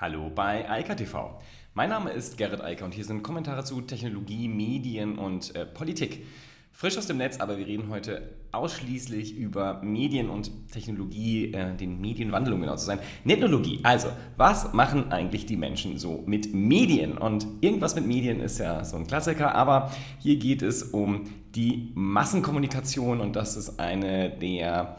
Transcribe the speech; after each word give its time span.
Hallo 0.00 0.30
bei 0.32 0.70
Eika 0.70 0.94
TV. 0.94 1.40
Mein 1.74 1.90
Name 1.90 2.10
ist 2.10 2.38
Gerrit 2.38 2.60
Eiker 2.60 2.84
und 2.84 2.94
hier 2.94 3.04
sind 3.04 3.24
Kommentare 3.24 3.64
zu 3.64 3.80
Technologie, 3.80 4.46
Medien 4.46 5.18
und 5.18 5.56
äh, 5.56 5.66
Politik. 5.66 6.24
Frisch 6.70 6.96
aus 6.96 7.08
dem 7.08 7.16
Netz, 7.16 7.40
aber 7.40 7.58
wir 7.58 7.66
reden 7.66 7.88
heute 7.88 8.36
ausschließlich 8.52 9.36
über 9.36 9.82
Medien 9.82 10.30
und 10.30 10.70
Technologie, 10.70 11.52
äh, 11.52 11.74
den 11.74 12.00
Medienwandel, 12.00 12.54
um 12.54 12.60
genau 12.60 12.76
zu 12.76 12.86
sein. 12.86 13.00
Netnologie. 13.24 13.80
Also, 13.82 14.10
was 14.36 14.72
machen 14.72 15.10
eigentlich 15.10 15.46
die 15.46 15.56
Menschen 15.56 15.98
so 15.98 16.22
mit 16.26 16.54
Medien? 16.54 17.18
Und 17.18 17.48
irgendwas 17.60 17.96
mit 17.96 18.06
Medien 18.06 18.38
ist 18.38 18.58
ja 18.60 18.84
so 18.84 18.98
ein 18.98 19.08
Klassiker, 19.08 19.52
aber 19.56 19.90
hier 20.20 20.36
geht 20.36 20.62
es 20.62 20.84
um 20.84 21.24
die 21.56 21.90
Massenkommunikation 21.96 23.20
und 23.20 23.34
das 23.34 23.56
ist 23.56 23.80
eine 23.80 24.30
der 24.30 24.98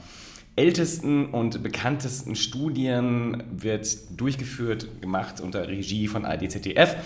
ältesten 0.60 1.28
und 1.28 1.64
bekanntesten 1.64 2.36
Studien 2.36 3.44
wird 3.50 4.20
durchgeführt, 4.20 5.02
gemacht 5.02 5.40
unter 5.40 5.70
Regie 5.70 6.10
von 6.10 6.26
ADZDF. 6.26 6.98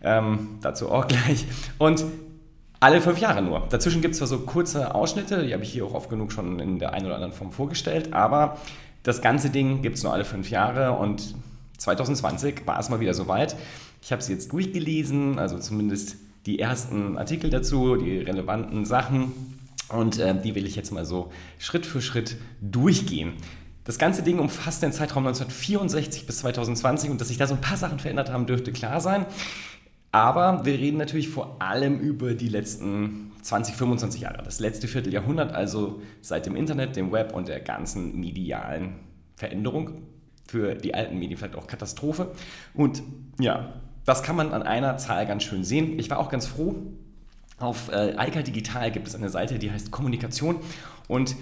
Ähm, 0.00 0.58
dazu 0.62 0.90
auch 0.90 1.08
gleich. 1.08 1.44
Und 1.78 2.04
alle 2.78 3.00
fünf 3.00 3.18
Jahre 3.18 3.42
nur. 3.42 3.66
Dazwischen 3.68 4.00
gibt 4.00 4.12
es 4.12 4.18
zwar 4.18 4.28
so 4.28 4.38
kurze 4.38 4.94
Ausschnitte, 4.94 5.44
die 5.44 5.52
habe 5.52 5.64
ich 5.64 5.72
hier 5.72 5.84
auch 5.84 5.94
oft 5.94 6.08
genug 6.08 6.32
schon 6.32 6.60
in 6.60 6.78
der 6.78 6.94
einen 6.94 7.06
oder 7.06 7.16
anderen 7.16 7.34
Form 7.34 7.50
vorgestellt, 7.50 8.14
aber 8.14 8.58
das 9.02 9.20
ganze 9.20 9.50
Ding 9.50 9.82
gibt 9.82 9.96
es 9.96 10.04
nur 10.04 10.12
alle 10.12 10.24
fünf 10.24 10.48
Jahre 10.48 10.92
und 10.92 11.34
2020 11.78 12.66
war 12.66 12.78
es 12.78 12.90
mal 12.90 13.00
wieder 13.00 13.12
soweit. 13.12 13.56
Ich 14.02 14.12
habe 14.12 14.22
es 14.22 14.28
jetzt 14.28 14.52
durchgelesen, 14.52 15.38
also 15.38 15.58
zumindest 15.58 16.16
die 16.46 16.60
ersten 16.60 17.18
Artikel 17.18 17.50
dazu, 17.50 17.96
die 17.96 18.18
relevanten 18.18 18.84
Sachen 18.84 19.59
und 19.92 20.18
äh, 20.18 20.40
die 20.40 20.54
will 20.54 20.66
ich 20.66 20.76
jetzt 20.76 20.90
mal 20.90 21.04
so 21.04 21.30
Schritt 21.58 21.86
für 21.86 22.00
Schritt 22.00 22.36
durchgehen. 22.60 23.34
Das 23.84 23.98
ganze 23.98 24.22
Ding 24.22 24.38
umfasst 24.38 24.82
den 24.82 24.92
Zeitraum 24.92 25.26
1964 25.26 26.26
bis 26.26 26.38
2020 26.38 27.10
und 27.10 27.20
dass 27.20 27.28
sich 27.28 27.38
da 27.38 27.46
so 27.46 27.54
ein 27.54 27.60
paar 27.60 27.76
Sachen 27.76 27.98
verändert 27.98 28.30
haben, 28.30 28.46
dürfte 28.46 28.72
klar 28.72 29.00
sein. 29.00 29.26
Aber 30.12 30.64
wir 30.64 30.74
reden 30.74 30.98
natürlich 30.98 31.28
vor 31.28 31.56
allem 31.60 31.98
über 31.98 32.34
die 32.34 32.48
letzten 32.48 33.32
20, 33.42 33.76
25 33.76 34.22
Jahre, 34.22 34.42
das 34.42 34.60
letzte 34.60 34.88
Vierteljahrhundert, 34.88 35.54
also 35.54 36.02
seit 36.20 36.46
dem 36.46 36.56
Internet, 36.56 36.96
dem 36.96 37.12
Web 37.12 37.32
und 37.32 37.48
der 37.48 37.60
ganzen 37.60 38.18
medialen 38.18 38.96
Veränderung. 39.36 40.02
Für 40.48 40.74
die 40.74 40.94
alten 40.94 41.16
Medien 41.16 41.38
vielleicht 41.38 41.54
auch 41.54 41.68
Katastrophe. 41.68 42.32
Und 42.74 43.02
ja, 43.38 43.74
das 44.04 44.24
kann 44.24 44.34
man 44.34 44.52
an 44.52 44.64
einer 44.64 44.98
Zahl 44.98 45.24
ganz 45.26 45.44
schön 45.44 45.62
sehen. 45.62 45.96
Ich 46.00 46.10
war 46.10 46.18
auch 46.18 46.28
ganz 46.28 46.46
froh, 46.48 46.74
auf 47.60 47.90
äh, 47.90 48.14
Eika 48.16 48.42
Digital 48.42 48.90
gibt 48.90 49.08
es 49.08 49.14
eine 49.14 49.28
Seite, 49.28 49.58
die 49.58 49.70
heißt 49.70 49.90
Kommunikation. 49.90 50.56
Und 51.08 51.36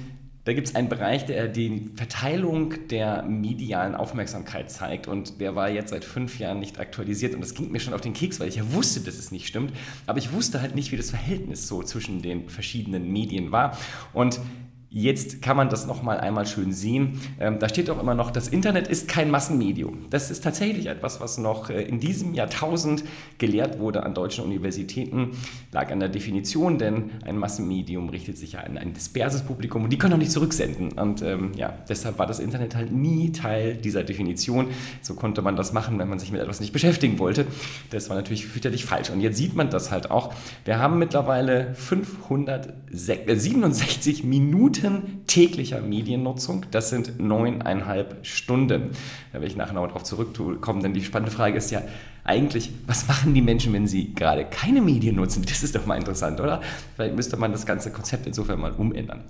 da 0.45 0.55
gibt 0.55 0.69
es 0.69 0.75
einen 0.75 0.89
Bereich, 0.89 1.27
der 1.27 1.47
die 1.47 1.91
Verteilung 1.95 2.89
der 2.89 3.23
medialen 3.23 3.95
Aufmerksamkeit 3.95 4.71
zeigt. 4.71 5.07
Und 5.07 5.41
der 5.41 5.55
war 5.55 5.69
jetzt 5.69 5.91
seit 5.91 6.05
fünf 6.05 6.39
Jahren 6.39 6.59
nicht 6.59 6.81
aktualisiert. 6.81 7.35
Und 7.35 7.43
das 7.43 7.55
ging 7.55 7.71
mir 7.71 7.81
schon 7.81 7.93
auf 7.93 8.01
den 8.01 8.15
Keks, 8.15 8.41
weil 8.41 8.49
ich 8.49 8.57
ja 8.57 8.73
wusste, 8.73 9.01
dass 9.01 9.19
es 9.19 9.31
nicht 9.31 9.47
stimmt, 9.47 9.73
aber 10.07 10.19
ich 10.19 10.33
wusste 10.33 10.63
halt 10.63 10.75
nicht, 10.75 10.91
wie 10.91 10.97
das 10.97 11.11
Verhältnis 11.11 11.69
so 11.69 11.83
zwischen 11.83 12.23
den 12.23 12.49
verschiedenen 12.49 13.13
Medien 13.13 13.53
war. 13.53 13.77
Und 14.15 14.41
Jetzt 14.91 15.43
kann 15.43 15.55
man 15.55 15.69
das 15.69 15.87
nochmal 15.87 16.19
einmal 16.19 16.47
schön 16.47 16.73
sehen. 16.73 17.21
Ähm, 17.39 17.59
da 17.59 17.69
steht 17.69 17.91
auch 17.91 18.01
immer 18.01 18.15
noch, 18.15 18.31
das 18.31 18.49
Internet 18.49 18.89
ist 18.89 19.07
kein 19.07 19.31
Massenmedium. 19.31 20.07
Das 20.09 20.31
ist 20.31 20.43
tatsächlich 20.43 20.87
etwas, 20.87 21.21
was 21.21 21.37
noch 21.37 21.69
äh, 21.69 21.83
in 21.83 22.01
diesem 22.01 22.33
Jahrtausend 22.33 23.05
gelehrt 23.37 23.81
wurde 23.81 24.03
an 24.03 24.15
deutschen 24.15 24.45
Universitäten. 24.45 25.33
Lag 25.73 25.93
an 25.93 26.01
der 26.01 26.09
Definition, 26.09 26.79
denn 26.79 27.11
ein 27.27 27.37
Massenmedium 27.37 28.09
richtet 28.09 28.39
sich 28.39 28.53
ja 28.53 28.61
an 28.61 28.79
ein 28.79 28.95
disperses 28.95 29.43
Publikum 29.43 29.85
und 29.85 29.91
die 29.91 29.99
können 29.99 30.15
auch 30.15 30.19
nicht 30.19 30.33
zurücksenden. 30.33 30.93
Und 30.93 31.21
ähm, 31.21 31.53
ja, 31.55 31.75
deshalb 31.87 32.19
war 32.19 32.27
das 32.27 32.39
Internet 32.39 32.75
halt 32.75 32.91
nie 32.91 33.33
Teil 33.33 33.75
dieser 33.75 34.05
Definition. 34.05 34.69
So 35.03 35.13
konnte 35.13 35.43
man 35.43 35.55
das 35.55 35.75
machen, 35.75 35.99
wenn 35.99 36.09
man 36.09 36.19
sich 36.19 36.33
mit 36.33 36.41
etwas 36.41 36.61
nicht 36.61 36.73
beschäftigen 36.73 37.19
wollte. 37.19 37.45
Das 37.91 38.09
war 38.09 38.17
natürlich 38.17 38.47
fürchterlich 38.47 38.87
falsch. 38.87 39.11
Und 39.11 39.21
jetzt 39.21 39.37
sieht 39.37 39.55
man 39.55 39.69
das 39.69 39.91
halt 39.91 40.11
auch. 40.11 40.33
Wir 40.65 40.79
haben 40.79 40.99
mittlerweile 40.99 41.75
567 41.75 44.25
Minuten 44.25 44.78
Minuten 44.83 45.25
täglicher 45.27 45.81
Mediennutzung. 45.81 46.67
Das 46.71 46.91
sind 46.91 47.21
neuneinhalb 47.21 48.25
Stunden. 48.27 48.91
Da 49.33 49.35
werde 49.35 49.47
ich 49.47 49.57
nachher 49.57 49.75
noch 49.75 49.87
darauf 49.87 50.05
zurückkommen, 50.05 50.83
denn 50.83 50.95
die 50.95 51.05
spannende 51.05 51.31
Frage 51.31 51.59
ist 51.59 51.71
ja 51.71 51.83
eigentlich, 52.25 52.71
was 52.87 53.09
machen 53.09 53.35
die 53.35 53.43
Menschen, 53.43 53.73
wenn 53.73 53.87
sie 53.87 54.15
gerade 54.15 54.45
keine 54.45 54.81
Medien 54.81 55.17
nutzen? 55.17 55.45
Das 55.49 55.63
ist 55.63 55.75
doch 55.75 55.87
mal 55.87 55.97
interessant, 55.97 56.41
oder? 56.41 56.61
Vielleicht 56.97 57.17
müsste 57.17 57.37
man 57.37 57.53
das 57.53 57.67
ganze 57.67 57.91
Konzept 57.91 58.27
insofern 58.27 58.61
mal 58.61 58.73
umändern. 58.73 59.25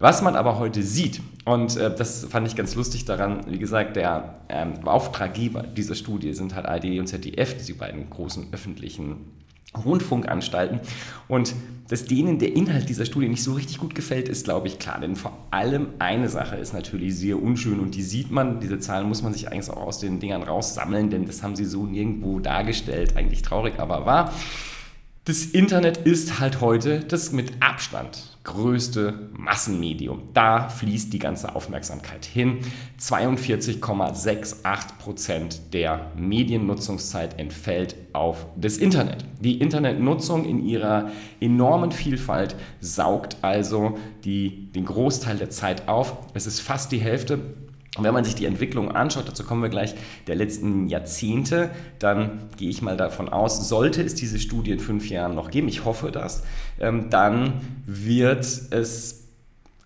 Was 0.00 0.22
man 0.22 0.36
aber 0.36 0.58
heute 0.58 0.82
sieht, 0.82 1.20
und 1.44 1.76
äh, 1.76 1.94
das 1.94 2.24
fand 2.24 2.46
ich 2.46 2.54
ganz 2.54 2.76
lustig 2.76 3.04
daran, 3.04 3.40
wie 3.48 3.58
gesagt, 3.58 3.96
der 3.96 4.40
ähm, 4.48 4.74
Auftraggeber 4.84 5.64
dieser 5.64 5.96
Studie 5.96 6.34
sind 6.34 6.54
halt 6.54 6.66
ARD 6.66 7.00
und 7.00 7.08
ZDF, 7.08 7.64
die 7.66 7.72
beiden 7.72 8.08
großen 8.08 8.46
öffentlichen 8.52 9.16
Rundfunkanstalten. 9.84 10.80
Und 11.28 11.54
dass 11.88 12.04
denen 12.04 12.38
der 12.38 12.54
Inhalt 12.54 12.88
dieser 12.88 13.06
Studie 13.06 13.28
nicht 13.28 13.42
so 13.42 13.54
richtig 13.54 13.78
gut 13.78 13.94
gefällt, 13.94 14.28
ist, 14.28 14.44
glaube 14.44 14.68
ich, 14.68 14.78
klar. 14.78 15.00
Denn 15.00 15.16
vor 15.16 15.46
allem 15.50 15.88
eine 15.98 16.28
Sache 16.28 16.56
ist 16.56 16.74
natürlich 16.74 17.16
sehr 17.16 17.42
unschön 17.42 17.80
und 17.80 17.94
die 17.94 18.02
sieht 18.02 18.30
man, 18.30 18.60
diese 18.60 18.78
Zahlen 18.78 19.08
muss 19.08 19.22
man 19.22 19.32
sich 19.32 19.50
eigentlich 19.50 19.70
auch 19.70 19.86
aus 19.86 19.98
den 19.98 20.20
Dingern 20.20 20.42
raussammeln, 20.42 21.10
denn 21.10 21.26
das 21.26 21.42
haben 21.42 21.56
sie 21.56 21.64
so 21.64 21.86
nirgendwo 21.86 22.40
dargestellt. 22.40 23.16
Eigentlich 23.16 23.42
traurig, 23.42 23.78
aber 23.78 24.04
wahr. 24.04 24.32
Das 25.24 25.44
Internet 25.44 25.98
ist 25.98 26.40
halt 26.40 26.60
heute 26.60 27.00
das 27.00 27.32
mit 27.32 27.52
Abstand 27.60 28.37
größte 28.48 29.28
Massenmedium. 29.36 30.22
Da 30.32 30.70
fließt 30.70 31.12
die 31.12 31.18
ganze 31.18 31.54
Aufmerksamkeit 31.54 32.24
hin. 32.24 32.60
42,68 32.98 34.98
Prozent 34.98 35.74
der 35.74 36.10
Mediennutzungszeit 36.16 37.38
entfällt 37.38 37.94
auf 38.14 38.46
das 38.56 38.78
Internet. 38.78 39.26
Die 39.40 39.60
Internetnutzung 39.60 40.46
in 40.46 40.64
ihrer 40.64 41.10
enormen 41.40 41.92
Vielfalt 41.92 42.56
saugt 42.80 43.36
also 43.42 43.98
die, 44.24 44.72
den 44.72 44.86
Großteil 44.86 45.36
der 45.36 45.50
Zeit 45.50 45.86
auf. 45.86 46.16
Es 46.32 46.46
ist 46.46 46.60
fast 46.60 46.90
die 46.90 47.00
Hälfte 47.00 47.40
und 47.98 48.04
wenn 48.04 48.14
man 48.14 48.24
sich 48.24 48.34
die 48.34 48.46
Entwicklung 48.46 48.92
anschaut, 48.92 49.28
dazu 49.28 49.44
kommen 49.44 49.62
wir 49.62 49.68
gleich, 49.68 49.94
der 50.26 50.36
letzten 50.36 50.88
Jahrzehnte, 50.88 51.70
dann 51.98 52.48
gehe 52.56 52.70
ich 52.70 52.80
mal 52.80 52.96
davon 52.96 53.28
aus, 53.28 53.68
sollte 53.68 54.02
es 54.02 54.14
diese 54.14 54.38
Studie 54.38 54.70
in 54.70 54.78
fünf 54.78 55.10
Jahren 55.10 55.34
noch 55.34 55.50
geben, 55.50 55.68
ich 55.68 55.84
hoffe 55.84 56.10
das, 56.10 56.44
ähm, 56.80 57.10
dann 57.10 57.54
wird 57.86 58.44
es 58.44 59.18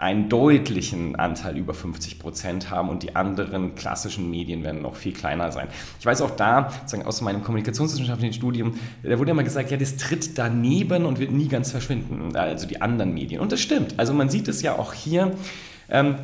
einen 0.03 0.29
deutlichen 0.29 1.15
Anteil 1.15 1.57
über 1.57 1.75
50 1.75 2.19
Prozent 2.19 2.71
haben 2.71 2.89
und 2.89 3.05
die 3.05 3.15
anderen 3.15 3.77
klassischen 3.77 4.31
Medien 4.31 4.65
werden 4.65 4.83
noch 4.83 4.97
viel 4.97 5.13
kleiner 5.13 5.53
sein. 5.53 5.69
Ich 6.01 6.05
weiß 6.05 6.23
auch 6.23 6.33
da, 6.33 6.71
sozusagen 6.71 7.07
aus 7.07 7.21
meinem 7.21 7.45
kommunikationswissenschaftlichen 7.45 8.35
Studium, 8.35 8.75
da 9.05 9.17
wurde 9.19 9.31
immer 9.31 9.45
gesagt, 9.45 9.71
ja, 9.71 9.77
das 9.77 9.97
tritt 9.97 10.37
daneben 10.37 11.07
und 11.07 11.21
wird 11.21 11.31
nie 11.31 11.47
ganz 11.47 11.71
verschwinden, 11.71 12.35
also 12.35 12.67
die 12.67 12.83
anderen 12.83 13.15
Medien. 13.15 13.41
Und 13.41 13.53
das 13.53 13.61
stimmt. 13.61 13.99
Also 13.99 14.13
man 14.13 14.29
sieht 14.29 14.49
es 14.49 14.61
ja 14.61 14.77
auch 14.77 14.93
hier. 14.93 15.37
Ähm, 15.89 16.17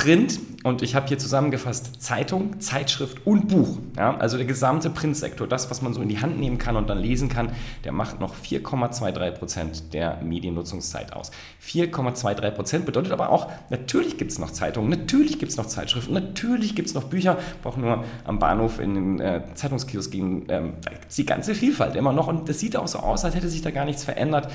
Print 0.00 0.40
und 0.62 0.80
ich 0.80 0.94
habe 0.94 1.08
hier 1.08 1.18
zusammengefasst 1.18 2.02
Zeitung, 2.02 2.58
Zeitschrift 2.58 3.26
und 3.26 3.48
Buch. 3.48 3.76
Ja, 3.98 4.16
also 4.16 4.38
der 4.38 4.46
gesamte 4.46 4.88
Printsektor, 4.88 5.46
das, 5.46 5.70
was 5.70 5.82
man 5.82 5.92
so 5.92 6.00
in 6.00 6.08
die 6.08 6.20
Hand 6.20 6.40
nehmen 6.40 6.56
kann 6.56 6.76
und 6.76 6.88
dann 6.88 6.98
lesen 6.98 7.28
kann, 7.28 7.52
der 7.84 7.92
macht 7.92 8.18
noch 8.18 8.34
4,23 8.34 9.30
Prozent 9.32 9.92
der 9.92 10.16
Mediennutzungszeit 10.22 11.12
aus. 11.12 11.30
4,23 11.62 12.50
Prozent 12.52 12.86
bedeutet 12.86 13.12
aber 13.12 13.28
auch, 13.28 13.52
natürlich 13.68 14.16
gibt 14.16 14.32
es 14.32 14.38
noch 14.38 14.50
Zeitungen, 14.50 14.88
natürlich 14.88 15.38
gibt 15.38 15.52
es 15.52 15.58
noch 15.58 15.66
Zeitschriften, 15.66 16.14
natürlich 16.14 16.74
gibt 16.74 16.88
es 16.88 16.94
noch 16.94 17.04
Bücher. 17.04 17.36
Brauchen 17.62 17.82
nur 17.82 18.04
am 18.24 18.38
Bahnhof 18.38 18.80
in 18.80 18.94
den 18.94 19.20
äh, 19.20 19.42
Zeitungskiosk 19.52 20.10
gehen, 20.10 20.46
ähm, 20.48 20.72
die 21.14 21.26
ganze 21.26 21.54
Vielfalt 21.54 21.94
immer 21.94 22.14
noch 22.14 22.26
und 22.26 22.48
das 22.48 22.58
sieht 22.58 22.74
auch 22.74 22.88
so 22.88 23.00
aus, 23.00 23.26
als 23.26 23.34
hätte 23.34 23.50
sich 23.50 23.60
da 23.60 23.70
gar 23.70 23.84
nichts 23.84 24.04
verändert 24.04 24.48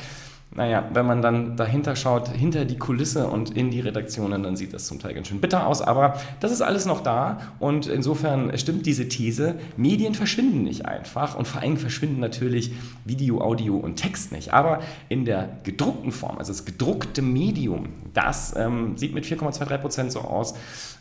naja, 0.56 0.88
wenn 0.94 1.06
man 1.06 1.22
dann 1.22 1.58
dahinter 1.58 1.98
schaut, 1.98 2.30
hinter 2.30 2.64
die 2.64 2.78
Kulisse 2.78 3.28
und 3.28 3.56
in 3.56 3.72
die 3.72 3.82
Redaktionen, 3.82 4.42
dann 4.42 4.56
sieht 4.56 4.74
das 4.74 4.88
zum 4.88 5.00
Teil 5.00 5.14
ganz 5.14 5.28
schön 5.28 5.42
bitter 5.42 5.68
aus. 5.68 5.82
Aber 5.82 6.18
das 6.40 6.52
ist 6.54 6.62
alles 6.62 6.86
noch 6.86 7.02
da 7.02 7.40
und 7.60 7.88
insofern 7.88 8.58
stimmt 8.58 8.86
diese 8.86 9.10
These, 9.10 9.56
Medien 9.76 10.16
verschwinden 10.16 10.64
nicht 10.64 10.86
einfach 10.86 11.36
und 11.36 11.46
vor 11.46 11.62
allem 11.62 11.76
verschwinden 11.76 12.22
natürlich 12.22 12.72
Video, 13.04 13.42
Audio 13.42 13.76
und 13.76 13.98
Text 13.98 14.32
nicht. 14.32 14.54
Aber 14.54 14.80
in 15.10 15.26
der 15.26 15.50
gedruckten 15.64 16.14
Form, 16.14 16.38
also 16.38 16.54
das 16.54 16.64
gedruckte 16.64 17.22
Medium, 17.22 17.90
das 18.14 18.56
ähm, 18.56 18.98
sieht 18.98 19.14
mit 19.14 19.26
4,23 19.26 19.78
Prozent 19.78 20.12
so 20.14 20.22
aus, 20.22 20.54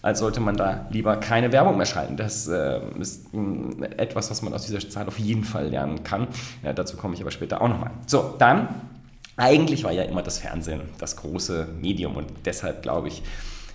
als 0.03 0.19
sollte 0.19 0.41
man 0.41 0.56
da 0.56 0.87
lieber 0.91 1.17
keine 1.17 1.53
Werbung 1.53 1.77
mehr 1.77 1.87
schalten. 1.87 2.17
Das 2.17 2.49
äh, 2.49 2.81
ist 2.99 3.27
äh, 3.33 3.85
etwas, 3.99 4.33
was 4.33 4.43
man 4.43 4.53
aus 4.53 4.67
dieser 4.67 4.81
Zahl 4.89 5.06
auf 5.06 5.21
jeden 5.21 5.45
Fall 5.45 5.69
lernen 5.69 6.03
kann. 6.03 6.27
Ja, 6.65 6.73
dazu 6.73 6.97
komme 6.97 7.15
ich 7.15 7.21
aber 7.21 7.31
später 7.31 7.62
auch 7.62 7.69
nochmal. 7.69 7.93
So, 8.06 8.35
dann 8.41 8.69
eigentlich 9.37 9.85
war 9.85 9.93
ja 9.93 10.03
immer 10.05 10.23
das 10.23 10.39
Fernsehen 10.39 10.83
das 10.99 11.17
große 11.17 11.69
Medium 11.81 12.17
und 12.17 12.27
deshalb 12.45 12.83
glaube 12.83 13.09
ich, 13.09 13.23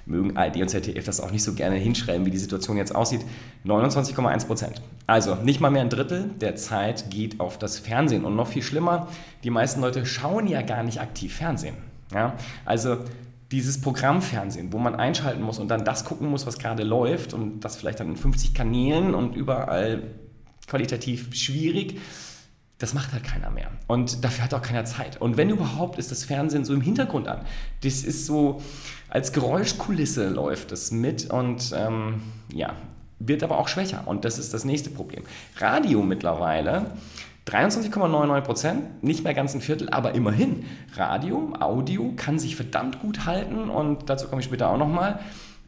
mögen 0.06 0.36
ARD 0.36 0.58
und 0.58 0.70
ZDF 0.70 1.06
das 1.06 1.22
auch 1.22 1.32
nicht 1.32 1.44
so 1.44 1.54
gerne 1.54 1.76
hinschreiben, 1.76 2.26
wie 2.26 2.32
die 2.32 2.38
Situation 2.38 2.78
jetzt 2.78 2.96
aussieht. 2.96 3.22
29,1 3.66 4.48
Prozent. 4.48 4.82
Also 5.06 5.36
nicht 5.36 5.60
mal 5.60 5.70
mehr 5.70 5.82
ein 5.82 5.90
Drittel 5.90 6.32
der 6.42 6.56
Zeit 6.56 7.12
geht 7.12 7.40
auf 7.40 7.60
das 7.60 7.78
Fernsehen. 7.80 8.26
Und 8.26 8.36
noch 8.36 8.48
viel 8.48 8.64
schlimmer, 8.64 9.08
die 9.44 9.52
meisten 9.52 9.82
Leute 9.82 10.06
schauen 10.06 10.48
ja 10.48 10.62
gar 10.62 10.84
nicht 10.84 11.00
aktiv 11.00 11.36
Fernsehen. 11.36 11.76
Ja? 12.12 12.34
Also 12.66 12.98
dieses 13.52 13.82
Programmfernsehen, 13.82 14.74
wo 14.74 14.78
man 14.78 14.96
einschalten 14.96 15.42
muss 15.42 15.60
und 15.60 15.70
dann 15.70 15.86
das 15.86 16.06
gucken 16.06 16.28
muss, 16.28 16.46
was 16.46 16.60
gerade 16.60 16.84
läuft 16.84 17.34
und 17.34 17.62
das 17.62 17.78
vielleicht 17.78 18.00
dann 18.00 18.10
in 18.10 18.18
50 18.18 18.54
Kanälen 18.54 19.16
und 19.16 19.36
überall 19.36 20.04
qualitativ 20.68 21.34
schwierig, 21.34 22.00
das 22.80 22.94
macht 22.94 23.12
halt 23.12 23.24
keiner 23.24 23.50
mehr. 23.50 23.70
Und 23.88 24.24
dafür 24.24 24.46
hat 24.46 24.54
auch 24.54 24.62
keiner 24.62 24.86
Zeit. 24.86 25.22
Und 25.22 25.38
wenn 25.38 25.50
überhaupt, 25.50 26.00
ist 26.00 26.12
das 26.12 26.24
Fernsehen 26.24 26.64
so 26.64 26.74
im 26.74 26.82
Hintergrund 26.82 27.28
an. 27.28 27.42
Das 27.84 28.04
ist 28.04 28.26
so, 28.26 28.62
als 29.10 29.34
Geräuschkulisse 29.34 30.30
läuft 30.30 30.72
es 30.72 30.92
mit 30.92 31.30
und 31.30 31.74
ähm, 31.76 32.22
ja, 32.54 32.74
wird 33.20 33.44
aber 33.44 33.60
auch 33.60 33.68
schwächer. 33.68 34.04
Und 34.06 34.24
das 34.24 34.40
ist 34.40 34.54
das 34.54 34.64
nächste 34.64 34.90
Problem. 34.90 35.24
Radio 35.58 36.02
mittlerweile 36.02 36.86
23,99 37.48 38.42
Prozent, 38.42 39.04
nicht 39.04 39.24
mehr 39.24 39.34
ganz 39.34 39.54
ein 39.56 39.62
Viertel, 39.62 39.90
aber 39.90 40.14
immerhin. 40.16 40.66
Radio, 40.96 41.54
Audio 41.60 42.14
kann 42.16 42.40
sich 42.40 42.56
verdammt 42.56 43.02
gut 43.02 43.26
halten 43.26 43.70
und 43.70 44.10
dazu 44.10 44.28
komme 44.28 44.40
ich 44.42 44.46
später 44.46 44.70
auch 44.70 44.78
nochmal. 44.78 45.20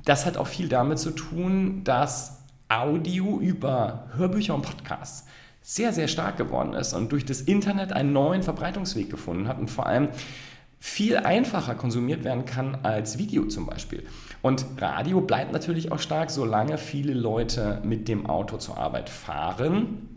Das 0.05 0.25
hat 0.25 0.37
auch 0.37 0.47
viel 0.47 0.69
damit 0.69 0.99
zu 0.99 1.11
tun, 1.11 1.83
dass 1.83 2.37
Audio 2.69 3.39
über 3.39 4.05
Hörbücher 4.15 4.55
und 4.55 4.61
Podcasts 4.61 5.25
sehr, 5.61 5.93
sehr 5.93 6.07
stark 6.07 6.37
geworden 6.37 6.73
ist 6.73 6.93
und 6.93 7.11
durch 7.11 7.25
das 7.25 7.41
Internet 7.41 7.93
einen 7.93 8.13
neuen 8.13 8.43
Verbreitungsweg 8.43 9.09
gefunden 9.09 9.47
hat 9.47 9.59
und 9.59 9.69
vor 9.69 9.85
allem 9.85 10.09
viel 10.79 11.17
einfacher 11.17 11.75
konsumiert 11.75 12.23
werden 12.23 12.45
kann 12.45 12.79
als 12.83 13.19
Video 13.19 13.45
zum 13.45 13.67
Beispiel. 13.67 14.03
Und 14.41 14.65
Radio 14.79 15.21
bleibt 15.21 15.53
natürlich 15.53 15.91
auch 15.91 15.99
stark, 15.99 16.31
solange 16.31 16.79
viele 16.79 17.13
Leute 17.13 17.79
mit 17.83 18.07
dem 18.07 18.25
Auto 18.25 18.57
zur 18.57 18.77
Arbeit 18.77 19.09
fahren 19.09 20.10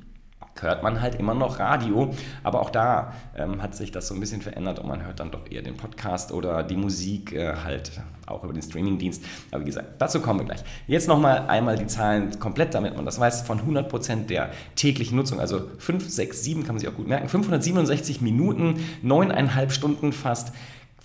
hört 0.65 0.83
man 0.83 1.01
halt 1.01 1.15
immer 1.15 1.35
noch 1.35 1.61
Radio. 1.61 2.13
Aber 2.43 2.61
auch 2.61 2.71
da 2.71 3.13
ähm, 3.37 3.63
hat 3.63 3.77
sich 3.77 3.93
das 3.93 4.09
so 4.09 4.15
ein 4.15 4.21
bisschen 4.21 4.43
verändert 4.43 4.81
und 4.81 4.89
man 4.89 5.05
hört 5.05 5.21
dann 5.21 5.31
doch 5.31 5.49
eher 5.51 5.63
den 5.63 5.77
Podcast 5.77 6.33
oder 6.33 6.63
die 6.65 6.77
Musik 6.77 7.33
äh, 7.33 7.55
halt 7.63 7.93
auch 8.27 8.43
über 8.43 8.53
den 8.53 8.63
Streamingdienst. 8.63 9.23
Aber 9.51 9.61
wie 9.61 9.67
gesagt, 9.67 10.01
dazu 10.01 10.21
kommen 10.21 10.41
wir 10.41 10.47
gleich. 10.47 10.65
Jetzt 10.87 11.09
nochmal 11.09 11.47
einmal 11.49 11.77
die 11.77 11.87
Zahlen 11.87 12.39
komplett, 12.39 12.75
damit 12.75 12.97
man 12.97 13.05
das 13.05 13.21
weiß, 13.21 13.43
von 13.43 13.61
100% 13.61 14.27
der 14.27 14.51
täglichen 14.77 15.17
Nutzung, 15.17 15.41
also 15.41 15.63
5, 15.79 16.09
6, 16.09 16.43
7 16.43 16.63
kann 16.65 16.75
man 16.75 16.81
sich 16.81 16.89
auch 16.89 16.95
gut 16.95 17.07
merken, 17.07 17.29
567 17.29 18.21
Minuten, 18.21 18.81
9,5 19.05 19.71
Stunden 19.71 20.13
fast 20.13 20.53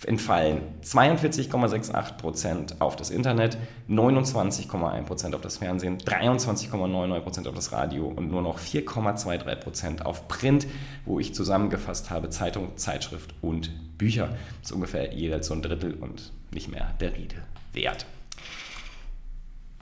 entfallen 0.06 0.62
42,68% 0.82 2.80
auf 2.80 2.96
das 2.96 3.10
Internet, 3.10 3.58
29,1% 3.88 5.34
auf 5.34 5.40
das 5.40 5.58
Fernsehen, 5.58 5.98
23,99% 5.98 7.48
auf 7.48 7.54
das 7.54 7.72
Radio 7.72 8.06
und 8.06 8.30
nur 8.30 8.42
noch 8.42 8.58
4,23% 8.58 10.02
auf 10.02 10.28
Print, 10.28 10.66
wo 11.04 11.20
ich 11.20 11.34
zusammengefasst 11.34 12.10
habe 12.10 12.30
Zeitung, 12.30 12.76
Zeitschrift 12.76 13.34
und 13.42 13.70
Bücher. 13.98 14.28
Das 14.60 14.70
ist 14.70 14.72
ungefähr 14.72 15.12
jeweils 15.12 15.46
so 15.48 15.54
ein 15.54 15.62
Drittel 15.62 15.94
und 15.94 16.32
nicht 16.52 16.70
mehr 16.70 16.94
der 17.00 17.14
Rede 17.14 17.36
wert. 17.72 18.06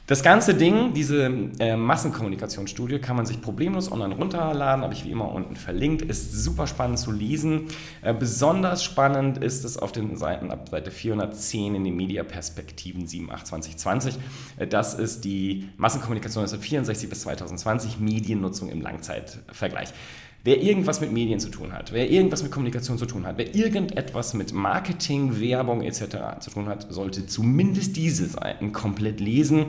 Das 0.08 0.22
ganze 0.22 0.55
Ding, 0.55 0.94
diese 0.94 1.26
äh, 1.58 1.76
Massenkommunikationsstudie, 1.76 2.99
kann 2.99 3.14
man 3.14 3.26
sich 3.26 3.43
problemlos 3.43 3.93
online 3.93 4.14
runterladen, 4.14 4.82
habe 4.82 4.94
ich 4.94 5.05
wie 5.05 5.10
immer 5.10 5.31
unten 5.31 5.55
verlinkt, 5.55 6.00
ist 6.00 6.32
super 6.32 6.66
spannend 6.66 6.99
zu 6.99 7.12
lesen. 7.12 7.66
Äh, 8.00 8.14
besonders 8.14 8.82
spannend 8.82 9.37
ist 9.37 9.66
es 9.66 9.76
auf 9.76 9.93
den 9.93 10.16
Seiten 10.16 10.50
ab 10.50 10.70
Seite 10.70 10.90
410 10.90 11.75
in 11.75 11.84
den 11.84 11.94
Mediaperspektiven 11.94 13.06
7.8.2020. 13.06 14.14
Äh, 14.56 14.66
das 14.66 14.94
ist 14.94 15.26
die 15.26 15.69
Massenkommunikation 15.76 16.40
1964 16.40 17.10
bis 17.10 17.20
2020, 17.20 18.00
Mediennutzung 18.00 18.70
im 18.70 18.81
Langzeitvergleich. 18.81 19.93
Wer 20.48 20.62
irgendwas 20.62 21.02
mit 21.02 21.12
Medien 21.12 21.40
zu 21.40 21.50
tun 21.50 21.74
hat, 21.74 21.92
wer 21.92 22.10
irgendwas 22.10 22.42
mit 22.42 22.50
Kommunikation 22.50 22.96
zu 22.96 23.04
tun 23.04 23.26
hat, 23.26 23.36
wer 23.36 23.54
irgendetwas 23.54 24.32
mit 24.32 24.54
Marketing, 24.54 25.38
Werbung 25.42 25.82
etc. 25.82 26.40
zu 26.40 26.48
tun 26.48 26.70
hat, 26.70 26.86
sollte 26.90 27.26
zumindest 27.26 27.98
diese 27.98 28.24
Seiten 28.24 28.72
komplett 28.72 29.20
lesen. 29.20 29.66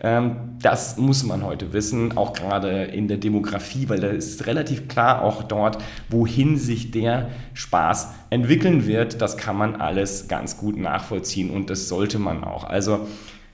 Ähm, 0.00 0.36
das 0.62 0.98
muss 0.98 1.24
man 1.24 1.42
heute 1.42 1.72
wissen, 1.72 2.16
auch 2.16 2.32
gerade 2.32 2.84
in 2.84 3.08
der 3.08 3.16
Demografie, 3.16 3.88
weil 3.88 3.98
da 3.98 4.06
ist 4.06 4.46
relativ 4.46 4.86
klar 4.86 5.22
auch 5.22 5.42
dort, 5.42 5.82
wohin 6.08 6.56
sich 6.56 6.92
der 6.92 7.30
Spaß 7.54 8.10
entwickeln 8.30 8.86
wird. 8.86 9.20
Das 9.20 9.36
kann 9.36 9.56
man 9.56 9.74
alles 9.80 10.28
ganz 10.28 10.58
gut 10.58 10.76
nachvollziehen 10.76 11.50
und 11.50 11.70
das 11.70 11.88
sollte 11.88 12.20
man 12.20 12.44
auch. 12.44 12.62
Also 12.62 13.00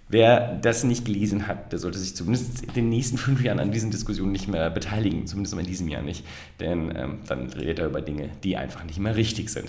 Wer 0.08 0.58
das 0.62 0.84
nicht 0.84 1.04
gelesen 1.04 1.48
hat, 1.48 1.72
der 1.72 1.80
sollte 1.80 1.98
sich 1.98 2.14
zumindest 2.14 2.62
in 2.62 2.72
den 2.74 2.88
nächsten 2.88 3.18
fünf 3.18 3.42
Jahren 3.42 3.58
an 3.58 3.72
diesen 3.72 3.90
Diskussionen 3.90 4.30
nicht 4.30 4.46
mehr 4.46 4.70
beteiligen, 4.70 5.26
zumindest 5.26 5.58
in 5.58 5.66
diesem 5.66 5.88
Jahr 5.88 6.02
nicht. 6.02 6.24
Denn 6.60 6.94
ähm, 6.94 7.18
dann 7.26 7.50
redet 7.50 7.80
er 7.80 7.86
über 7.86 8.00
Dinge, 8.00 8.30
die 8.44 8.56
einfach 8.56 8.84
nicht 8.84 9.00
mehr 9.00 9.16
richtig 9.16 9.50
sind. 9.50 9.68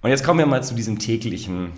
Und 0.00 0.10
jetzt 0.10 0.24
kommen 0.24 0.38
wir 0.38 0.46
mal 0.46 0.62
zu 0.62 0.74
diesem 0.74 0.98
täglichen 0.98 1.72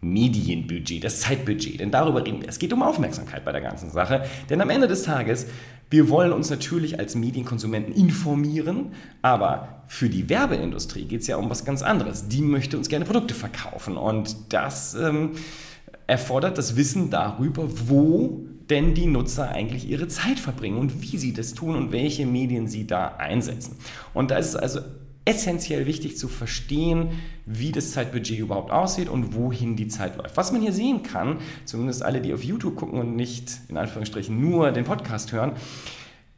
Medienbudget, 0.00 1.04
das 1.04 1.20
Zeitbudget. 1.20 1.80
Denn 1.80 1.90
darüber 1.90 2.24
reden 2.24 2.40
wir. 2.40 2.48
Es 2.48 2.58
geht 2.58 2.72
um 2.72 2.82
Aufmerksamkeit 2.82 3.44
bei 3.44 3.52
der 3.52 3.60
ganzen 3.60 3.90
Sache. 3.90 4.24
Denn 4.48 4.62
am 4.62 4.70
Ende 4.70 4.88
des 4.88 5.02
Tages, 5.02 5.46
wir 5.90 6.08
wollen 6.08 6.32
uns 6.32 6.48
natürlich 6.48 6.98
als 6.98 7.16
Medienkonsumenten 7.16 7.92
informieren, 7.92 8.92
aber 9.20 9.82
für 9.88 10.08
die 10.08 10.30
Werbeindustrie 10.30 11.04
geht 11.04 11.20
es 11.20 11.26
ja 11.26 11.36
um 11.36 11.50
was 11.50 11.66
ganz 11.66 11.82
anderes. 11.82 12.28
Die 12.28 12.40
möchte 12.40 12.78
uns 12.78 12.88
gerne 12.88 13.04
Produkte 13.04 13.34
verkaufen. 13.34 13.98
Und 13.98 14.36
das. 14.48 14.94
Ähm, 14.94 15.32
erfordert 16.08 16.58
das 16.58 16.74
Wissen 16.74 17.10
darüber, 17.10 17.68
wo 17.88 18.40
denn 18.68 18.94
die 18.94 19.06
Nutzer 19.06 19.50
eigentlich 19.50 19.88
ihre 19.88 20.08
Zeit 20.08 20.40
verbringen 20.40 20.78
und 20.78 21.02
wie 21.02 21.16
sie 21.16 21.32
das 21.32 21.54
tun 21.54 21.76
und 21.76 21.92
welche 21.92 22.26
Medien 22.26 22.66
sie 22.66 22.86
da 22.86 23.16
einsetzen. 23.18 23.76
Und 24.14 24.30
da 24.30 24.36
ist 24.36 24.48
es 24.48 24.56
also 24.56 24.80
essentiell 25.24 25.86
wichtig 25.86 26.16
zu 26.16 26.26
verstehen, 26.26 27.10
wie 27.44 27.70
das 27.70 27.92
Zeitbudget 27.92 28.38
überhaupt 28.38 28.70
aussieht 28.70 29.10
und 29.10 29.34
wohin 29.34 29.76
die 29.76 29.88
Zeit 29.88 30.16
läuft. 30.16 30.36
Was 30.38 30.52
man 30.52 30.62
hier 30.62 30.72
sehen 30.72 31.02
kann, 31.02 31.38
zumindest 31.66 32.02
alle, 32.02 32.22
die 32.22 32.32
auf 32.32 32.42
YouTube 32.42 32.76
gucken 32.76 32.98
und 32.98 33.14
nicht 33.14 33.60
in 33.68 33.76
Anführungsstrichen 33.76 34.38
nur 34.40 34.72
den 34.72 34.84
Podcast 34.84 35.32
hören, 35.32 35.52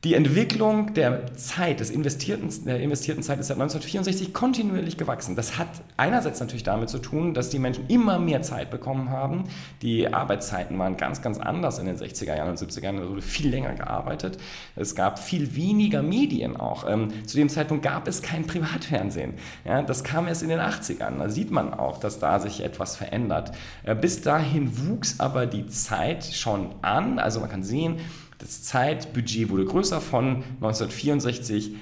die 0.02 0.14
Entwicklung 0.14 0.94
der 0.94 1.35
Zeit, 1.37 1.81
des 1.81 1.91
investierten, 1.91 2.49
der 2.64 2.81
investierten 2.81 3.23
Zeit 3.23 3.38
ist 3.38 3.49
seit 3.49 3.58
1964 3.58 4.32
kontinuierlich 4.32 4.97
gewachsen. 4.97 5.37
Das 5.37 5.58
hat 5.58 5.69
einerseits 5.99 6.41
natürlich 6.41 6.62
damit 6.62 6.88
zu 6.88 7.00
tun, 7.00 7.35
dass 7.35 7.50
die 7.50 7.58
Menschen 7.58 7.85
immer 7.88 8.19
mehr 8.19 8.41
Zeit 8.41 8.70
bekommen 8.70 9.11
haben. 9.11 9.44
Die 9.82 10.11
Arbeitszeiten 10.11 10.79
waren 10.79 10.97
ganz, 10.97 11.20
ganz 11.20 11.38
anders 11.38 11.79
in 11.79 11.85
den 11.85 11.99
60er 11.99 12.35
Jahren 12.35 12.49
und 12.49 12.58
70er 12.58 12.85
Jahren. 12.85 12.97
Da 12.97 13.11
wurde 13.11 13.20
viel 13.20 13.50
länger 13.50 13.75
gearbeitet. 13.75 14.38
Es 14.75 14.94
gab 14.94 15.19
viel 15.19 15.55
weniger 15.55 16.02
Medien 16.02 16.56
auch. 16.56 16.88
Ähm, 16.88 17.26
zu 17.26 17.37
dem 17.37 17.50
Zeitpunkt 17.50 17.85
gab 17.85 18.08
es 18.08 18.23
kein 18.23 18.47
Privatfernsehen. 18.47 19.35
Ja, 19.67 19.82
das 19.82 20.02
kam 20.02 20.29
erst 20.29 20.43
in 20.43 20.49
den 20.49 20.61
80ern. 20.61 21.19
Da 21.19 21.29
sieht 21.29 21.50
man 21.50 21.75
auch, 21.75 21.99
dass 21.99 22.19
da 22.19 22.41
sich 22.41 22.64
etwas 22.64 22.97
verändert. 22.97 23.52
Äh, 23.85 23.94
bis 23.94 24.23
dahin 24.23 24.88
wuchs 24.88 25.20
aber 25.20 25.44
die 25.44 25.67
Zeit 25.67 26.25
schon 26.25 26.70
an. 26.81 27.19
Also 27.19 27.41
man 27.41 27.50
kann 27.50 27.62
sehen, 27.62 27.99
das 28.40 28.62
Zeitbudget 28.62 29.50
wurde 29.50 29.64
größer 29.64 30.00
von 30.00 30.42
1964 30.60 31.75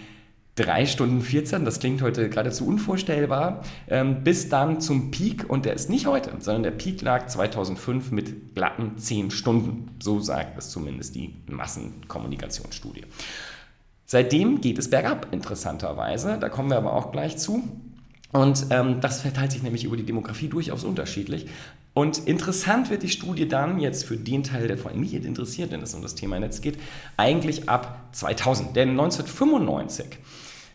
3 0.59 0.87
Stunden 0.87 1.21
14, 1.21 1.65
das 1.65 1.79
klingt 1.79 2.03
heute 2.03 2.29
geradezu 2.29 2.67
unvorstellbar, 2.67 3.63
ähm, 3.89 4.25
bis 4.25 4.49
dann 4.49 4.81
zum 4.81 5.13
Peak, 5.13 5.49
und 5.49 5.65
der 5.65 5.75
ist 5.75 5.89
nicht 5.89 6.07
heute, 6.07 6.33
sondern 6.41 6.65
der 6.65 6.73
Peak 6.73 7.01
lag 7.01 7.29
2005 7.29 8.11
mit 8.11 8.55
glatten 8.57 8.99
10 8.99 9.31
Stunden. 9.31 9.97
So 10.03 10.19
sagt 10.19 10.59
es 10.59 10.71
zumindest 10.71 11.15
die 11.15 11.37
Massenkommunikationsstudie. 11.47 13.05
Seitdem 14.05 14.61
geht 14.61 14.79
es 14.79 14.91
bergab, 14.91 15.29
interessanterweise. 15.33 16.39
Da 16.41 16.49
kommen 16.49 16.71
wir 16.71 16.79
aber 16.79 16.95
auch 16.95 17.13
gleich 17.13 17.37
zu. 17.37 17.63
Und 18.33 18.67
ähm, 18.71 19.01
das 19.01 19.21
verteilt 19.21 19.53
sich 19.53 19.63
nämlich 19.63 19.85
über 19.85 19.97
die 19.97 20.03
Demografie 20.03 20.49
durchaus 20.49 20.83
unterschiedlich. 20.83 21.47
Und 21.99 22.29
interessant 22.29 22.91
wird 22.91 23.03
die 23.03 23.09
Studie 23.09 23.49
dann 23.49 23.81
jetzt 23.81 24.05
für 24.05 24.17
den 24.17 24.45
Teil, 24.45 24.69
der 24.69 24.79
vor 24.79 24.93
allem 24.93 25.01
mich 25.01 25.15
interessiert, 25.15 25.73
wenn 25.73 25.83
es 25.83 25.95
um 25.97 26.03
das 26.03 26.15
Thema 26.15 26.39
Netz 26.39 26.61
geht, 26.61 26.79
eigentlich 27.17 27.69
ab 27.69 28.11
2000. 28.13 28.77
Denn 28.77 28.91
1995 28.91 30.07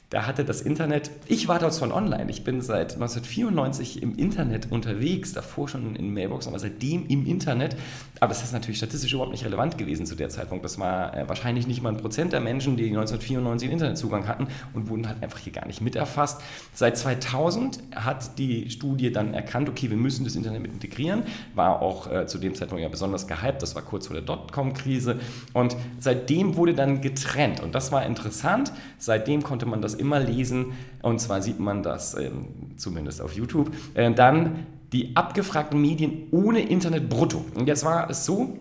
da 0.10 0.28
hatte 0.28 0.46
das 0.46 0.62
Internet, 0.62 1.10
ich 1.26 1.48
war 1.48 1.58
dort 1.58 1.74
schon 1.74 1.92
online, 1.92 2.30
ich 2.30 2.44
bin 2.44 2.62
seit 2.62 2.94
1994 2.94 4.04
im 4.04 4.16
Internet 4.16 4.72
unterwegs, 4.72 5.34
davor 5.34 5.68
schon 5.68 5.96
in 5.96 6.14
Mailbox, 6.14 6.48
aber 6.48 6.60
seitdem 6.60 7.08
im 7.08 7.26
Internet. 7.26 7.76
Aber 8.20 8.32
es 8.32 8.44
ist 8.44 8.54
natürlich 8.54 8.78
statistisch 8.78 9.12
überhaupt 9.14 9.32
nicht 9.32 9.44
relevant 9.44 9.78
gewesen 9.80 10.06
zu 10.06 10.16
der 10.16 10.30
Zeitpunkt. 10.30 10.64
Das 10.64 10.78
war 10.78 11.18
äh, 11.18 11.28
wahrscheinlich 11.28 11.66
nicht 11.66 11.82
mal 11.82 11.90
ein 11.90 11.98
Prozent 11.98 12.32
der 12.32 12.42
Menschen, 12.42 12.78
die 12.78 12.86
1994 12.86 13.72
Internetzugang 13.72 14.28
hatten 14.28 14.48
und 14.74 14.88
wurden 14.88 15.08
halt 15.08 15.24
einfach 15.24 15.40
hier 15.40 15.52
gar 15.52 15.66
nicht 15.66 15.82
mit 15.82 15.96
erfasst. 15.96 16.42
Seit 16.74 16.96
2000 16.96 17.80
hat 17.96 18.38
die 18.38 18.70
Studie 18.70 19.12
dann 19.12 19.34
erkannt, 19.34 19.68
okay, 19.68 19.90
wir 19.90 19.98
müssen 19.98 20.26
das 20.26 20.36
Internet 20.36 20.62
mit 20.62 20.74
integrieren. 20.74 21.24
War 21.56 21.82
auch 21.82 22.12
äh, 22.12 22.28
zu 22.28 22.38
dem 22.38 22.54
Zeitpunkt 22.54 22.84
ja 22.84 22.90
besonders 22.90 23.28
gehypt, 23.28 23.64
das 23.64 23.74
war 23.74 23.82
kurz 23.82 24.06
vor 24.06 24.14
der 24.14 24.24
Dotcom-Krise. 24.24 25.20
Und 25.54 25.76
seitdem 26.00 26.56
wurde 26.56 26.76
dann 26.76 27.02
getrennt. 27.02 27.62
Und 27.62 27.74
das 27.74 27.92
war 27.92 28.06
interessant. 28.06 28.72
Seitdem 29.00 29.42
konnte 29.42 29.66
man 29.66 29.82
das 29.82 29.96
immer 30.04 30.20
lesen, 30.20 30.74
und 31.02 31.20
zwar 31.20 31.42
sieht 31.42 31.60
man 31.60 31.82
das 31.82 32.14
äh, 32.14 32.30
zumindest 32.78 33.22
auf 33.22 33.34
YouTube, 33.34 33.72
äh, 33.94 34.12
dann 34.12 34.68
die 34.92 35.16
abgefragten 35.16 35.82
Medien 35.82 36.28
ohne 36.32 36.60
Internet 36.60 37.10
brutto. 37.10 37.44
Und 37.56 37.68
jetzt 37.68 37.84
war 37.84 38.10
es 38.10 38.26
so, 38.26 38.60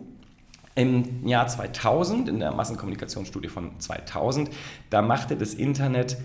im 0.75 1.27
Jahr 1.27 1.47
2000, 1.47 2.31
in 2.31 2.39
der 2.39 2.53
Massenkommunikationsstudie 2.53 3.49
von 3.49 3.79
2000, 3.79 4.49
da 4.89 5.03
machte 5.03 5.37
das 5.37 5.53
Internet 5.53 6.17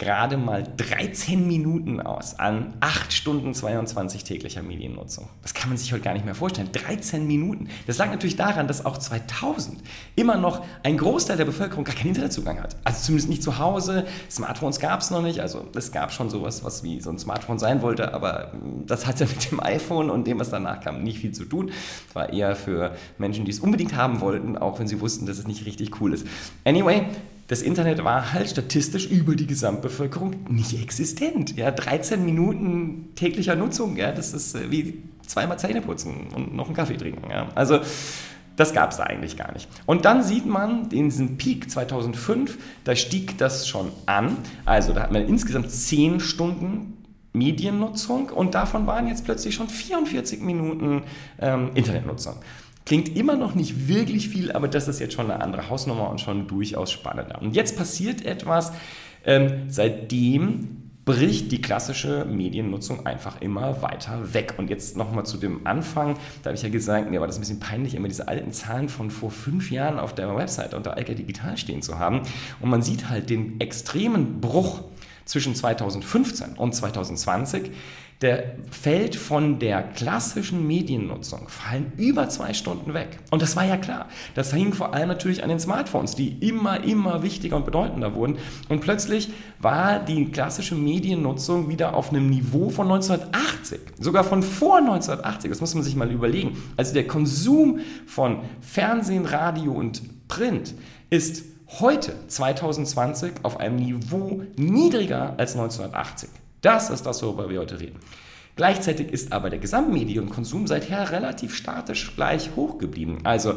gerade 0.00 0.38
mal 0.38 0.64
13 0.78 1.46
Minuten 1.46 2.00
aus 2.00 2.38
an 2.38 2.72
8 2.80 3.12
Stunden 3.12 3.52
22 3.52 4.24
täglicher 4.24 4.62
Mediennutzung. 4.62 5.28
Das 5.42 5.52
kann 5.52 5.68
man 5.68 5.76
sich 5.76 5.92
heute 5.92 6.02
gar 6.02 6.14
nicht 6.14 6.24
mehr 6.24 6.34
vorstellen. 6.34 6.70
13 6.72 7.26
Minuten. 7.26 7.68
Das 7.86 7.98
lag 7.98 8.10
natürlich 8.10 8.36
daran, 8.36 8.66
dass 8.66 8.86
auch 8.86 8.96
2000 8.96 9.78
immer 10.16 10.38
noch 10.38 10.64
ein 10.84 10.96
Großteil 10.96 11.36
der 11.36 11.44
Bevölkerung 11.44 11.84
gar 11.84 11.94
keinen 11.94 12.08
Internetzugang 12.08 12.62
hat. 12.62 12.76
Also 12.82 13.02
zumindest 13.02 13.28
nicht 13.28 13.42
zu 13.42 13.58
Hause. 13.58 14.06
Smartphones 14.30 14.80
gab 14.80 15.00
es 15.00 15.10
noch 15.10 15.20
nicht. 15.20 15.40
Also 15.40 15.66
es 15.76 15.92
gab 15.92 16.12
schon 16.12 16.30
sowas, 16.30 16.64
was 16.64 16.82
wie 16.82 17.02
so 17.02 17.10
ein 17.10 17.18
Smartphone 17.18 17.58
sein 17.58 17.82
wollte, 17.82 18.14
aber 18.14 18.52
das 18.86 19.06
hat 19.06 19.20
ja 19.20 19.26
mit 19.26 19.50
dem 19.50 19.60
iPhone 19.60 20.08
und 20.08 20.26
dem, 20.26 20.40
was 20.40 20.48
danach 20.48 20.80
kam, 20.80 21.02
nicht 21.02 21.18
viel 21.18 21.32
zu 21.32 21.44
tun. 21.44 21.72
Es 22.08 22.14
war 22.14 22.32
eher 22.32 22.56
für 22.56 22.96
Menschen, 23.18 23.44
die 23.44 23.50
es 23.50 23.60
unbedingt 23.60 23.94
haben 23.94 24.22
wollten, 24.22 24.56
auch 24.56 24.78
wenn 24.78 24.88
sie 24.88 24.98
wussten, 25.02 25.26
dass 25.26 25.38
es 25.38 25.46
nicht 25.46 25.66
richtig 25.66 26.00
cool 26.00 26.14
ist. 26.14 26.26
Anyway, 26.64 27.04
das 27.50 27.62
Internet 27.62 28.04
war 28.04 28.32
halt 28.32 28.48
statistisch 28.48 29.10
über 29.10 29.34
die 29.34 29.48
Gesamtbevölkerung 29.48 30.36
nicht 30.48 30.80
existent. 30.80 31.56
Ja, 31.56 31.72
13 31.72 32.24
Minuten 32.24 33.08
täglicher 33.16 33.56
Nutzung, 33.56 33.96
ja, 33.96 34.12
das 34.12 34.32
ist 34.32 34.54
äh, 34.54 34.70
wie 34.70 35.02
zweimal 35.26 35.58
Zähne 35.58 35.82
putzen 35.82 36.28
und 36.32 36.54
noch 36.54 36.66
einen 36.66 36.76
Kaffee 36.76 36.96
trinken. 36.96 37.28
Ja. 37.28 37.48
Also 37.56 37.80
das 38.54 38.72
gab 38.72 38.92
es 38.92 38.98
da 38.98 39.02
eigentlich 39.02 39.36
gar 39.36 39.52
nicht. 39.52 39.68
Und 39.84 40.04
dann 40.04 40.22
sieht 40.22 40.46
man 40.46 40.90
in 40.92 41.08
diesem 41.08 41.38
Peak 41.38 41.68
2005, 41.68 42.56
da 42.84 42.94
stieg 42.94 43.36
das 43.38 43.66
schon 43.66 43.90
an. 44.06 44.36
Also 44.64 44.92
da 44.92 45.02
hat 45.02 45.10
man 45.10 45.26
insgesamt 45.26 45.72
10 45.72 46.20
Stunden 46.20 46.98
Mediennutzung 47.32 48.28
und 48.28 48.54
davon 48.54 48.86
waren 48.86 49.08
jetzt 49.08 49.24
plötzlich 49.24 49.56
schon 49.56 49.68
44 49.68 50.40
Minuten 50.40 51.02
ähm, 51.40 51.70
Internetnutzung. 51.74 52.36
Klingt 52.90 53.16
immer 53.16 53.36
noch 53.36 53.54
nicht 53.54 53.86
wirklich 53.86 54.28
viel, 54.30 54.50
aber 54.50 54.66
das 54.66 54.88
ist 54.88 54.98
jetzt 54.98 55.14
schon 55.14 55.30
eine 55.30 55.40
andere 55.40 55.70
Hausnummer 55.70 56.10
und 56.10 56.20
schon 56.20 56.48
durchaus 56.48 56.90
spannender. 56.90 57.40
Und 57.40 57.54
jetzt 57.54 57.76
passiert 57.76 58.26
etwas, 58.26 58.72
ähm, 59.24 59.66
seitdem 59.68 60.90
bricht 61.04 61.52
die 61.52 61.60
klassische 61.60 62.24
Mediennutzung 62.24 63.06
einfach 63.06 63.40
immer 63.40 63.80
weiter 63.80 64.34
weg. 64.34 64.54
Und 64.58 64.70
jetzt 64.70 64.96
nochmal 64.96 65.24
zu 65.24 65.36
dem 65.36 65.68
Anfang, 65.68 66.16
da 66.42 66.48
habe 66.48 66.56
ich 66.56 66.64
ja 66.64 66.68
gesagt, 66.68 67.08
mir 67.08 67.20
war 67.20 67.28
das 67.28 67.36
ein 67.36 67.42
bisschen 67.42 67.60
peinlich, 67.60 67.94
immer 67.94 68.08
diese 68.08 68.26
alten 68.26 68.50
Zahlen 68.50 68.88
von 68.88 69.12
vor 69.12 69.30
fünf 69.30 69.70
Jahren 69.70 70.00
auf 70.00 70.12
der 70.12 70.34
Website 70.34 70.74
unter 70.74 70.96
Alka 70.96 71.14
Digital 71.14 71.56
stehen 71.56 71.82
zu 71.82 72.00
haben. 72.00 72.22
Und 72.58 72.70
man 72.70 72.82
sieht 72.82 73.08
halt 73.08 73.30
den 73.30 73.60
extremen 73.60 74.40
Bruch 74.40 74.82
zwischen 75.26 75.54
2015 75.54 76.54
und 76.54 76.74
2020 76.74 77.70
der 78.20 78.54
fällt 78.70 79.16
von 79.16 79.58
der 79.58 79.82
klassischen 79.82 80.66
Mediennutzung, 80.66 81.48
fallen 81.48 81.92
über 81.96 82.28
zwei 82.28 82.52
Stunden 82.52 82.92
weg. 82.92 83.18
Und 83.30 83.40
das 83.40 83.56
war 83.56 83.64
ja 83.64 83.78
klar. 83.78 84.08
Das 84.34 84.52
hing 84.52 84.74
vor 84.74 84.92
allem 84.92 85.08
natürlich 85.08 85.42
an 85.42 85.48
den 85.48 85.58
Smartphones, 85.58 86.16
die 86.16 86.36
immer, 86.46 86.84
immer 86.84 87.22
wichtiger 87.22 87.56
und 87.56 87.64
bedeutender 87.64 88.14
wurden. 88.14 88.36
Und 88.68 88.80
plötzlich 88.80 89.30
war 89.58 90.00
die 90.00 90.26
klassische 90.26 90.74
Mediennutzung 90.74 91.70
wieder 91.70 91.94
auf 91.94 92.10
einem 92.10 92.28
Niveau 92.28 92.68
von 92.68 92.92
1980, 92.92 93.80
sogar 93.98 94.24
von 94.24 94.42
vor 94.42 94.78
1980. 94.78 95.50
Das 95.50 95.62
muss 95.62 95.74
man 95.74 95.82
sich 95.82 95.96
mal 95.96 96.10
überlegen. 96.10 96.62
Also 96.76 96.92
der 96.92 97.06
Konsum 97.06 97.80
von 98.04 98.40
Fernsehen, 98.60 99.24
Radio 99.24 99.72
und 99.72 100.28
Print 100.28 100.74
ist 101.08 101.44
heute 101.80 102.12
2020 102.28 103.32
auf 103.44 103.58
einem 103.60 103.76
Niveau 103.76 104.42
niedriger 104.56 105.34
als 105.38 105.52
1980. 105.56 106.28
Das 106.60 106.90
ist 106.90 107.04
das, 107.04 107.22
worüber 107.22 107.48
wir 107.48 107.60
heute 107.60 107.80
reden. 107.80 107.98
Gleichzeitig 108.56 109.10
ist 109.10 109.32
aber 109.32 109.48
der 109.48 109.58
Gesamtmedienkonsum 109.58 110.66
seither 110.66 111.10
relativ 111.12 111.54
statisch 111.54 112.14
gleich 112.14 112.50
hoch 112.56 112.78
geblieben. 112.78 113.20
Also 113.24 113.54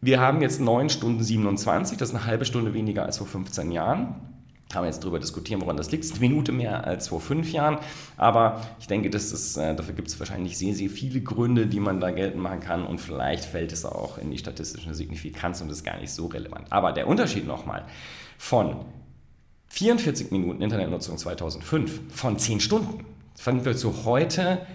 wir 0.00 0.20
haben 0.20 0.40
jetzt 0.40 0.60
9 0.60 0.88
Stunden 0.88 1.22
27, 1.22 1.98
das 1.98 2.10
ist 2.10 2.14
eine 2.14 2.24
halbe 2.24 2.44
Stunde 2.44 2.72
weniger 2.72 3.04
als 3.04 3.18
vor 3.18 3.26
15 3.26 3.72
Jahren. 3.72 4.14
Kann 4.70 4.82
man 4.82 4.90
jetzt 4.90 5.02
darüber 5.02 5.18
diskutieren, 5.18 5.62
woran 5.62 5.78
das 5.78 5.90
liegt. 5.90 6.04
Es 6.04 6.10
ist 6.10 6.18
eine 6.18 6.28
Minute 6.28 6.52
mehr 6.52 6.86
als 6.86 7.08
vor 7.08 7.20
fünf 7.20 7.50
Jahren. 7.52 7.78
Aber 8.18 8.60
ich 8.80 8.86
denke, 8.86 9.08
das 9.08 9.32
ist, 9.32 9.56
äh, 9.56 9.74
dafür 9.74 9.94
gibt 9.94 10.08
es 10.08 10.20
wahrscheinlich 10.20 10.58
sehr, 10.58 10.74
sehr 10.74 10.90
viele 10.90 11.22
Gründe, 11.22 11.66
die 11.66 11.80
man 11.80 12.00
da 12.00 12.10
geltend 12.10 12.42
machen 12.42 12.60
kann. 12.60 12.86
Und 12.86 13.00
vielleicht 13.00 13.46
fällt 13.46 13.72
es 13.72 13.86
auch 13.86 14.18
in 14.18 14.30
die 14.30 14.36
statistische 14.36 14.94
Signifikanz 14.94 15.62
und 15.62 15.70
ist 15.70 15.84
gar 15.84 15.96
nicht 15.96 16.12
so 16.12 16.26
relevant. 16.26 16.66
Aber 16.70 16.92
der 16.92 17.08
Unterschied 17.08 17.46
nochmal 17.46 17.86
von 18.36 18.84
44 19.68 20.30
Minuten 20.30 20.62
Internetnutzung 20.62 21.18
2005 21.18 22.00
von 22.14 22.38
10 22.38 22.60
Stunden. 22.60 23.04
Fanden 23.36 23.64
wir 23.64 23.76
zu 23.76 24.04
heute 24.04 24.66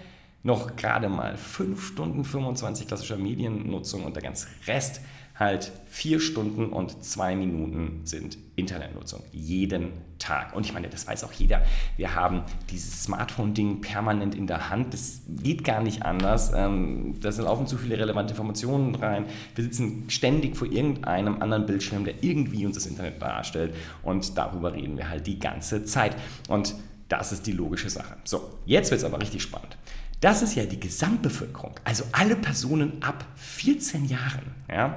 noch 0.42 0.76
gerade 0.76 1.08
mal 1.08 1.36
5 1.36 1.84
Stunden 1.86 2.24
25 2.24 2.86
klassischer 2.86 3.16
Mediennutzung 3.16 4.04
und 4.04 4.14
der 4.14 4.22
ganze 4.22 4.46
Rest 4.66 5.00
halt 5.34 5.72
4 5.86 6.20
Stunden 6.20 6.66
und 6.66 7.02
2 7.02 7.34
Minuten 7.34 8.02
sind 8.04 8.38
Internetnutzung. 8.56 9.22
Jeden 9.32 9.92
Tag. 10.18 10.54
Und 10.54 10.64
ich 10.64 10.72
meine, 10.72 10.88
das 10.88 11.06
weiß 11.08 11.24
auch 11.24 11.32
jeder. 11.32 11.62
Wir 11.96 12.14
haben 12.14 12.42
dieses 12.70 13.02
Smartphone-Ding 13.02 13.80
permanent 13.80 14.36
in 14.36 14.46
der 14.46 14.70
Hand. 14.70 14.94
Das 14.94 15.22
geht 15.42 15.64
gar 15.64 15.82
nicht 15.82 16.04
anders. 16.04 16.52
Ähm, 16.54 17.16
da 17.20 17.30
laufen 17.30 17.66
zu 17.66 17.76
viele 17.76 17.98
relevante 17.98 18.32
Informationen 18.32 18.94
rein. 18.94 19.26
Wir 19.56 19.64
sitzen 19.64 20.04
ständig 20.08 20.56
vor 20.56 20.70
irgendeinem 20.70 21.42
anderen 21.42 21.66
Bildschirm, 21.66 22.04
der 22.04 22.22
irgendwie 22.22 22.64
uns 22.64 22.76
das 22.76 22.86
Internet 22.86 23.20
darstellt. 23.20 23.74
Und 24.04 24.38
darüber 24.38 24.72
reden 24.72 24.96
wir 24.96 25.08
halt 25.08 25.26
die 25.26 25.40
ganze 25.40 25.84
Zeit. 25.84 26.16
Und 26.48 26.74
das 27.08 27.32
ist 27.32 27.46
die 27.46 27.52
logische 27.52 27.90
Sache. 27.90 28.16
So, 28.24 28.58
jetzt 28.66 28.90
wird 28.90 29.00
es 29.00 29.04
aber 29.04 29.20
richtig 29.20 29.42
spannend. 29.42 29.76
Das 30.24 30.40
ist 30.40 30.54
ja 30.54 30.64
die 30.64 30.80
Gesamtbevölkerung, 30.80 31.72
also 31.84 32.04
alle 32.12 32.34
Personen 32.34 32.94
ab 33.02 33.26
14 33.36 34.06
Jahren. 34.06 34.54
Ja? 34.70 34.96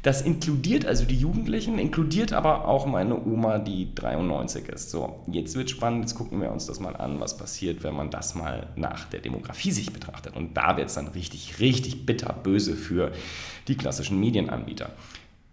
Das 0.00 0.22
inkludiert 0.22 0.86
also 0.86 1.04
die 1.04 1.18
Jugendlichen, 1.18 1.78
inkludiert 1.78 2.32
aber 2.32 2.66
auch 2.66 2.86
meine 2.86 3.22
Oma, 3.22 3.58
die 3.58 3.94
93 3.94 4.70
ist. 4.70 4.90
So, 4.90 5.22
jetzt 5.26 5.56
wird 5.56 5.68
spannend, 5.68 6.04
jetzt 6.04 6.14
gucken 6.14 6.40
wir 6.40 6.50
uns 6.50 6.64
das 6.64 6.80
mal 6.80 6.96
an, 6.96 7.20
was 7.20 7.36
passiert, 7.36 7.84
wenn 7.84 7.94
man 7.94 8.08
das 8.08 8.34
mal 8.34 8.68
nach 8.74 9.04
der 9.10 9.20
Demografie 9.20 9.72
sich 9.72 9.92
betrachtet. 9.92 10.34
Und 10.34 10.56
da 10.56 10.78
wird 10.78 10.88
es 10.88 10.94
dann 10.94 11.08
richtig, 11.08 11.60
richtig 11.60 12.06
bitterböse 12.06 12.74
für 12.74 13.12
die 13.68 13.76
klassischen 13.76 14.18
Medienanbieter. 14.18 14.88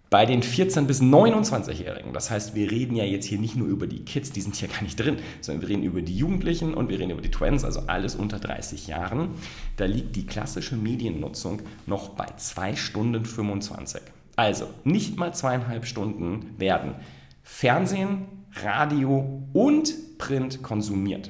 Bei 0.10 0.25
den 0.25 0.42
14- 0.42 0.86
bis 0.86 1.01
29-Jährigen, 1.01 2.13
das 2.13 2.32
heißt, 2.32 2.56
wir 2.56 2.72
reden 2.72 2.96
ja 2.96 3.04
jetzt 3.04 3.25
hier 3.25 3.38
nicht 3.38 3.56
nur 3.56 3.68
über 3.68 3.86
die 3.86 4.04
Kids, 4.06 4.32
die 4.32 4.42
sind 4.42 4.56
hier 4.56 4.68
gar 4.68 4.82
nicht 4.82 5.00
drin, 5.00 5.18
sondern 5.39 5.62
wir 5.62 5.70
reden 5.70 5.84
über 5.84 6.01
die 6.01 6.18
Jugendlichen 6.18 6.74
und 6.74 6.89
wir 6.89 6.98
reden 6.98 7.12
über 7.12 7.22
die 7.22 7.30
Twins, 7.30 7.63
also 7.63 7.82
alles 7.82 8.16
unter 8.16 8.39
30 8.39 8.88
Jahren. 8.88 9.30
Da 9.78 9.86
liegt 9.86 10.16
die 10.16 10.25
klassische 10.25 10.75
Mediennutzung 10.75 11.62
noch 11.86 12.10
bei 12.10 12.25
2 12.25 12.75
Stunden 12.75 13.24
25. 13.24 14.01
Also 14.36 14.66
nicht 14.84 15.18
mal 15.18 15.32
zweieinhalb 15.34 15.86
Stunden 15.86 16.56
werden 16.58 16.96
Fernsehen, 17.44 18.25
Radio 18.63 19.44
und 19.54 20.18
Print 20.18 20.63
konsumiert. 20.63 21.30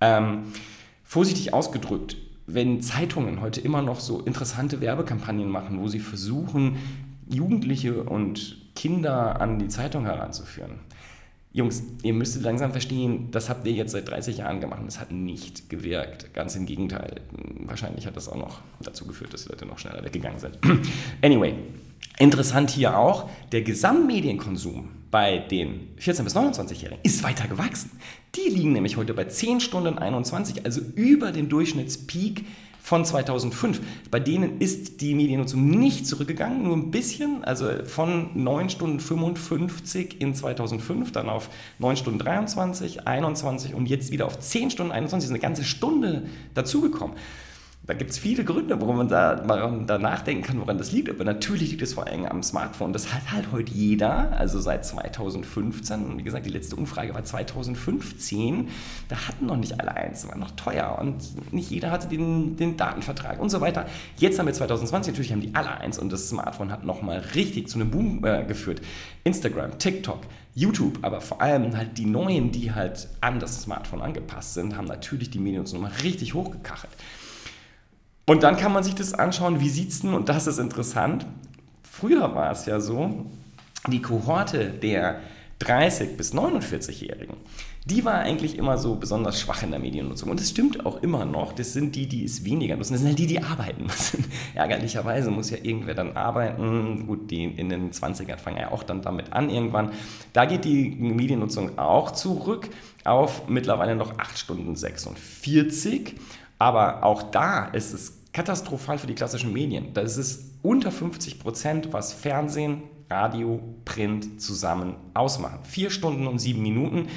Ähm, 0.00 0.44
vorsichtig 1.02 1.54
ausgedrückt, 1.54 2.16
wenn 2.46 2.82
Zeitungen 2.82 3.40
heute 3.40 3.60
immer 3.60 3.82
noch 3.82 3.98
so 3.98 4.20
interessante 4.20 4.80
Werbekampagnen 4.80 5.48
machen, 5.48 5.80
wo 5.80 5.88
sie 5.88 6.00
versuchen, 6.00 6.76
Jugendliche 7.32 8.02
und 8.02 8.56
Kinder 8.74 9.40
an 9.40 9.58
die 9.58 9.68
Zeitung 9.68 10.04
heranzuführen. 10.04 10.80
Jungs, 11.54 11.82
ihr 12.02 12.14
müsstet 12.14 12.42
langsam 12.42 12.72
verstehen, 12.72 13.30
das 13.30 13.50
habt 13.50 13.66
ihr 13.66 13.74
jetzt 13.74 13.92
seit 13.92 14.08
30 14.08 14.38
Jahren 14.38 14.60
gemacht 14.60 14.80
und 14.80 14.88
es 14.88 14.98
hat 14.98 15.12
nicht 15.12 15.68
gewirkt. 15.68 16.32
Ganz 16.32 16.56
im 16.56 16.64
Gegenteil. 16.64 17.20
Wahrscheinlich 17.66 18.06
hat 18.06 18.16
das 18.16 18.28
auch 18.28 18.36
noch 18.36 18.60
dazu 18.80 19.06
geführt, 19.06 19.34
dass 19.34 19.44
die 19.44 19.50
Leute 19.50 19.66
noch 19.66 19.78
schneller 19.78 20.02
weggegangen 20.02 20.38
sind. 20.38 20.58
anyway, 21.22 21.54
interessant 22.18 22.70
hier 22.70 22.96
auch, 22.96 23.28
der 23.52 23.60
Gesamtmedienkonsum 23.62 24.88
bei 25.10 25.38
den 25.38 25.94
14- 26.00 26.22
bis 26.22 26.34
29-Jährigen 26.34 27.00
ist 27.02 27.22
weiter 27.22 27.46
gewachsen. 27.46 27.90
Die 28.34 28.48
liegen 28.48 28.72
nämlich 28.72 28.96
heute 28.96 29.12
bei 29.12 29.26
10 29.26 29.60
Stunden 29.60 29.98
21, 29.98 30.64
also 30.64 30.80
über 30.80 31.32
den 31.32 31.50
Durchschnittspeak 31.50 32.46
von 32.82 33.04
2005. 33.04 33.80
Bei 34.10 34.18
denen 34.18 34.60
ist 34.60 35.00
die 35.00 35.14
Mediennutzung 35.14 35.64
nicht 35.70 36.04
zurückgegangen, 36.06 36.64
nur 36.64 36.76
ein 36.76 36.90
bisschen, 36.90 37.44
also 37.44 37.68
von 37.84 38.30
9 38.34 38.70
Stunden 38.70 38.98
55 38.98 40.20
in 40.20 40.34
2005, 40.34 41.12
dann 41.12 41.28
auf 41.28 41.48
9 41.78 41.96
Stunden 41.96 42.18
23, 42.18 43.06
21 43.06 43.74
und 43.74 43.88
jetzt 43.88 44.10
wieder 44.10 44.26
auf 44.26 44.38
10 44.38 44.70
Stunden 44.70 44.90
21, 44.90 45.28
ist 45.28 45.30
eine 45.30 45.38
ganze 45.38 45.62
Stunde 45.62 46.24
dazugekommen. 46.54 47.16
Da 47.84 47.94
gibt 47.94 48.12
es 48.12 48.18
viele 48.18 48.44
Gründe, 48.44 48.80
warum 48.80 48.96
man 48.96 49.08
da, 49.08 49.42
man 49.44 49.88
da 49.88 49.98
nachdenken 49.98 50.44
kann, 50.44 50.60
woran 50.60 50.78
das 50.78 50.92
liegt. 50.92 51.10
Aber 51.10 51.24
natürlich 51.24 51.72
liegt 51.72 51.82
es 51.82 51.94
vor 51.94 52.06
allem 52.06 52.26
am 52.26 52.40
Smartphone. 52.44 52.92
Das 52.92 53.12
hat 53.12 53.32
halt 53.32 53.50
heute 53.50 53.72
jeder, 53.72 54.38
also 54.38 54.60
seit 54.60 54.86
2015. 54.86 56.04
Und 56.04 56.18
wie 56.18 56.22
gesagt, 56.22 56.46
die 56.46 56.50
letzte 56.50 56.76
Umfrage 56.76 57.12
war 57.12 57.24
2015. 57.24 58.68
Da 59.08 59.26
hatten 59.26 59.46
noch 59.46 59.56
nicht 59.56 59.80
alle 59.80 59.96
eins, 59.96 60.28
war 60.28 60.38
noch 60.38 60.52
teuer 60.52 60.96
und 61.00 61.52
nicht 61.52 61.70
jeder 61.70 61.90
hatte 61.90 62.06
den, 62.06 62.54
den 62.54 62.76
Datenvertrag 62.76 63.40
und 63.40 63.50
so 63.50 63.60
weiter. 63.60 63.86
Jetzt 64.16 64.38
haben 64.38 64.46
wir 64.46 64.54
2020, 64.54 65.12
natürlich 65.12 65.32
haben 65.32 65.40
die 65.40 65.54
alle 65.56 65.72
eins 65.72 65.98
und 65.98 66.12
das 66.12 66.28
Smartphone 66.28 66.70
hat 66.70 66.84
nochmal 66.84 67.18
richtig 67.34 67.68
zu 67.68 67.80
einem 67.80 67.90
Boom 67.90 68.24
äh, 68.24 68.44
geführt. 68.44 68.80
Instagram, 69.24 69.78
TikTok, 69.78 70.20
YouTube, 70.54 71.00
aber 71.02 71.20
vor 71.20 71.40
allem 71.40 71.76
halt 71.76 71.98
die 71.98 72.06
neuen, 72.06 72.52
die 72.52 72.72
halt 72.72 73.08
an 73.20 73.40
das 73.40 73.62
Smartphone 73.62 74.02
angepasst 74.02 74.54
sind, 74.54 74.76
haben 74.76 74.86
natürlich 74.86 75.30
die 75.30 75.40
Mediennutzung 75.40 75.80
nochmal 75.80 75.98
richtig 76.02 76.34
hochgekachelt. 76.34 76.92
Und 78.26 78.42
dann 78.42 78.56
kann 78.56 78.72
man 78.72 78.84
sich 78.84 78.94
das 78.94 79.14
anschauen, 79.14 79.60
wie 79.60 79.68
sieht 79.68 79.90
es 79.90 80.00
denn, 80.00 80.14
und 80.14 80.28
das 80.28 80.46
ist 80.46 80.58
interessant, 80.58 81.26
früher 81.82 82.34
war 82.34 82.52
es 82.52 82.66
ja 82.66 82.80
so, 82.80 83.26
die 83.88 84.00
Kohorte 84.00 84.70
der 84.70 85.20
30 85.58 86.16
bis 86.16 86.34
49-Jährigen, 86.34 87.36
die 87.84 88.04
war 88.04 88.14
eigentlich 88.14 88.58
immer 88.58 88.78
so 88.78 88.94
besonders 88.94 89.40
schwach 89.40 89.64
in 89.64 89.72
der 89.72 89.80
Mediennutzung. 89.80 90.30
Und 90.30 90.38
das 90.38 90.50
stimmt 90.50 90.86
auch 90.86 91.02
immer 91.02 91.24
noch. 91.24 91.52
Das 91.52 91.72
sind 91.72 91.96
die, 91.96 92.06
die 92.06 92.24
es 92.24 92.44
weniger 92.44 92.76
nutzen. 92.76 92.92
Das 92.92 93.00
sind 93.00 93.08
halt 93.08 93.18
die, 93.18 93.26
die 93.26 93.42
arbeiten 93.42 93.82
müssen. 93.84 94.24
Ärgerlicherweise 94.54 95.32
muss 95.32 95.50
ja 95.50 95.58
irgendwer 95.60 95.94
dann 95.94 96.16
arbeiten. 96.16 97.08
Gut, 97.08 97.30
die 97.32 97.42
in 97.44 97.68
den 97.68 97.90
20ern 97.90 98.36
fangen 98.36 98.58
ja 98.58 98.70
auch 98.70 98.84
dann 98.84 99.02
damit 99.02 99.32
an 99.32 99.50
irgendwann. 99.50 99.90
Da 100.32 100.44
geht 100.44 100.64
die 100.64 100.90
Mediennutzung 100.90 101.76
auch 101.76 102.12
zurück 102.12 102.68
auf 103.02 103.48
mittlerweile 103.48 103.96
noch 103.96 104.16
8 104.16 104.38
Stunden 104.38 104.76
46. 104.76 106.14
Aber 106.62 107.02
auch 107.02 107.24
da 107.24 107.64
ist 107.64 107.92
es 107.92 108.20
katastrophal 108.32 108.96
für 108.96 109.08
die 109.08 109.16
klassischen 109.16 109.52
Medien. 109.52 109.94
Das 109.94 110.16
ist 110.16 110.44
unter 110.62 110.92
50 110.92 111.40
Prozent, 111.40 111.92
was 111.92 112.12
Fernsehen, 112.12 112.84
Radio, 113.10 113.60
Print 113.84 114.40
zusammen 114.40 114.94
ausmachen. 115.12 115.58
Vier 115.64 115.90
Stunden 115.90 116.28
und 116.28 116.38
sieben 116.38 116.62
Minuten 116.62 117.08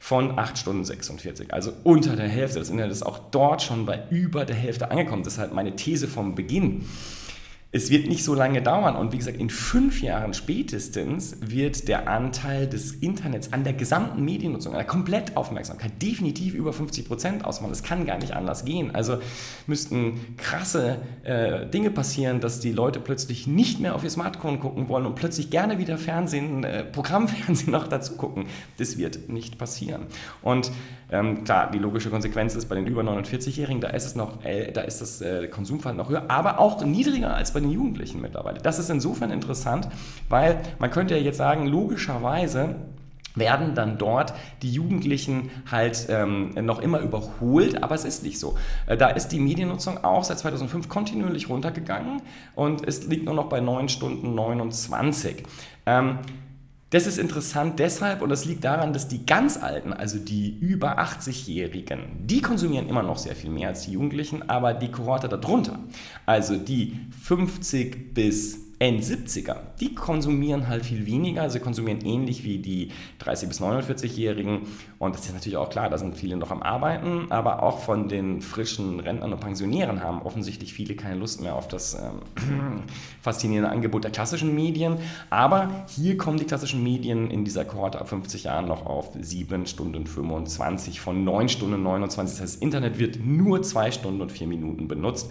von 0.00 0.36
8 0.36 0.58
Stunden 0.58 0.84
46, 0.84 1.54
also 1.54 1.72
unter 1.84 2.16
der 2.16 2.26
Hälfte. 2.26 2.58
Das 2.58 2.68
Internet 2.68 2.90
ist 2.90 3.06
auch 3.06 3.20
dort 3.30 3.62
schon 3.62 3.86
bei 3.86 4.08
über 4.10 4.44
der 4.44 4.56
Hälfte 4.56 4.90
angekommen. 4.90 5.22
Deshalb 5.22 5.54
meine 5.54 5.76
These 5.76 6.08
vom 6.08 6.34
Beginn 6.34 6.84
es 7.72 7.88
wird 7.88 8.08
nicht 8.08 8.24
so 8.24 8.34
lange 8.34 8.62
dauern 8.62 8.96
und 8.96 9.12
wie 9.12 9.18
gesagt, 9.18 9.36
in 9.36 9.48
fünf 9.48 10.02
Jahren 10.02 10.34
spätestens 10.34 11.36
wird 11.40 11.86
der 11.86 12.08
Anteil 12.08 12.66
des 12.66 12.90
Internets 12.94 13.52
an 13.52 13.62
der 13.62 13.74
gesamten 13.74 14.24
Mediennutzung, 14.24 14.72
an 14.72 14.78
der 14.78 14.86
Komplettaufmerksamkeit 14.88 15.92
definitiv 16.02 16.54
über 16.54 16.72
50 16.72 17.06
Prozent 17.06 17.44
ausmachen. 17.44 17.70
Das 17.70 17.84
kann 17.84 18.06
gar 18.06 18.18
nicht 18.18 18.32
anders 18.32 18.64
gehen. 18.64 18.92
Also 18.92 19.18
müssten 19.68 20.36
krasse 20.36 20.98
äh, 21.22 21.64
Dinge 21.66 21.90
passieren, 21.90 22.40
dass 22.40 22.58
die 22.58 22.72
Leute 22.72 22.98
plötzlich 22.98 23.46
nicht 23.46 23.78
mehr 23.78 23.94
auf 23.94 24.02
ihr 24.02 24.10
Smartphone 24.10 24.58
gucken 24.58 24.88
wollen 24.88 25.06
und 25.06 25.14
plötzlich 25.14 25.50
gerne 25.50 25.78
wieder 25.78 25.96
Fernsehen, 25.96 26.64
äh, 26.64 26.82
Programmfernsehen 26.82 27.70
noch 27.70 27.86
dazu 27.86 28.16
gucken. 28.16 28.46
Das 28.78 28.98
wird 28.98 29.28
nicht 29.28 29.58
passieren. 29.58 30.06
Und 30.42 30.72
ähm, 31.12 31.44
klar, 31.44 31.70
die 31.70 31.78
logische 31.78 32.10
Konsequenz 32.10 32.56
ist 32.56 32.66
bei 32.66 32.74
den 32.74 32.86
über 32.86 33.02
49-Jährigen, 33.02 33.80
da 33.80 33.88
ist 33.88 34.06
es 34.06 34.14
noch, 34.16 34.44
äh, 34.44 34.72
da 34.72 34.80
ist 34.82 35.00
das 35.00 35.20
äh, 35.20 35.48
Konsumverhalten 35.48 35.98
noch 35.98 36.08
höher, 36.08 36.24
aber 36.28 36.58
auch 36.58 36.84
niedriger 36.84 37.34
als 37.34 37.52
bei 37.52 37.59
den 37.60 37.70
Jugendlichen 37.70 38.20
mittlerweile. 38.20 38.60
Das 38.60 38.78
ist 38.78 38.90
insofern 38.90 39.30
interessant, 39.30 39.88
weil 40.28 40.60
man 40.78 40.90
könnte 40.90 41.16
ja 41.16 41.20
jetzt 41.20 41.38
sagen, 41.38 41.66
logischerweise 41.66 42.76
werden 43.34 43.74
dann 43.74 43.98
dort 43.98 44.34
die 44.62 44.72
Jugendlichen 44.72 45.50
halt 45.70 46.06
ähm, 46.08 46.52
noch 46.62 46.80
immer 46.80 47.00
überholt, 47.00 47.82
aber 47.82 47.94
es 47.94 48.04
ist 48.04 48.24
nicht 48.24 48.38
so. 48.38 48.56
Äh, 48.86 48.96
da 48.96 49.08
ist 49.08 49.28
die 49.28 49.38
Mediennutzung 49.38 50.02
auch 50.02 50.24
seit 50.24 50.38
2005 50.40 50.88
kontinuierlich 50.88 51.48
runtergegangen 51.48 52.22
und 52.54 52.86
es 52.86 53.06
liegt 53.06 53.24
nur 53.24 53.34
noch 53.34 53.48
bei 53.48 53.60
9 53.60 53.88
Stunden 53.88 54.34
29. 54.34 55.44
Ähm, 55.86 56.18
das 56.90 57.06
ist 57.06 57.18
interessant 57.18 57.78
deshalb 57.78 58.20
und 58.20 58.30
das 58.30 58.44
liegt 58.44 58.64
daran, 58.64 58.92
dass 58.92 59.06
die 59.06 59.24
ganz 59.24 59.56
Alten, 59.56 59.92
also 59.92 60.18
die 60.18 60.58
über 60.58 60.98
80-Jährigen, 60.98 62.26
die 62.26 62.42
konsumieren 62.42 62.88
immer 62.88 63.04
noch 63.04 63.18
sehr 63.18 63.36
viel 63.36 63.50
mehr 63.50 63.68
als 63.68 63.84
die 63.84 63.92
Jugendlichen, 63.92 64.48
aber 64.48 64.74
die 64.74 64.90
Kohorte 64.90 65.28
darunter, 65.28 65.78
also 66.26 66.56
die 66.56 66.98
50 67.22 68.12
bis 68.12 68.69
End-70er, 68.80 69.56
die 69.78 69.94
konsumieren 69.94 70.66
halt 70.66 70.86
viel 70.86 71.04
weniger, 71.04 71.50
sie 71.50 71.60
konsumieren 71.60 72.00
ähnlich 72.02 72.44
wie 72.44 72.56
die 72.56 72.88
30- 73.22 73.46
bis 73.48 73.60
49-Jährigen 73.60 74.62
und 74.98 75.14
das 75.14 75.26
ist 75.26 75.34
natürlich 75.34 75.58
auch 75.58 75.68
klar, 75.68 75.90
da 75.90 75.98
sind 75.98 76.16
viele 76.16 76.38
noch 76.38 76.50
am 76.50 76.62
Arbeiten, 76.62 77.30
aber 77.30 77.62
auch 77.62 77.80
von 77.80 78.08
den 78.08 78.40
frischen 78.40 78.98
Rentnern 78.98 79.34
und 79.34 79.40
Pensionären 79.40 80.02
haben 80.02 80.22
offensichtlich 80.22 80.72
viele 80.72 80.94
keine 80.94 81.16
Lust 81.16 81.42
mehr 81.42 81.56
auf 81.56 81.68
das 81.68 81.92
ähm, 81.92 82.82
faszinierende 83.20 83.70
Angebot 83.70 84.04
der 84.04 84.12
klassischen 84.12 84.54
Medien, 84.54 84.96
aber 85.28 85.84
hier 85.94 86.16
kommen 86.16 86.38
die 86.38 86.46
klassischen 86.46 86.82
Medien 86.82 87.30
in 87.30 87.44
dieser 87.44 87.66
Kohorte 87.66 88.00
ab 88.00 88.08
50 88.08 88.44
Jahren 88.44 88.66
noch 88.66 88.86
auf 88.86 89.10
7 89.20 89.66
Stunden 89.66 90.06
25 90.06 91.02
von 91.02 91.22
9 91.22 91.50
Stunden 91.50 91.82
29, 91.82 92.38
das 92.38 92.42
heißt, 92.42 92.54
das 92.54 92.62
Internet 92.62 92.98
wird 92.98 93.22
nur 93.22 93.62
2 93.62 93.90
Stunden 93.90 94.22
und 94.22 94.32
4 94.32 94.46
Minuten 94.46 94.88
benutzt 94.88 95.30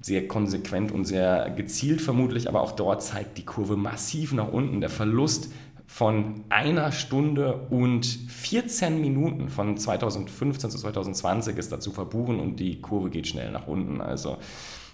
sehr 0.00 0.26
konsequent 0.26 0.92
und 0.92 1.04
sehr 1.04 1.50
gezielt 1.50 2.00
vermutlich, 2.00 2.48
aber 2.48 2.62
auch 2.62 2.72
dort 2.72 3.02
zeigt 3.02 3.36
die 3.36 3.44
Kurve 3.44 3.76
massiv 3.76 4.32
nach 4.32 4.50
unten. 4.50 4.80
Der 4.80 4.90
Verlust 4.90 5.50
von 5.86 6.44
einer 6.48 6.92
Stunde 6.92 7.66
und 7.68 8.06
14 8.06 9.00
Minuten 9.00 9.48
von 9.48 9.76
2015 9.76 10.70
zu 10.70 10.78
2020 10.78 11.58
ist 11.58 11.72
dazu 11.72 11.90
verbuchen 11.90 12.38
und 12.40 12.60
die 12.60 12.80
Kurve 12.80 13.10
geht 13.10 13.26
schnell 13.26 13.50
nach 13.50 13.66
unten. 13.66 14.00
Also 14.00 14.38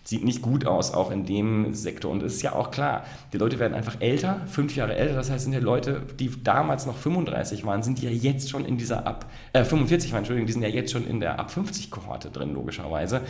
sieht 0.02 0.24
nicht 0.24 0.40
gut 0.40 0.66
aus, 0.66 0.94
auch 0.94 1.10
in 1.10 1.26
dem 1.26 1.74
Sektor. 1.74 2.10
Und 2.10 2.22
es 2.22 2.36
ist 2.36 2.42
ja 2.42 2.54
auch 2.54 2.70
klar, 2.70 3.04
die 3.32 3.38
Leute 3.38 3.58
werden 3.58 3.74
einfach 3.74 4.00
älter, 4.00 4.40
fünf 4.46 4.74
Jahre 4.74 4.96
älter. 4.96 5.14
Das 5.14 5.30
heißt, 5.30 5.44
sind 5.44 5.52
ja 5.52 5.58
Leute, 5.58 6.02
die 6.18 6.30
damals 6.42 6.86
noch 6.86 6.96
35 6.96 7.64
waren, 7.64 7.82
sind 7.82 8.00
ja 8.00 8.10
jetzt 8.10 8.48
schon 8.48 8.64
in 8.64 8.78
dieser 8.78 9.06
ab, 9.06 9.30
äh, 9.52 9.64
45 9.64 10.12
waren, 10.12 10.18
Entschuldigung, 10.18 10.46
die 10.46 10.52
sind 10.52 10.62
ja 10.62 10.68
jetzt 10.68 10.92
schon 10.92 11.06
in 11.06 11.20
der 11.20 11.38
ab 11.38 11.50
50 11.50 11.90
Kohorte 11.90 12.30
drin, 12.30 12.54
logischerweise 12.54 13.22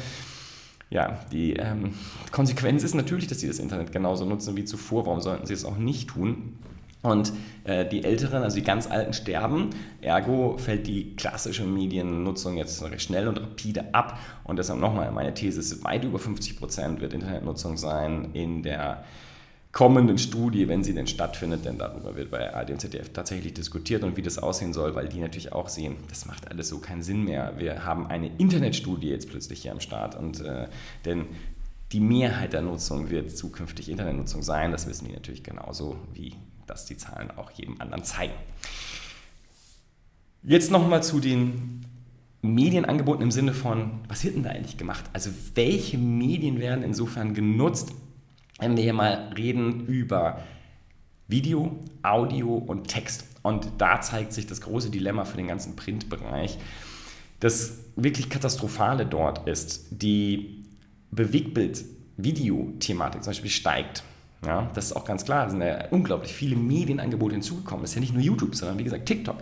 ja, 0.90 1.18
die 1.32 1.54
ähm, 1.54 1.94
Konsequenz 2.30 2.82
ist 2.82 2.94
natürlich, 2.94 3.26
dass 3.26 3.40
sie 3.40 3.48
das 3.48 3.58
Internet 3.58 3.92
genauso 3.92 4.24
nutzen 4.24 4.56
wie 4.56 4.64
zuvor. 4.64 5.06
Warum 5.06 5.20
sollten 5.20 5.46
sie 5.46 5.54
es 5.54 5.64
auch 5.64 5.76
nicht 5.76 6.08
tun? 6.10 6.58
Und 7.02 7.32
äh, 7.64 7.88
die 7.88 8.02
Älteren, 8.02 8.42
also 8.42 8.56
die 8.56 8.64
ganz 8.64 8.90
Alten, 8.90 9.12
sterben. 9.12 9.70
Ergo 10.00 10.56
fällt 10.58 10.88
die 10.88 11.14
klassische 11.14 11.64
Mediennutzung 11.64 12.56
jetzt 12.56 12.82
schnell 13.00 13.28
und 13.28 13.38
rapide 13.38 13.94
ab. 13.94 14.18
Und 14.42 14.58
deshalb 14.58 14.80
nochmal, 14.80 15.12
meine 15.12 15.32
These 15.32 15.60
ist, 15.60 15.84
weit 15.84 16.04
über 16.04 16.18
50 16.18 16.58
Prozent 16.58 17.00
wird 17.00 17.14
Internetnutzung 17.14 17.76
sein 17.76 18.30
in 18.32 18.62
der 18.62 19.04
kommenden 19.76 20.16
Studie, 20.16 20.68
wenn 20.68 20.82
sie 20.82 20.94
denn 20.94 21.06
stattfindet, 21.06 21.66
denn 21.66 21.76
darüber 21.76 22.16
wird 22.16 22.30
bei 22.30 22.54
ARD 22.54 22.70
und 22.70 22.80
ZDF 22.80 23.10
tatsächlich 23.12 23.52
diskutiert 23.52 24.04
und 24.04 24.16
wie 24.16 24.22
das 24.22 24.38
aussehen 24.38 24.72
soll, 24.72 24.94
weil 24.94 25.06
die 25.06 25.20
natürlich 25.20 25.52
auch 25.52 25.68
sehen, 25.68 25.96
das 26.08 26.24
macht 26.24 26.50
alles 26.50 26.70
so 26.70 26.78
keinen 26.78 27.02
Sinn 27.02 27.24
mehr. 27.24 27.52
Wir 27.58 27.84
haben 27.84 28.06
eine 28.06 28.34
Internetstudie 28.38 29.10
jetzt 29.10 29.28
plötzlich 29.28 29.60
hier 29.60 29.72
am 29.72 29.80
Start 29.80 30.14
und 30.14 30.40
äh, 30.40 30.68
denn 31.04 31.26
die 31.92 32.00
Mehrheit 32.00 32.54
der 32.54 32.62
Nutzung 32.62 33.10
wird 33.10 33.36
zukünftig 33.36 33.90
Internetnutzung 33.90 34.42
sein, 34.42 34.72
das 34.72 34.86
wissen 34.86 35.08
die 35.08 35.12
natürlich 35.12 35.42
genauso, 35.42 35.98
wie 36.14 36.32
das 36.66 36.86
die 36.86 36.96
Zahlen 36.96 37.30
auch 37.32 37.50
jedem 37.50 37.78
anderen 37.78 38.02
zeigen. 38.02 38.32
Jetzt 40.42 40.70
nochmal 40.70 41.02
zu 41.02 41.20
den 41.20 41.84
Medienangeboten 42.40 43.22
im 43.22 43.30
Sinne 43.30 43.52
von, 43.52 44.00
was 44.08 44.24
wird 44.24 44.36
denn 44.36 44.42
da 44.42 44.48
eigentlich 44.48 44.78
gemacht? 44.78 45.04
Also 45.12 45.28
welche 45.54 45.98
Medien 45.98 46.60
werden 46.60 46.82
insofern 46.82 47.34
genutzt? 47.34 47.92
Wenn 48.58 48.76
wir 48.76 48.84
hier 48.84 48.92
mal 48.92 49.32
reden 49.36 49.86
über 49.86 50.42
Video, 51.28 51.78
Audio 52.02 52.56
und 52.56 52.88
Text. 52.88 53.24
Und 53.42 53.68
da 53.78 54.00
zeigt 54.00 54.32
sich 54.32 54.46
das 54.46 54.60
große 54.60 54.90
Dilemma 54.90 55.24
für 55.24 55.36
den 55.36 55.48
ganzen 55.48 55.76
Printbereich. 55.76 56.58
Das 57.40 57.78
wirklich 57.96 58.30
Katastrophale 58.30 59.06
dort 59.06 59.46
ist, 59.46 59.86
die 59.90 60.64
Bewegtbild-Video-Thematik 61.10 63.22
zum 63.22 63.30
Beispiel 63.30 63.50
steigt. 63.50 64.02
Ja, 64.44 64.70
das 64.74 64.86
ist 64.86 64.92
auch 64.92 65.04
ganz 65.04 65.24
klar. 65.24 65.46
Es 65.46 65.52
sind 65.52 65.62
ja 65.62 65.88
unglaublich 65.90 66.32
viele 66.32 66.56
Medienangebote 66.56 67.34
hinzugekommen. 67.34 67.84
Es 67.84 67.90
ist 67.90 67.96
ja 67.96 68.00
nicht 68.00 68.14
nur 68.14 68.22
YouTube, 68.22 68.54
sondern 68.54 68.78
wie 68.78 68.84
gesagt 68.84 69.06
TikTok. 69.06 69.36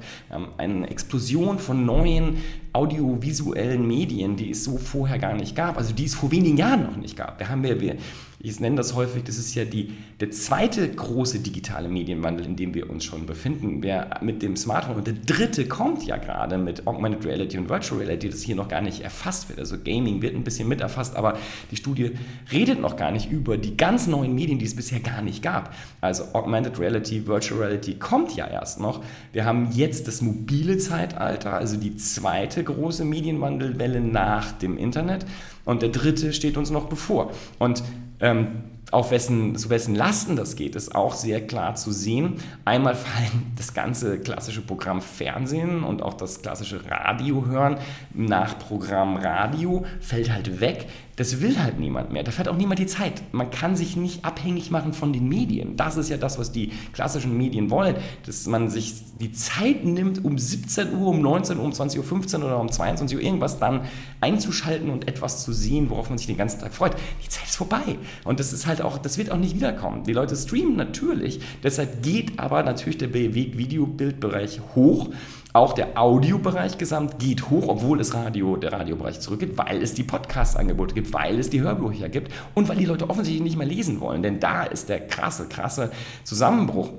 Eine 0.56 0.88
Explosion 0.88 1.58
von 1.58 1.84
neuen 1.84 2.38
audiovisuellen 2.74 3.86
Medien, 3.86 4.36
die 4.36 4.50
es 4.50 4.64
so 4.64 4.76
vorher 4.78 5.18
gar 5.18 5.34
nicht 5.34 5.54
gab. 5.54 5.78
Also 5.78 5.94
die 5.94 6.04
es 6.04 6.14
vor 6.14 6.30
wenigen 6.30 6.56
Jahren 6.56 6.82
noch 6.82 6.96
nicht 6.96 7.16
gab. 7.16 7.38
Wir 7.38 7.48
haben 7.48 7.64
ja, 7.64 7.80
wir, 7.80 7.96
ich 8.40 8.58
nenne 8.58 8.76
das 8.76 8.94
häufig, 8.94 9.22
das 9.22 9.38
ist 9.38 9.54
ja 9.54 9.64
die, 9.64 9.92
der 10.20 10.32
zweite 10.32 10.86
große 10.88 11.38
digitale 11.38 11.88
Medienwandel, 11.88 12.44
in 12.44 12.56
dem 12.56 12.74
wir 12.74 12.90
uns 12.90 13.04
schon 13.04 13.26
befinden. 13.26 13.82
Wer 13.82 14.18
mit 14.22 14.42
dem 14.42 14.56
Smartphone 14.56 14.96
und 14.96 15.06
der 15.06 15.14
dritte 15.14 15.66
kommt 15.66 16.04
ja 16.04 16.16
gerade 16.16 16.58
mit 16.58 16.86
Augmented 16.86 17.24
Reality 17.24 17.58
und 17.58 17.68
Virtual 17.68 18.00
Reality, 18.00 18.28
das 18.28 18.42
hier 18.42 18.56
noch 18.56 18.68
gar 18.68 18.80
nicht 18.80 19.02
erfasst 19.02 19.48
wird. 19.48 19.60
Also 19.60 19.76
Gaming 19.78 20.20
wird 20.20 20.34
ein 20.34 20.42
bisschen 20.42 20.66
mit 20.66 20.80
erfasst, 20.80 21.14
aber 21.14 21.38
die 21.70 21.76
Studie 21.76 22.10
redet 22.50 22.80
noch 22.80 22.96
gar 22.96 23.12
nicht 23.12 23.30
über 23.30 23.56
die 23.56 23.76
ganz 23.76 24.08
neuen 24.08 24.34
Medien, 24.34 24.58
die 24.58 24.66
es 24.66 24.74
bisher 24.74 24.98
gar 24.98 25.22
nicht 25.22 25.42
gab. 25.42 25.72
Also 26.00 26.24
Augmented 26.32 26.78
Reality, 26.80 27.26
Virtual 27.28 27.60
Reality 27.60 27.94
kommt 27.94 28.34
ja 28.34 28.48
erst 28.48 28.80
noch. 28.80 29.02
Wir 29.32 29.44
haben 29.44 29.70
jetzt 29.72 30.08
das 30.08 30.20
mobile 30.20 30.76
Zeitalter, 30.78 31.54
also 31.54 31.76
die 31.76 31.96
zweite 31.96 32.63
große 32.64 33.04
Medienwandelwelle 33.04 34.00
nach 34.00 34.52
dem 34.52 34.76
Internet. 34.78 35.26
Und 35.64 35.82
der 35.82 35.90
dritte 35.90 36.32
steht 36.32 36.56
uns 36.56 36.70
noch 36.70 36.86
bevor. 36.86 37.30
Und 37.58 37.82
ähm, 38.20 38.48
auf 38.90 39.10
wessen, 39.10 39.56
zu 39.56 39.70
wessen 39.70 39.94
Lasten 39.94 40.36
das 40.36 40.56
geht, 40.56 40.76
ist 40.76 40.94
auch 40.94 41.14
sehr 41.14 41.44
klar 41.46 41.74
zu 41.74 41.90
sehen. 41.90 42.34
Einmal 42.64 42.94
fallen 42.94 43.52
das 43.56 43.74
ganze 43.74 44.18
klassische 44.18 44.60
Programm 44.60 45.00
Fernsehen 45.00 45.82
und 45.84 46.02
auch 46.02 46.14
das 46.14 46.42
klassische 46.42 46.80
Radio 46.88 47.46
hören 47.46 47.78
nach 48.12 48.58
Programm 48.58 49.16
Radio 49.16 49.84
fällt 50.00 50.32
halt 50.32 50.60
weg. 50.60 50.86
Das 51.16 51.40
will 51.40 51.58
halt 51.62 51.78
niemand 51.78 52.12
mehr. 52.12 52.24
Da 52.24 52.32
fährt 52.32 52.48
auch 52.48 52.56
niemand 52.56 52.80
die 52.80 52.86
Zeit. 52.86 53.22
Man 53.32 53.50
kann 53.50 53.76
sich 53.76 53.96
nicht 53.96 54.24
abhängig 54.24 54.70
machen 54.70 54.92
von 54.92 55.12
den 55.12 55.28
Medien. 55.28 55.76
Das 55.76 55.96
ist 55.96 56.08
ja 56.08 56.16
das, 56.16 56.38
was 56.38 56.50
die 56.50 56.72
klassischen 56.92 57.36
Medien 57.36 57.70
wollen, 57.70 57.96
dass 58.26 58.46
man 58.46 58.68
sich 58.68 58.94
die 59.20 59.32
Zeit 59.32 59.84
nimmt, 59.84 60.24
um 60.24 60.38
17 60.38 60.94
Uhr, 60.94 61.08
um 61.08 61.20
19 61.20 61.58
Uhr, 61.58 61.64
um 61.64 61.70
20.15 61.70 62.38
Uhr 62.38 62.46
oder 62.46 62.60
um 62.60 62.70
22 62.70 63.16
Uhr 63.16 63.22
irgendwas 63.22 63.60
dann 63.60 63.82
einzuschalten 64.20 64.90
und 64.90 65.06
etwas 65.06 65.44
zu 65.44 65.52
sehen, 65.52 65.88
worauf 65.90 66.08
man 66.08 66.18
sich 66.18 66.26
den 66.26 66.36
ganzen 66.36 66.60
Tag 66.60 66.74
freut. 66.74 66.96
Die 67.24 67.28
Zeit 67.28 67.44
ist 67.44 67.56
vorbei. 67.56 67.98
Und 68.24 68.40
das 68.40 68.52
ist 68.52 68.66
halt 68.66 68.82
auch, 68.82 68.98
das 68.98 69.16
wird 69.16 69.30
auch 69.30 69.38
nicht 69.38 69.54
wiederkommen. 69.54 70.02
Die 70.04 70.12
Leute 70.12 70.34
streamen 70.34 70.74
natürlich. 70.74 71.40
Deshalb 71.62 72.02
geht 72.02 72.38
aber 72.40 72.62
natürlich 72.64 72.98
der 72.98 73.08
Beweg-Videobildbereich 73.08 74.60
hoch. 74.74 75.10
Auch 75.56 75.72
der 75.72 75.96
Audiobereich 75.96 76.78
gesamt 76.78 77.20
geht 77.20 77.48
hoch, 77.48 77.68
obwohl 77.68 78.00
es 78.00 78.12
Radio, 78.12 78.56
der 78.56 78.72
Radiobereich 78.72 79.20
zurückgeht, 79.20 79.56
weil 79.56 79.80
es 79.84 79.94
die 79.94 80.02
Podcast-Angebote 80.02 80.96
gibt, 80.96 81.12
weil 81.12 81.38
es 81.38 81.48
die 81.48 81.60
Hörbücher 81.60 82.08
gibt 82.08 82.32
und 82.54 82.68
weil 82.68 82.76
die 82.76 82.86
Leute 82.86 83.08
offensichtlich 83.08 83.44
nicht 83.44 83.56
mehr 83.56 83.66
lesen 83.66 84.00
wollen. 84.00 84.20
Denn 84.20 84.40
da 84.40 84.64
ist 84.64 84.88
der 84.88 85.06
krasse, 85.06 85.48
krasse 85.48 85.92
Zusammenbruch. 86.24 86.90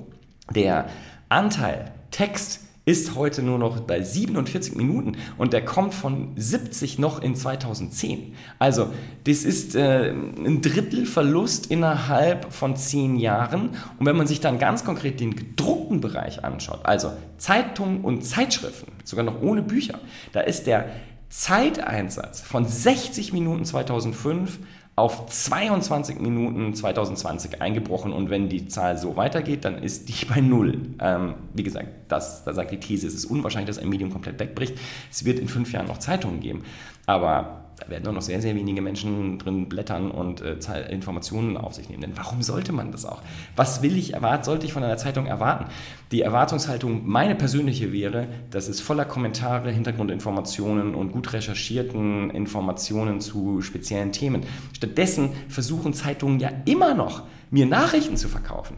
Der 0.51 0.87
Anteil 1.27 1.91
Text 2.11 2.64
ist 2.85 3.15
heute 3.15 3.41
nur 3.41 3.57
noch 3.57 3.79
bei 3.79 4.01
47 4.01 4.75
Minuten 4.75 5.17
und 5.37 5.53
der 5.53 5.65
kommt 5.65 5.93
von 5.93 6.31
70 6.35 6.99
noch 6.99 7.21
in 7.21 7.35
2010. 7.35 8.35
Also 8.59 8.91
das 9.25 9.43
ist 9.43 9.75
äh, 9.75 10.11
ein 10.11 10.61
Drittel 10.61 11.07
Verlust 11.07 11.71
innerhalb 11.71 12.53
von 12.53 12.75
10 12.75 13.17
Jahren. 13.17 13.71
Und 13.99 14.05
wenn 14.05 14.15
man 14.15 14.27
sich 14.27 14.39
dann 14.39 14.59
ganz 14.59 14.85
konkret 14.85 15.19
den 15.19 15.35
gedruckten 15.35 15.99
Bereich 15.99 16.43
anschaut, 16.43 16.81
also 16.83 17.11
Zeitungen 17.37 18.01
und 18.01 18.23
Zeitschriften, 18.23 18.91
sogar 19.03 19.25
noch 19.25 19.41
ohne 19.41 19.63
Bücher, 19.63 19.99
da 20.31 20.41
ist 20.41 20.67
der 20.67 20.89
Zeiteinsatz 21.29 22.41
von 22.41 22.65
60 22.67 23.33
Minuten 23.33 23.65
2005 23.65 24.59
auf 24.95 25.25
22 25.25 26.19
Minuten 26.19 26.73
2020 26.73 27.61
eingebrochen 27.61 28.13
und 28.13 28.29
wenn 28.29 28.47
die 28.47 28.67
Zahl 28.67 28.97
so 28.97 29.17
weitergeht, 29.17 29.65
dann 29.65 29.77
ist 29.77 30.07
die 30.07 30.25
bei 30.33 30.39
null. 30.39 30.79
Ähm, 30.99 31.35
wie 31.53 31.63
gesagt, 31.63 31.89
das, 32.07 32.43
da 32.43 32.53
sagt 32.53 32.71
die 32.71 32.79
These, 32.79 33.07
es 33.07 33.13
ist 33.13 33.25
unwahrscheinlich, 33.25 33.67
dass 33.67 33.83
ein 33.83 33.89
Medium 33.89 34.11
komplett 34.11 34.39
wegbricht. 34.39 34.77
Es 35.11 35.25
wird 35.25 35.39
in 35.39 35.47
fünf 35.47 35.71
Jahren 35.73 35.87
noch 35.87 35.97
Zeitungen 35.97 36.39
geben, 36.39 36.63
aber 37.05 37.64
da 37.77 37.89
werden 37.89 38.03
nur 38.03 38.13
noch 38.13 38.21
sehr, 38.21 38.41
sehr 38.41 38.55
wenige 38.55 38.81
Menschen 38.81 39.37
drin 39.37 39.67
blättern 39.67 40.11
und 40.11 40.41
äh, 40.41 40.55
Informationen 40.89 41.57
auf 41.57 41.73
sich 41.73 41.89
nehmen. 41.89 42.01
Denn 42.01 42.17
warum 42.17 42.41
sollte 42.41 42.71
man 42.71 42.91
das 42.91 43.05
auch? 43.05 43.21
Was 43.55 43.81
will 43.81 43.97
ich 43.97 44.13
erwarten, 44.13 44.43
sollte 44.43 44.65
ich 44.65 44.73
von 44.73 44.83
einer 44.83 44.97
Zeitung 44.97 45.25
erwarten? 45.25 45.65
Die 46.11 46.21
Erwartungshaltung, 46.21 47.01
meine 47.05 47.35
persönliche 47.35 47.91
wäre, 47.91 48.27
dass 48.51 48.67
es 48.67 48.79
voller 48.79 49.05
Kommentare, 49.05 49.71
Hintergrundinformationen 49.71 50.95
und 50.95 51.11
gut 51.11 51.33
recherchierten 51.33 52.29
Informationen 52.29 53.19
zu 53.19 53.61
speziellen 53.61 54.11
Themen. 54.11 54.43
Stattdessen 54.73 55.31
versuchen 55.49 55.93
Zeitungen 55.93 56.39
ja 56.39 56.51
immer 56.65 56.93
noch, 56.93 57.23
mir 57.51 57.65
Nachrichten 57.65 58.17
zu 58.17 58.29
verkaufen. 58.29 58.77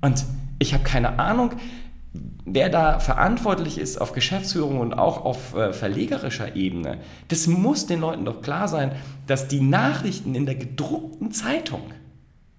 Und 0.00 0.24
ich 0.58 0.72
habe 0.72 0.84
keine 0.84 1.18
Ahnung, 1.18 1.52
wer 2.44 2.68
da 2.68 3.00
verantwortlich 3.00 3.78
ist 3.78 4.00
auf 4.00 4.12
Geschäftsführung 4.12 4.80
und 4.80 4.94
auch 4.94 5.24
auf 5.24 5.54
äh, 5.54 5.72
verlegerischer 5.72 6.56
Ebene, 6.56 6.98
das 7.28 7.46
muss 7.46 7.86
den 7.86 8.00
Leuten 8.00 8.24
doch 8.24 8.42
klar 8.42 8.68
sein, 8.68 8.92
dass 9.26 9.48
die 9.48 9.60
Nachrichten 9.60 10.34
in 10.34 10.46
der 10.46 10.54
gedruckten 10.54 11.32
Zeitung, 11.32 11.82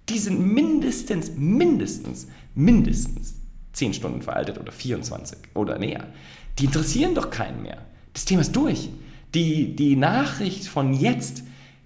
die 0.10 0.20
sind 0.20 0.40
mindestens, 0.40 1.32
mindestens, 1.36 2.28
mindestens 2.56 3.36
10 3.74 3.94
Stunden 3.94 4.22
veraltet 4.22 4.58
oder 4.60 4.72
24 4.72 5.38
oder 5.54 5.78
näher. 5.78 6.08
Die 6.60 6.66
interessieren 6.66 7.16
doch 7.16 7.30
keinen 7.30 7.62
mehr. 7.62 7.78
Das 8.14 8.26
Thema 8.26 8.42
ist 8.42 8.56
durch. 8.56 8.90
Die, 9.36 9.76
die 9.76 9.96
Nachricht 9.96 10.68
von 10.68 10.94
jetzt, 10.94 11.44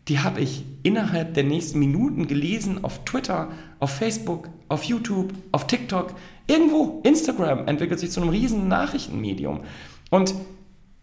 die 0.07 0.19
habe 0.19 0.39
ich 0.41 0.63
innerhalb 0.83 1.33
der 1.33 1.43
nächsten 1.43 1.79
Minuten 1.79 2.27
gelesen 2.27 2.83
auf 2.83 3.03
Twitter, 3.03 3.49
auf 3.79 3.91
Facebook, 3.91 4.49
auf 4.69 4.83
YouTube, 4.83 5.33
auf 5.51 5.67
TikTok. 5.67 6.15
Irgendwo, 6.51 6.99
Instagram 7.03 7.65
entwickelt 7.69 8.01
sich 8.01 8.11
zu 8.11 8.19
einem 8.19 8.29
riesen 8.29 8.67
Nachrichtenmedium. 8.67 9.61
Und 10.09 10.35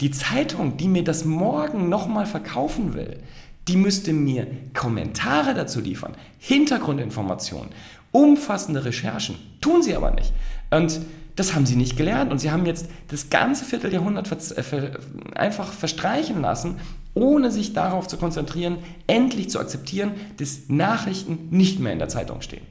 die 0.03 0.11
Zeitung, 0.11 0.77
die 0.77 0.89
mir 0.89 1.03
das 1.03 1.25
morgen 1.25 1.89
nochmal 1.89 2.27
verkaufen 2.27 2.93
will, 2.93 3.21
die 3.67 3.79
müsste 3.79 4.13
mir 4.13 4.47
Kommentare 4.75 5.55
dazu 5.55 5.81
liefern, 5.81 6.13
Hintergrundinformationen, 6.39 7.71
umfassende 8.13 8.85
Recherchen. 8.85 9.37
Tun 9.63 9.83
sie 9.83 9.97
aber 9.97 10.11
nicht. 10.11 10.35
Und 10.71 11.01
das 11.35 11.55
haben 11.55 11.65
sie 11.65 11.77
nicht 11.77 11.97
gelernt. 11.97 12.31
Und 12.31 12.41
sie 12.41 12.51
haben 12.51 12.67
jetzt 12.67 12.91
das 13.09 13.31
ganze 13.31 13.65
Vierteljahrhundert 13.65 14.31
äh, 14.53 14.91
einfach 15.35 15.73
verstreichen 15.73 16.43
lassen, 16.43 16.77
ohne 17.15 17.51
sich 17.51 17.73
darauf 17.73 18.07
zu 18.07 18.19
konzentrieren, 18.19 18.77
endlich 19.07 19.49
zu 19.49 19.61
akzeptieren, 19.61 20.13
dass 20.37 20.69
Nachrichten 20.69 21.49
nicht 21.49 21.81
mehr 21.81 21.95
in 21.95 22.01
der 22.01 22.11
Zeitung 22.11 22.43
stehen. 22.43 22.67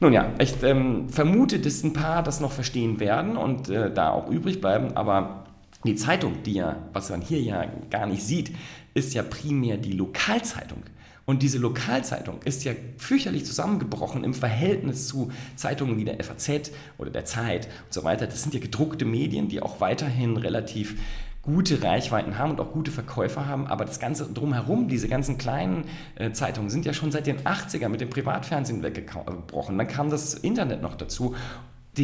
Nun 0.00 0.12
ja, 0.12 0.32
ich 0.38 0.62
ähm, 0.62 1.08
vermute, 1.08 1.58
dass 1.58 1.82
ein 1.82 1.92
paar 1.92 2.22
das 2.22 2.40
noch 2.40 2.52
verstehen 2.52 3.00
werden 3.00 3.36
und 3.36 3.68
äh, 3.68 3.92
da 3.92 4.10
auch 4.10 4.30
übrig 4.30 4.60
bleiben, 4.60 4.96
aber 4.96 5.44
die 5.84 5.96
Zeitung, 5.96 6.42
die 6.44 6.54
ja, 6.54 6.76
was 6.92 7.10
man 7.10 7.20
hier 7.20 7.40
ja 7.40 7.64
gar 7.90 8.06
nicht 8.06 8.22
sieht, 8.22 8.52
ist 8.94 9.14
ja 9.14 9.22
primär 9.22 9.76
die 9.76 9.92
Lokalzeitung. 9.92 10.82
Und 11.24 11.42
diese 11.42 11.58
Lokalzeitung 11.58 12.40
ist 12.44 12.64
ja 12.64 12.72
fürchterlich 12.96 13.44
zusammengebrochen 13.44 14.24
im 14.24 14.32
Verhältnis 14.32 15.08
zu 15.08 15.30
Zeitungen 15.56 15.98
wie 15.98 16.04
der 16.04 16.22
FAZ 16.24 16.70
oder 16.96 17.10
der 17.10 17.26
Zeit 17.26 17.66
und 17.66 17.92
so 17.92 18.02
weiter. 18.02 18.26
Das 18.26 18.42
sind 18.42 18.54
ja 18.54 18.60
gedruckte 18.60 19.04
Medien, 19.04 19.48
die 19.48 19.60
auch 19.60 19.80
weiterhin 19.80 20.38
relativ 20.38 20.96
gute 21.48 21.82
Reichweiten 21.82 22.36
haben 22.36 22.50
und 22.50 22.60
auch 22.60 22.72
gute 22.72 22.90
Verkäufer 22.90 23.46
haben, 23.46 23.66
aber 23.66 23.86
das 23.86 23.98
Ganze 23.98 24.30
drumherum, 24.30 24.86
diese 24.86 25.08
ganzen 25.08 25.38
kleinen 25.38 25.84
äh, 26.16 26.30
Zeitungen 26.30 26.68
sind 26.68 26.84
ja 26.84 26.92
schon 26.92 27.10
seit 27.10 27.26
den 27.26 27.38
80er 27.40 27.88
mit 27.88 28.02
dem 28.02 28.10
Privatfernsehen 28.10 28.82
weggebrochen. 28.82 29.78
Dann 29.78 29.88
kam 29.88 30.10
das 30.10 30.34
Internet 30.34 30.82
noch 30.82 30.94
dazu 30.94 31.34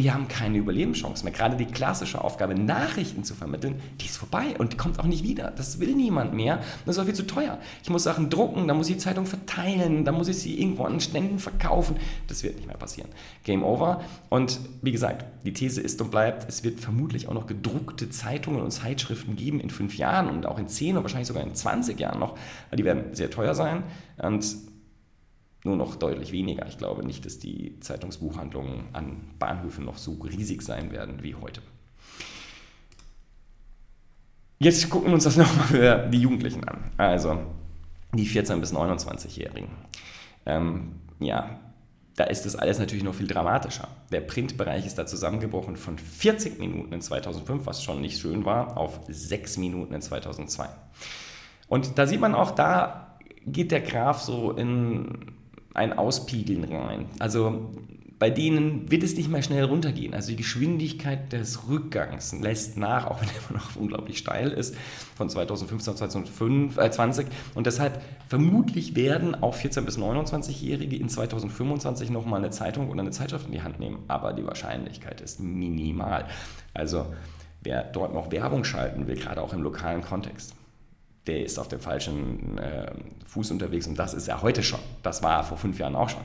die 0.01 0.11
haben 0.11 0.27
keine 0.27 0.57
Überlebenschance 0.57 1.23
mehr. 1.23 1.33
Gerade 1.33 1.55
die 1.55 1.65
klassische 1.65 2.21
Aufgabe, 2.21 2.55
Nachrichten 2.55 3.23
zu 3.23 3.33
vermitteln, 3.33 3.81
die 4.01 4.05
ist 4.05 4.17
vorbei 4.17 4.55
und 4.57 4.73
die 4.73 4.77
kommt 4.77 4.99
auch 4.99 5.05
nicht 5.05 5.23
wieder. 5.23 5.51
Das 5.51 5.79
will 5.79 5.95
niemand 5.95 6.33
mehr. 6.33 6.59
Das 6.85 6.95
ist 6.95 7.01
auch 7.01 7.05
viel 7.05 7.13
zu 7.13 7.25
teuer. 7.25 7.59
Ich 7.83 7.89
muss 7.89 8.03
Sachen 8.03 8.29
drucken, 8.29 8.67
dann 8.67 8.77
muss 8.77 8.89
ich 8.89 8.95
die 8.95 9.01
Zeitung 9.01 9.25
verteilen, 9.25 10.05
dann 10.05 10.15
muss 10.15 10.27
ich 10.27 10.37
sie 10.37 10.59
irgendwo 10.59 10.83
an 10.83 10.99
Ständen 10.99 11.39
verkaufen. 11.39 11.95
Das 12.27 12.43
wird 12.43 12.55
nicht 12.57 12.67
mehr 12.67 12.77
passieren. 12.77 13.09
Game 13.43 13.63
over. 13.63 14.01
Und 14.29 14.59
wie 14.81 14.91
gesagt, 14.91 15.25
die 15.45 15.53
These 15.53 15.81
ist 15.81 16.01
und 16.01 16.11
bleibt, 16.11 16.47
es 16.49 16.63
wird 16.63 16.79
vermutlich 16.79 17.27
auch 17.27 17.33
noch 17.33 17.47
gedruckte 17.47 18.09
Zeitungen 18.09 18.61
und 18.61 18.71
Zeitschriften 18.71 19.35
geben 19.35 19.59
in 19.59 19.69
fünf 19.69 19.97
Jahren 19.97 20.29
und 20.29 20.45
auch 20.45 20.59
in 20.59 20.67
zehn 20.67 20.95
oder 20.95 21.03
wahrscheinlich 21.03 21.27
sogar 21.27 21.43
in 21.43 21.55
20 21.55 21.99
Jahren 21.99 22.19
noch. 22.19 22.37
Die 22.73 22.83
werden 22.83 23.13
sehr 23.13 23.29
teuer 23.29 23.55
sein. 23.55 23.83
Und 24.17 24.45
nur 25.65 25.75
noch 25.75 25.95
deutlich 25.95 26.31
weniger. 26.31 26.67
Ich 26.67 26.77
glaube 26.77 27.05
nicht, 27.05 27.25
dass 27.25 27.39
die 27.39 27.79
Zeitungsbuchhandlungen 27.79 28.85
an 28.93 29.21
Bahnhöfen 29.39 29.85
noch 29.85 29.97
so 29.97 30.13
riesig 30.13 30.61
sein 30.61 30.91
werden 30.91 31.23
wie 31.23 31.35
heute. 31.35 31.61
Jetzt 34.59 34.89
gucken 34.89 35.09
wir 35.09 35.15
uns 35.15 35.25
das 35.25 35.37
nochmal 35.37 35.67
für 35.67 36.09
die 36.09 36.19
Jugendlichen 36.19 36.63
an. 36.63 36.91
Also 36.97 37.39
die 38.13 38.27
14- 38.27 38.59
bis 38.59 38.73
29-Jährigen. 38.73 39.69
Ähm, 40.45 40.93
ja, 41.19 41.59
da 42.15 42.23
ist 42.25 42.45
das 42.45 42.55
alles 42.55 42.79
natürlich 42.79 43.03
noch 43.03 43.15
viel 43.15 43.27
dramatischer. 43.27 43.89
Der 44.11 44.21
Printbereich 44.21 44.85
ist 44.85 44.97
da 44.97 45.05
zusammengebrochen 45.05 45.75
von 45.75 45.97
40 45.97 46.59
Minuten 46.59 46.93
in 46.93 47.01
2005, 47.01 47.65
was 47.65 47.83
schon 47.83 47.99
nicht 47.99 48.19
schön 48.19 48.45
war, 48.45 48.77
auf 48.77 49.01
6 49.07 49.57
Minuten 49.57 49.93
in 49.93 50.01
2002. 50.01 50.69
Und 51.67 51.97
da 51.97 52.07
sieht 52.07 52.21
man 52.21 52.35
auch, 52.35 52.51
da 52.51 53.17
geht 53.45 53.71
der 53.71 53.81
Graph 53.81 54.21
so 54.21 54.51
in 54.51 55.34
ein 55.75 55.97
Auspiegeln 55.97 56.63
rein. 56.63 57.05
Also 57.19 57.69
bei 58.17 58.29
denen 58.29 58.89
wird 58.89 59.03
es 59.03 59.15
nicht 59.17 59.29
mehr 59.29 59.43
schnell 59.43 59.65
runtergehen. 59.65 60.13
Also 60.13 60.29
die 60.29 60.37
Geschwindigkeit 60.37 61.33
des 61.33 61.67
Rückgangs 61.67 62.33
lässt 62.39 62.77
nach, 62.77 63.07
auch 63.07 63.21
wenn 63.21 63.27
er 63.27 63.53
noch 63.57 63.75
unglaublich 63.75 64.17
steil 64.17 64.51
ist, 64.51 64.75
von 65.15 65.29
2015 65.29 65.93
auf 65.93 65.97
2020. 65.97 67.27
Und 67.55 67.67
deshalb 67.67 68.01
vermutlich 68.27 68.95
werden 68.95 69.35
auch 69.35 69.55
14- 69.55 69.81
bis 69.81 69.97
29-Jährige 69.97 70.95
in 70.95 71.09
2025 71.09 72.09
nochmal 72.09 72.39
eine 72.39 72.51
Zeitung 72.51 72.89
oder 72.89 73.01
eine 73.01 73.11
Zeitschrift 73.11 73.47
in 73.47 73.51
die 73.51 73.61
Hand 73.61 73.79
nehmen. 73.79 73.99
Aber 74.07 74.31
die 74.31 74.45
Wahrscheinlichkeit 74.45 75.19
ist 75.19 75.41
minimal. 75.41 76.25
Also 76.73 77.07
wer 77.63 77.83
dort 77.83 78.13
noch 78.13 78.31
Werbung 78.31 78.63
schalten 78.63 79.07
will, 79.07 79.15
gerade 79.15 79.41
auch 79.41 79.51
im 79.51 79.61
lokalen 79.61 80.01
Kontext, 80.01 80.55
der 81.27 81.43
ist 81.43 81.57
auf 81.57 81.67
dem 81.67 81.79
falschen 81.79 82.57
äh, 82.57 82.91
Fuß 83.25 83.51
unterwegs 83.51 83.87
und 83.87 83.97
das 83.97 84.13
ist 84.13 84.27
ja 84.27 84.41
heute 84.41 84.63
schon. 84.63 84.79
Das 85.03 85.23
war 85.23 85.43
vor 85.43 85.57
fünf 85.57 85.79
Jahren 85.79 85.95
auch 85.95 86.09
schon. 86.09 86.23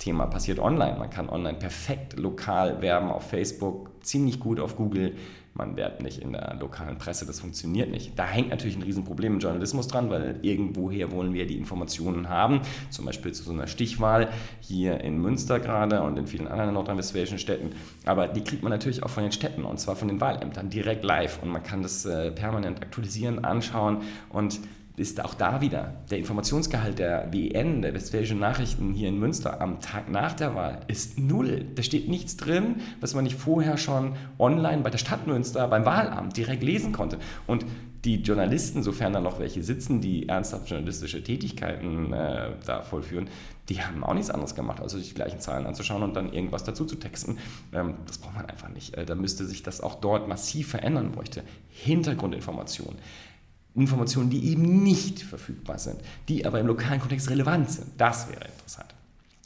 Thema 0.00 0.26
passiert 0.26 0.58
online. 0.58 0.98
Man 0.98 1.10
kann 1.10 1.28
online 1.28 1.58
perfekt 1.58 2.18
lokal 2.18 2.82
werben 2.82 3.10
auf 3.10 3.30
Facebook, 3.30 3.90
ziemlich 4.02 4.40
gut 4.40 4.58
auf 4.58 4.74
Google, 4.76 5.14
man 5.52 5.76
werbt 5.76 6.00
nicht 6.00 6.22
in 6.22 6.32
der 6.32 6.56
lokalen 6.60 6.96
Presse, 6.96 7.26
das 7.26 7.40
funktioniert 7.40 7.90
nicht. 7.90 8.18
Da 8.18 8.24
hängt 8.24 8.50
natürlich 8.50 8.76
ein 8.76 8.82
Riesenproblem 8.82 9.34
im 9.34 9.40
Journalismus 9.40 9.88
dran, 9.88 10.08
weil 10.08 10.38
irgendwoher 10.42 11.10
wollen 11.10 11.34
wir 11.34 11.46
die 11.46 11.56
Informationen 11.56 12.28
haben, 12.28 12.60
zum 12.88 13.04
Beispiel 13.04 13.32
zu 13.32 13.42
so 13.42 13.52
einer 13.52 13.66
Stichwahl 13.66 14.28
hier 14.60 15.00
in 15.00 15.20
Münster 15.20 15.58
gerade 15.58 16.02
und 16.02 16.16
in 16.18 16.26
vielen 16.26 16.46
anderen 16.46 16.74
nordrhein-westfälischen 16.74 17.38
Städten. 17.38 17.72
Aber 18.06 18.28
die 18.28 18.42
kriegt 18.42 18.62
man 18.62 18.70
natürlich 18.70 19.02
auch 19.02 19.10
von 19.10 19.24
den 19.24 19.32
Städten 19.32 19.64
und 19.64 19.78
zwar 19.80 19.96
von 19.96 20.08
den 20.08 20.20
Wahlämtern 20.20 20.70
direkt 20.70 21.04
live 21.04 21.42
und 21.42 21.50
man 21.50 21.62
kann 21.62 21.82
das 21.82 22.06
äh, 22.06 22.30
permanent 22.30 22.80
aktualisieren, 22.80 23.44
anschauen 23.44 24.02
und 24.30 24.60
ist 25.00 25.24
auch 25.24 25.32
da 25.32 25.62
wieder 25.62 25.94
der 26.10 26.18
Informationsgehalt 26.18 26.98
der 26.98 27.32
WN, 27.32 27.80
der 27.80 27.94
Westfälischen 27.94 28.38
Nachrichten 28.38 28.92
hier 28.92 29.08
in 29.08 29.18
Münster 29.18 29.60
am 29.60 29.80
Tag 29.80 30.10
nach 30.10 30.34
der 30.34 30.54
Wahl 30.54 30.80
ist 30.88 31.18
null. 31.18 31.64
Da 31.74 31.82
steht 31.82 32.08
nichts 32.08 32.36
drin, 32.36 32.76
was 33.00 33.14
man 33.14 33.24
nicht 33.24 33.36
vorher 33.36 33.78
schon 33.78 34.14
online 34.38 34.82
bei 34.82 34.90
der 34.90 34.98
Stadt 34.98 35.26
Münster 35.26 35.66
beim 35.68 35.86
Wahlamt 35.86 36.36
direkt 36.36 36.62
lesen 36.62 36.92
konnte. 36.92 37.18
Und 37.46 37.64
die 38.04 38.16
Journalisten, 38.16 38.82
sofern 38.82 39.12
da 39.12 39.20
noch 39.20 39.38
welche 39.38 39.62
sitzen, 39.62 40.00
die 40.00 40.28
ernsthaft 40.28 40.68
journalistische 40.68 41.22
Tätigkeiten 41.22 42.12
äh, 42.12 42.50
da 42.64 42.82
vollführen, 42.82 43.28
die 43.68 43.82
haben 43.82 44.02
auch 44.04 44.14
nichts 44.14 44.30
anderes 44.30 44.54
gemacht, 44.54 44.80
als 44.80 44.92
sich 44.92 45.08
die 45.08 45.14
gleichen 45.14 45.38
Zahlen 45.38 45.66
anzuschauen 45.66 46.02
und 46.02 46.14
dann 46.14 46.32
irgendwas 46.32 46.64
dazu 46.64 46.84
zu 46.84 46.96
texten. 46.96 47.38
Ähm, 47.72 47.94
das 48.06 48.18
braucht 48.18 48.34
man 48.34 48.46
einfach 48.46 48.68
nicht. 48.68 48.94
Äh, 48.94 49.06
da 49.06 49.14
müsste 49.14 49.46
sich 49.46 49.62
das 49.62 49.80
auch 49.80 49.94
dort 49.96 50.28
massiv 50.28 50.70
verändern 50.70 51.12
bräuchte. 51.12 51.42
Hintergrundinformationen. 51.68 52.98
Informationen, 53.74 54.30
die 54.30 54.50
eben 54.50 54.82
nicht 54.82 55.20
verfügbar 55.20 55.78
sind, 55.78 56.00
die 56.28 56.44
aber 56.44 56.60
im 56.60 56.66
lokalen 56.66 57.00
Kontext 57.00 57.30
relevant 57.30 57.70
sind. 57.70 57.88
Das 57.98 58.28
wäre 58.28 58.44
interessant. 58.44 58.94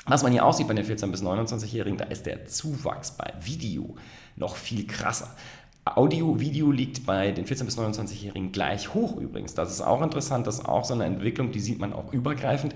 Was 0.07 0.23
man 0.23 0.33
hier 0.33 0.45
aussieht 0.45 0.69
bei 0.69 0.75
den 0.75 0.85
14- 0.85 1.11
bis 1.11 1.23
29-Jährigen, 1.23 1.97
da 1.97 2.05
ist 2.05 2.27
der 2.27 2.47
Zuwachs 2.47 3.13
bei 3.13 3.33
Video 3.41 3.97
noch 4.37 4.57
viel 4.57 4.87
krasser. 4.87 5.35
Audio, 5.87 6.41
Video 6.41 6.71
liegt 6.71 7.05
bei 7.05 7.33
den 7.33 7.47
14- 7.47 7.65
bis 7.65 7.79
29-Jährigen 7.79 8.53
gleich 8.53 8.95
hoch 8.95 9.17
übrigens. 9.17 9.55
Das 9.55 9.71
ist 9.71 9.81
auch 9.81 10.03
interessant, 10.03 10.47
das 10.47 10.57
ist 10.57 10.67
auch 10.67 10.85
so 10.85 10.95
eine 10.95 11.05
Entwicklung, 11.05 11.53
die 11.53 11.61
sieht 11.61 11.79
man 11.79 11.93
auch 11.93 12.13
übergreifend 12.13 12.75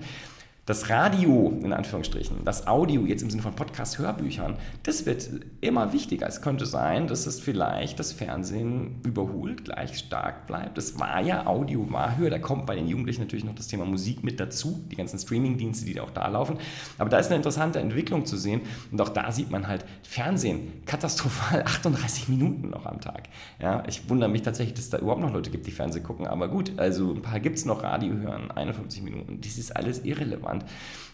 das 0.69 0.87
Radio, 0.91 1.51
in 1.63 1.73
Anführungsstrichen, 1.73 2.45
das 2.45 2.67
Audio 2.67 3.03
jetzt 3.07 3.23
im 3.23 3.31
Sinne 3.31 3.41
von 3.41 3.55
Podcast-Hörbüchern, 3.55 4.55
das 4.83 5.07
wird 5.07 5.27
immer 5.61 5.93
wichtiger. 5.93 6.27
Es 6.27 6.43
könnte 6.43 6.67
sein, 6.67 7.07
dass 7.07 7.25
es 7.25 7.39
vielleicht 7.39 7.97
das 7.97 8.11
Fernsehen 8.13 9.01
überholt, 9.03 9.65
gleich 9.65 9.97
stark 9.97 10.45
bleibt. 10.45 10.77
Das 10.77 10.99
war 10.99 11.21
ja 11.21 11.47
Audio, 11.47 11.91
war 11.91 12.17
höher. 12.17 12.29
Da 12.29 12.37
kommt 12.37 12.67
bei 12.67 12.75
den 12.75 12.87
Jugendlichen 12.87 13.21
natürlich 13.21 13.45
noch 13.45 13.55
das 13.55 13.67
Thema 13.67 13.83
Musik 13.83 14.23
mit 14.23 14.39
dazu, 14.39 14.79
die 14.91 14.95
ganzen 14.95 15.17
Streaming-Dienste, 15.17 15.87
die 15.87 15.95
da 15.95 16.03
auch 16.03 16.11
da 16.11 16.27
laufen. 16.27 16.57
Aber 16.99 17.09
da 17.09 17.17
ist 17.17 17.29
eine 17.29 17.37
interessante 17.37 17.79
Entwicklung 17.79 18.27
zu 18.27 18.37
sehen. 18.37 18.61
Und 18.91 19.01
auch 19.01 19.09
da 19.09 19.31
sieht 19.31 19.49
man 19.49 19.67
halt 19.67 19.85
Fernsehen 20.03 20.85
katastrophal 20.85 21.63
38 21.65 22.29
Minuten 22.29 22.69
noch 22.69 22.85
am 22.85 23.01
Tag. 23.01 23.23
Ja, 23.59 23.83
ich 23.87 24.07
wundere 24.07 24.29
mich 24.29 24.43
tatsächlich, 24.43 24.75
dass 24.75 24.83
es 24.83 24.91
da 24.91 24.99
überhaupt 24.99 25.21
noch 25.21 25.33
Leute 25.33 25.49
gibt, 25.49 25.65
die 25.65 25.71
Fernsehen 25.71 26.03
gucken. 26.03 26.27
Aber 26.27 26.47
gut, 26.47 26.73
also 26.77 27.11
ein 27.11 27.23
paar 27.23 27.39
gibt 27.39 27.57
es 27.57 27.65
noch, 27.65 27.81
Radio 27.81 28.13
hören, 28.13 28.51
51 28.51 29.01
Minuten. 29.01 29.41
Das 29.41 29.57
ist 29.57 29.75
alles 29.75 30.05
irrelevant. 30.05 30.58
Aufwand. 30.59 30.65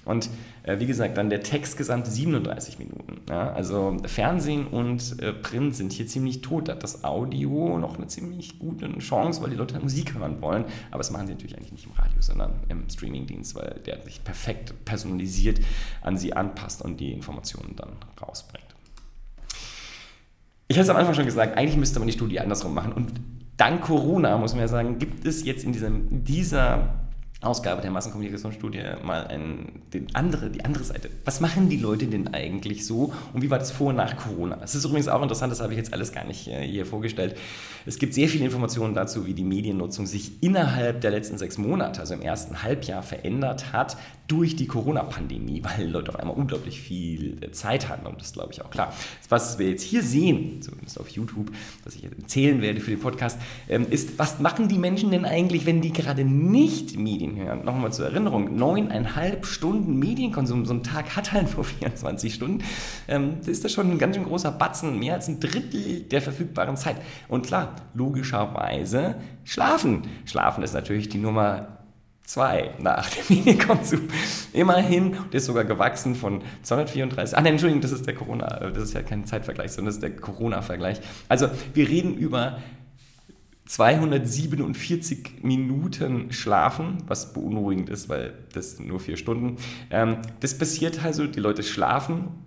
Und 0.05 0.29
äh, 0.61 0.79
wie 0.79 0.85
gesagt, 0.85 1.17
dann 1.17 1.31
der 1.31 1.41
Text 1.41 1.77
gesamt 1.77 2.05
37 2.05 2.77
Minuten. 2.77 3.21
Ja? 3.27 3.51
Also 3.53 3.97
Fernsehen 4.05 4.67
und 4.67 5.19
äh, 5.19 5.33
Print 5.33 5.75
sind 5.75 5.93
hier 5.93 6.05
ziemlich 6.05 6.41
tot. 6.41 6.67
Da 6.67 6.73
hat 6.73 6.83
das 6.83 7.03
Audio 7.03 7.79
noch 7.79 7.97
eine 7.97 8.05
ziemlich 8.05 8.59
gute 8.59 8.87
Chance, 8.99 9.41
weil 9.41 9.49
die 9.49 9.55
Leute 9.55 9.79
Musik 9.79 10.13
hören 10.13 10.41
wollen. 10.41 10.65
Aber 10.91 10.99
das 10.99 11.09
machen 11.09 11.25
sie 11.25 11.33
natürlich 11.33 11.57
eigentlich 11.57 11.71
nicht 11.71 11.85
im 11.87 11.93
Radio, 11.93 12.21
sondern 12.21 12.51
im 12.69 12.87
Streamingdienst, 12.87 13.55
weil 13.55 13.81
der 13.85 13.99
sich 14.03 14.23
perfekt 14.23 14.85
personalisiert 14.85 15.59
an 16.03 16.17
sie 16.17 16.33
anpasst 16.33 16.83
und 16.83 16.99
die 16.99 17.11
Informationen 17.11 17.75
dann 17.75 17.93
rausbringt. 18.21 18.63
Ich 20.67 20.77
habe 20.77 20.83
es 20.83 20.89
am 20.89 20.97
Anfang 20.97 21.15
schon 21.15 21.25
gesagt, 21.25 21.57
eigentlich 21.57 21.77
müsste 21.77 21.99
man 21.99 22.07
die 22.07 22.13
Studie 22.13 22.39
andersrum 22.39 22.75
machen. 22.75 22.93
Und 22.93 23.11
dank 23.57 23.81
Corona, 23.81 24.37
muss 24.37 24.53
man 24.53 24.61
ja 24.61 24.67
sagen, 24.67 24.99
gibt 24.99 25.25
es 25.25 25.43
jetzt 25.45 25.63
in 25.63 25.73
diesem, 25.73 26.23
dieser 26.23 27.04
Ausgabe 27.41 27.81
der 27.81 27.91
Massenkommunikationsstudie 27.91 28.81
mal 29.03 29.27
ein, 29.27 29.81
den 29.93 30.07
andere, 30.15 30.49
die 30.49 30.63
andere 30.63 30.83
Seite. 30.83 31.09
Was 31.25 31.41
machen 31.41 31.69
die 31.69 31.77
Leute 31.77 32.07
denn 32.07 32.33
eigentlich 32.33 32.85
so 32.85 33.13
und 33.33 33.41
wie 33.41 33.49
war 33.49 33.59
das 33.59 33.71
vor 33.71 33.89
und 33.89 33.97
nach 33.97 34.15
Corona? 34.15 34.55
Das 34.55 34.73
ist 34.73 34.85
übrigens 34.85 35.07
auch 35.07 35.21
interessant, 35.21 35.51
das 35.51 35.59
habe 35.59 35.73
ich 35.73 35.77
jetzt 35.77 35.93
alles 35.93 36.11
gar 36.11 36.23
nicht 36.23 36.47
äh, 36.47 36.65
hier 36.65 36.85
vorgestellt. 36.85 37.37
Es 37.85 37.99
gibt 37.99 38.13
sehr 38.13 38.29
viele 38.29 38.45
Informationen 38.45 38.95
dazu, 38.95 39.27
wie 39.27 39.33
die 39.33 39.43
Mediennutzung 39.43 40.07
sich 40.07 40.41
innerhalb 40.41 41.01
der 41.01 41.11
letzten 41.11 41.37
sechs 41.37 41.57
Monate, 41.57 41.99
also 41.99 42.13
im 42.13 42.21
ersten 42.21 42.63
Halbjahr, 42.63 43.03
verändert 43.03 43.73
hat 43.73 43.97
durch 44.27 44.55
die 44.55 44.65
Corona-Pandemie, 44.65 45.61
weil 45.63 45.87
Leute 45.87 46.09
auf 46.09 46.19
einmal 46.19 46.35
unglaublich 46.35 46.81
viel 46.81 47.43
äh, 47.43 47.51
Zeit 47.51 47.89
hatten 47.89 48.07
und 48.07 48.21
das 48.21 48.33
glaube 48.33 48.53
ich 48.53 48.63
auch 48.63 48.71
klar. 48.71 48.93
Was 49.29 49.59
wir 49.59 49.69
jetzt 49.69 49.83
hier 49.83 50.01
sehen, 50.01 50.61
zumindest 50.61 50.99
auf 50.99 51.09
YouTube, 51.09 51.51
was 51.83 51.95
ich 51.95 52.03
jetzt 52.03 52.17
erzählen 52.17 52.61
werde 52.61 52.79
für 52.79 52.91
den 52.91 52.99
Podcast, 52.99 53.39
ähm, 53.69 53.85
ist, 53.89 54.17
was 54.17 54.39
machen 54.39 54.67
die 54.67 54.79
Menschen 54.79 55.11
denn 55.11 55.25
eigentlich, 55.25 55.65
wenn 55.65 55.81
die 55.81 55.91
gerade 55.91 56.23
nicht 56.23 56.97
Medien 56.97 57.24
hören? 57.35 57.65
Nochmal 57.65 57.91
zur 57.91 58.05
Erinnerung, 58.05 58.55
neuneinhalb 58.55 59.45
Stunden 59.45 59.97
Medienkonsum, 59.97 60.65
so 60.65 60.73
ein 60.73 60.83
Tag 60.83 61.15
hat 61.15 61.31
halt 61.31 61.55
nur 61.55 61.63
24 61.63 62.33
Stunden, 62.33 62.63
ähm, 63.07 63.37
das 63.39 63.47
ist 63.47 63.63
das 63.63 63.71
schon 63.71 63.89
ein 63.89 63.97
ganz 63.97 64.15
schön 64.15 64.25
großer 64.25 64.51
Batzen, 64.51 64.99
mehr 64.99 65.15
als 65.15 65.27
ein 65.27 65.39
Drittel 65.39 66.01
der 66.01 66.21
verfügbaren 66.21 66.77
Zeit. 66.77 66.97
Und 67.27 67.47
klar, 67.47 67.75
logischerweise 67.93 69.15
schlafen. 69.43 70.03
Schlafen 70.25 70.63
ist 70.63 70.73
natürlich 70.73 71.09
die 71.09 71.17
Nummer 71.17 71.75
2 72.25 72.71
nach 72.79 73.09
dem 73.09 73.23
Medienkonsum. 73.37 74.07
Immerhin, 74.53 75.15
der 75.31 75.37
ist 75.37 75.45
sogar 75.45 75.63
gewachsen 75.63 76.15
von 76.15 76.41
234. 76.63 77.37
Ah, 77.37 77.41
nein, 77.41 77.53
Entschuldigung, 77.53 77.81
das 77.81 77.91
ist 77.91 78.05
der 78.05 78.15
Corona, 78.15 78.47
das 78.69 78.83
ist 78.83 78.93
ja 78.93 79.03
kein 79.03 79.25
Zeitvergleich, 79.25 79.71
sondern 79.71 79.87
das 79.87 79.95
ist 79.95 80.03
der 80.03 80.15
Corona-Vergleich. 80.15 80.99
Also, 81.29 81.49
wir 81.73 81.87
reden 81.87 82.15
über 82.15 82.57
247 83.65 85.43
Minuten 85.43 86.31
schlafen, 86.31 86.97
was 87.07 87.33
beunruhigend 87.33 87.89
ist, 87.89 88.09
weil 88.09 88.33
das 88.53 88.79
nur 88.79 88.99
vier 88.99 89.17
Stunden. 89.17 89.57
Ähm, 89.89 90.17
das 90.39 90.57
passiert 90.57 91.03
also, 91.03 91.25
die 91.25 91.39
Leute 91.39 91.63
schlafen 91.63 92.44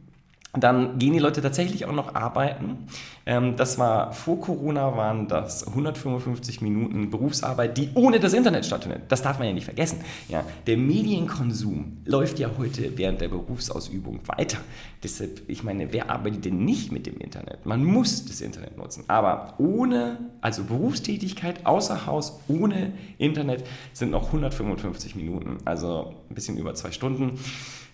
dann 0.54 0.98
gehen 0.98 1.12
die 1.12 1.18
Leute 1.18 1.42
tatsächlich 1.42 1.84
auch 1.84 1.92
noch 1.92 2.14
arbeiten. 2.14 2.88
Ähm, 3.26 3.56
das 3.56 3.78
war 3.78 4.12
vor 4.12 4.40
Corona, 4.40 4.96
waren 4.96 5.28
das 5.28 5.66
155 5.66 6.62
Minuten 6.62 7.10
Berufsarbeit, 7.10 7.76
die 7.76 7.90
ohne 7.94 8.18
das 8.18 8.32
Internet 8.32 8.64
stattfindet. 8.64 9.02
Das 9.08 9.20
darf 9.20 9.38
man 9.38 9.48
ja 9.48 9.52
nicht 9.52 9.66
vergessen. 9.66 10.00
Ja, 10.28 10.44
der 10.66 10.78
Medienkonsum 10.78 11.98
läuft 12.06 12.38
ja 12.38 12.50
heute 12.56 12.96
während 12.96 13.20
der 13.20 13.28
Berufsausübung 13.28 14.20
weiter. 14.26 14.58
Deshalb, 15.02 15.42
ich 15.48 15.62
meine, 15.62 15.92
wer 15.92 16.08
arbeitet 16.10 16.46
denn 16.46 16.64
nicht 16.64 16.92
mit 16.92 17.06
dem 17.06 17.18
Internet? 17.18 17.66
Man 17.66 17.84
muss 17.84 18.24
das 18.24 18.40
Internet 18.40 18.78
nutzen. 18.78 19.04
Aber 19.06 19.54
ohne, 19.58 20.18
also 20.40 20.64
Berufstätigkeit 20.64 21.66
außer 21.66 22.06
Haus, 22.06 22.40
ohne 22.48 22.94
Internet 23.18 23.64
sind 23.92 24.12
noch 24.12 24.26
155 24.28 25.14
Minuten, 25.14 25.58
also 25.66 26.14
ein 26.30 26.34
bisschen 26.34 26.56
über 26.56 26.74
zwei 26.74 26.90
Stunden 26.90 27.38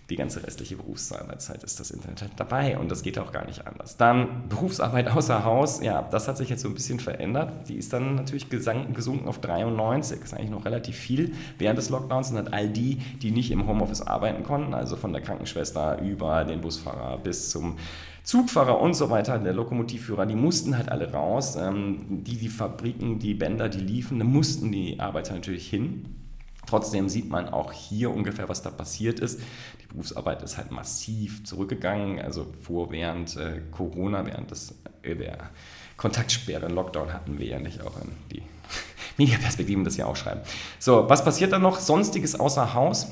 die 0.09 0.15
ganze 0.15 0.43
restliche 0.45 0.75
Berufsarbeitszeit 0.75 1.63
ist 1.63 1.79
das 1.79 1.89
Internet 1.89 2.21
halt 2.21 2.31
dabei 2.37 2.77
und 2.77 2.91
das 2.91 3.01
geht 3.01 3.17
auch 3.17 3.31
gar 3.31 3.45
nicht 3.45 3.65
anders. 3.65 3.97
Dann 3.97 4.47
Berufsarbeit 4.49 5.07
außer 5.07 5.43
Haus, 5.43 5.81
ja, 5.81 6.03
das 6.03 6.27
hat 6.27 6.37
sich 6.37 6.49
jetzt 6.49 6.61
so 6.61 6.67
ein 6.67 6.75
bisschen 6.75 6.99
verändert. 6.99 7.67
Die 7.67 7.75
ist 7.75 7.91
dann 7.91 8.15
natürlich 8.15 8.49
gesunken 8.49 9.27
auf 9.27 9.39
93, 9.39 10.19
das 10.19 10.31
ist 10.31 10.37
eigentlich 10.37 10.51
noch 10.51 10.65
relativ 10.65 10.95
viel. 10.95 11.33
Während 11.57 11.79
des 11.79 11.89
Lockdowns 11.89 12.27
sind 12.27 12.37
halt 12.37 12.53
all 12.53 12.69
die, 12.69 12.97
die 13.21 13.31
nicht 13.31 13.49
im 13.49 13.67
Homeoffice 13.67 14.01
arbeiten 14.01 14.43
konnten, 14.43 14.73
also 14.73 14.95
von 14.95 15.11
der 15.11 15.21
Krankenschwester 15.21 15.99
über 16.01 16.43
den 16.43 16.61
Busfahrer 16.61 17.17
bis 17.17 17.49
zum 17.49 17.77
Zugfahrer 18.23 18.81
und 18.81 18.95
so 18.95 19.11
weiter, 19.11 19.37
der 19.37 19.53
Lokomotivführer, 19.53 20.25
die 20.25 20.35
mussten 20.35 20.75
halt 20.75 20.89
alle 20.89 21.11
raus. 21.11 21.55
Ähm, 21.55 22.23
die, 22.23 22.37
die 22.37 22.49
Fabriken, 22.49 23.19
die 23.19 23.35
Bänder, 23.35 23.69
die 23.69 23.79
liefen, 23.79 24.17
da 24.17 24.25
mussten 24.25 24.71
die 24.71 24.99
Arbeiter 24.99 25.35
natürlich 25.35 25.69
hin. 25.69 26.24
Trotzdem 26.65 27.09
sieht 27.09 27.29
man 27.29 27.49
auch 27.49 27.71
hier 27.71 28.11
ungefähr, 28.11 28.49
was 28.49 28.61
da 28.61 28.69
passiert 28.69 29.19
ist. 29.19 29.39
Die 29.81 29.87
Berufsarbeit 29.87 30.41
ist 30.41 30.57
halt 30.57 30.71
massiv 30.71 31.43
zurückgegangen. 31.43 32.19
Also 32.19 32.47
vor, 32.61 32.91
während 32.91 33.35
äh, 33.37 33.61
Corona, 33.71 34.25
während 34.25 34.51
des, 34.51 34.75
äh, 35.03 35.15
der 35.15 35.49
Kontaktsperre, 35.97 36.67
Lockdown 36.67 37.13
hatten 37.13 37.39
wir 37.39 37.47
ja 37.47 37.59
nicht 37.59 37.81
auch 37.81 38.01
in 38.01 38.11
die 38.31 38.43
Mediaperspektiven 39.17 39.83
das 39.83 39.97
ja 39.97 40.05
auch 40.05 40.15
schreiben. 40.15 40.41
So, 40.79 41.09
was 41.09 41.23
passiert 41.23 41.51
dann 41.51 41.61
noch? 41.61 41.79
Sonstiges 41.79 42.39
außer 42.39 42.73
Haus. 42.73 43.07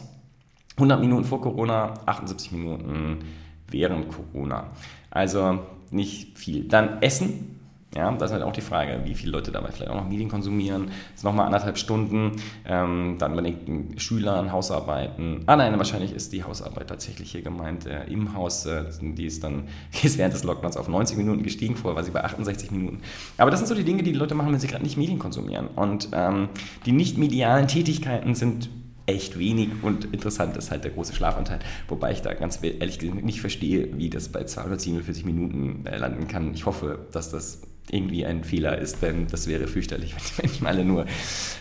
100 0.75 0.99
Minuten 0.99 1.23
vor 1.23 1.39
Corona, 1.39 1.93
78 2.07 2.51
Minuten 2.51 3.19
während 3.67 4.09
Corona. 4.09 4.71
Also 5.11 5.59
nicht 5.91 6.37
viel. 6.37 6.67
Dann 6.67 7.01
Essen, 7.01 7.59
ja, 7.95 8.11
das 8.11 8.31
ist 8.31 8.33
halt 8.33 8.43
auch 8.43 8.53
die 8.53 8.61
Frage, 8.61 9.01
wie 9.03 9.13
viele 9.13 9.31
Leute 9.31 9.51
dabei 9.51 9.71
vielleicht 9.71 9.91
auch 9.91 9.95
noch 9.95 10.07
Medien 10.07 10.29
konsumieren. 10.29 10.87
Das 10.87 11.17
ist 11.17 11.23
nochmal 11.23 11.45
anderthalb 11.45 11.77
Stunden. 11.77 12.33
Ähm, 12.65 13.17
dann 13.19 13.35
bei 13.35 13.41
den 13.41 13.99
Schülern, 13.99 14.51
Hausarbeiten. 14.51 15.43
Ah 15.45 15.55
nein, 15.55 15.77
wahrscheinlich 15.77 16.13
ist 16.13 16.33
die 16.33 16.43
Hausarbeit 16.43 16.87
tatsächlich 16.87 17.31
hier 17.31 17.41
gemeint. 17.41 17.85
Äh, 17.85 18.05
Im 18.05 18.33
Haus, 18.35 18.65
äh, 18.65 18.85
die 19.01 19.25
ist 19.25 19.43
dann 19.43 19.67
die 20.01 20.07
ist 20.07 20.17
während 20.17 20.33
des 20.33 20.43
Lockdowns 20.43 20.77
auf 20.77 20.87
90 20.87 21.17
Minuten 21.17 21.43
gestiegen, 21.43 21.75
vorher 21.75 21.95
war 21.95 22.03
sie 22.03 22.11
bei 22.11 22.23
68 22.23 22.71
Minuten. 22.71 23.01
Aber 23.37 23.51
das 23.51 23.59
sind 23.59 23.67
so 23.67 23.75
die 23.75 23.83
Dinge, 23.83 24.03
die 24.03 24.11
die 24.11 24.17
Leute 24.17 24.35
machen, 24.35 24.51
wenn 24.51 24.59
sie 24.59 24.67
gerade 24.67 24.83
nicht 24.83 24.97
Medien 24.97 25.19
konsumieren. 25.19 25.67
Und 25.75 26.09
ähm, 26.13 26.49
die 26.85 26.91
nicht 26.91 27.17
medialen 27.17 27.67
Tätigkeiten 27.67 28.35
sind 28.35 28.69
echt 29.05 29.37
wenig 29.37 29.69
und 29.81 30.05
interessant 30.05 30.55
ist 30.55 30.71
halt 30.71 30.85
der 30.85 30.91
große 30.91 31.13
Schlafanteil, 31.13 31.59
wobei 31.89 32.13
ich 32.13 32.21
da 32.21 32.33
ganz 32.33 32.59
ehrlich 32.63 32.99
gesagt 32.99 33.23
nicht 33.23 33.41
verstehe, 33.41 33.89
wie 33.97 34.09
das 34.09 34.29
bei 34.29 34.45
247 34.45 35.25
Minuten 35.25 35.85
äh, 35.85 35.97
landen 35.97 36.27
kann. 36.27 36.53
Ich 36.53 36.65
hoffe, 36.65 37.07
dass 37.11 37.29
das 37.29 37.63
irgendwie 37.89 38.25
ein 38.25 38.43
Fehler 38.43 38.77
ist, 38.77 39.01
denn 39.01 39.27
das 39.27 39.47
wäre 39.47 39.67
fürchterlich, 39.67 40.13
wenn 40.37 40.45
die 40.45 40.47
Menschen 40.47 40.67
alle 40.67 40.85
nur 40.85 41.05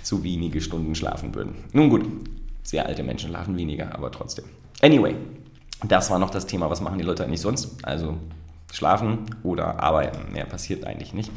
so 0.03 0.23
wenige 0.23 0.61
Stunden 0.61 0.95
schlafen 0.95 1.35
würden. 1.35 1.55
Nun 1.73 1.91
gut, 1.91 2.07
sehr 2.63 2.87
alte 2.87 3.03
Menschen 3.03 3.31
schlafen 3.31 3.57
weniger, 3.57 3.95
aber 3.95 4.11
trotzdem. 4.11 4.45
Anyway, 4.81 5.15
das 5.87 6.11
war 6.11 6.19
noch 6.19 6.31
das 6.31 6.47
Thema, 6.47 6.71
was 6.71 6.81
machen 6.81 6.99
die 6.99 7.05
Leute 7.05 7.25
eigentlich 7.25 7.41
sonst? 7.41 7.85
Also 7.85 8.17
schlafen 8.73 9.19
oder 9.43 9.81
arbeiten. 9.81 10.33
Mehr 10.33 10.47
passiert 10.47 10.85
eigentlich 10.85 11.13
nicht. 11.13 11.31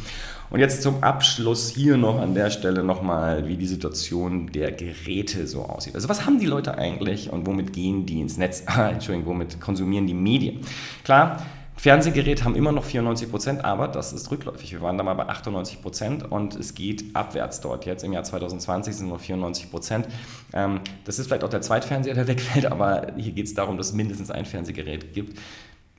Und 0.50 0.60
jetzt 0.60 0.82
zum 0.82 1.04
Abschluss 1.04 1.70
hier 1.70 1.98
noch 1.98 2.20
an 2.20 2.34
der 2.34 2.50
Stelle 2.50 2.82
nochmal, 2.84 3.48
wie 3.48 3.58
die 3.58 3.68
Situation 3.68 4.52
der 4.52 4.72
Geräte 4.72 5.46
so 5.46 5.64
aussieht. 5.64 5.96
Also 5.96 6.08
was 6.08 6.26
haben 6.26 6.40
die 6.40 6.46
Leute 6.46 6.78
eigentlich 6.78 7.32
und 7.32 7.46
womit 7.46 7.74
gehen 7.74 8.06
die 8.06 8.22
ins 8.22 8.38
Netz? 8.38 8.64
Entschuldigung, 8.78 9.34
womit 9.34 9.60
konsumieren 9.60 10.08
die 10.08 10.14
Medien? 10.14 10.62
Klar, 11.04 11.46
Fernsehgeräte 11.78 12.46
haben 12.46 12.56
immer 12.56 12.72
noch 12.72 12.86
94 12.86 13.30
Prozent, 13.30 13.66
aber 13.66 13.88
das 13.88 14.14
ist 14.14 14.32
rückläufig. 14.32 14.72
Wir 14.72 14.82
waren 14.82 14.98
da 14.98 15.04
mal 15.04 15.14
bei 15.14 15.28
98 15.28 15.82
Prozent 15.82 16.32
und 16.32 16.56
es 16.56 16.74
geht 16.74 17.16
abwärts 17.16 17.62
dort. 17.62 17.86
Jetzt 17.86 18.04
im 18.04 18.14
Jahr 18.14 18.24
2020 18.24 18.96
sind 18.96 19.08
nur 19.10 19.20
94 19.20 19.70
Prozent. 19.70 20.08
Ähm, 20.54 20.80
das 21.04 21.20
ist 21.20 21.28
vielleicht 21.28 21.44
auch 21.44 21.50
der 21.50 21.62
Zweitfernseher, 21.62 22.14
der 22.14 22.28
wegfällt, 22.30 22.66
aber 22.66 23.14
hier 23.18 23.34
geht 23.34 23.48
es 23.48 23.54
darum, 23.54 23.78
dass 23.78 23.88
es 23.88 23.94
mindestens 23.94 24.32
ein 24.32 24.46
Fernsehgerät 24.46 25.14
gibt. 25.14 25.38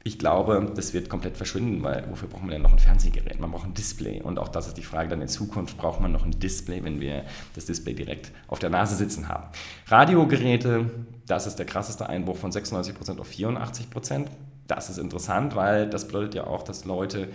Ich 0.03 0.21
glaube, 0.21 0.71
das 0.75 0.95
wird 0.95 1.09
komplett 1.09 1.37
verschwinden, 1.37 1.83
weil 1.83 2.09
wofür 2.09 2.29
braucht 2.29 2.43
man 2.43 2.53
denn 2.53 2.63
noch 2.63 2.73
ein 2.73 2.79
Fernsehgerät? 2.79 3.41
Man 3.41 3.51
braucht 3.51 3.67
ein 3.67 3.75
Display. 3.75 4.23
Und 4.23 4.39
auch 4.39 4.47
das 4.47 4.69
ist 4.69 4.77
die 4.77 4.83
Frage, 4.83 5.09
dann 5.09 5.21
in 5.21 5.27
Zukunft 5.27 5.77
braucht 5.77 6.01
man 6.01 6.13
noch 6.13 6.25
ein 6.25 6.31
Display, 6.31 6.85
wenn 6.85 7.01
wir 7.01 7.25
das 7.57 7.67
Display 7.67 7.93
direkt 7.93 8.31
auf 8.47 8.61
der 8.61 8.71
Nase 8.71 8.95
sitzen 8.95 9.29
haben. 9.29 9.49
Radiogeräte, 9.89 10.91
das 11.27 11.49
ist 11.49 11.57
der 11.57 11.67
krasseste 11.67 12.09
Einbruch 12.09 12.37
von 12.37 12.53
96% 12.53 13.19
auf 13.19 13.29
84%. 13.29 14.27
Das 14.67 14.91
ist 14.91 14.99
interessant, 14.99 15.55
weil 15.55 15.89
das 15.89 16.07
bedeutet 16.07 16.35
ja 16.35 16.47
auch, 16.47 16.63
dass 16.63 16.85
Leute 16.85 17.29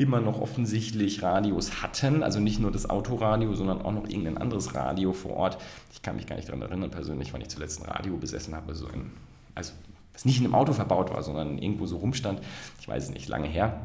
immer 0.00 0.20
noch 0.20 0.40
offensichtlich 0.40 1.22
Radios 1.22 1.82
hatten, 1.82 2.22
also 2.22 2.40
nicht 2.40 2.58
nur 2.58 2.72
das 2.72 2.88
Autoradio, 2.88 3.54
sondern 3.54 3.82
auch 3.82 3.92
noch 3.92 4.08
irgendein 4.08 4.38
anderes 4.38 4.74
Radio 4.74 5.12
vor 5.12 5.36
Ort. 5.36 5.58
Ich 5.92 6.00
kann 6.00 6.16
mich 6.16 6.26
gar 6.26 6.36
nicht 6.36 6.48
daran 6.48 6.62
erinnern 6.62 6.90
persönlich, 6.90 7.34
wann 7.34 7.42
ich 7.42 7.48
zuletzt 7.48 7.82
ein 7.82 7.90
Radio 7.90 8.16
besessen 8.16 8.56
habe, 8.56 8.74
so 8.74 8.88
in, 8.88 9.10
also 9.54 9.72
was 10.14 10.24
nicht 10.24 10.38
in 10.38 10.46
einem 10.46 10.54
Auto 10.54 10.72
verbaut 10.72 11.12
war, 11.12 11.22
sondern 11.22 11.58
irgendwo 11.58 11.86
so 11.86 11.98
rumstand. 11.98 12.40
Ich 12.80 12.88
weiß 12.88 13.04
es 13.04 13.10
nicht, 13.10 13.28
lange 13.28 13.46
her. 13.46 13.78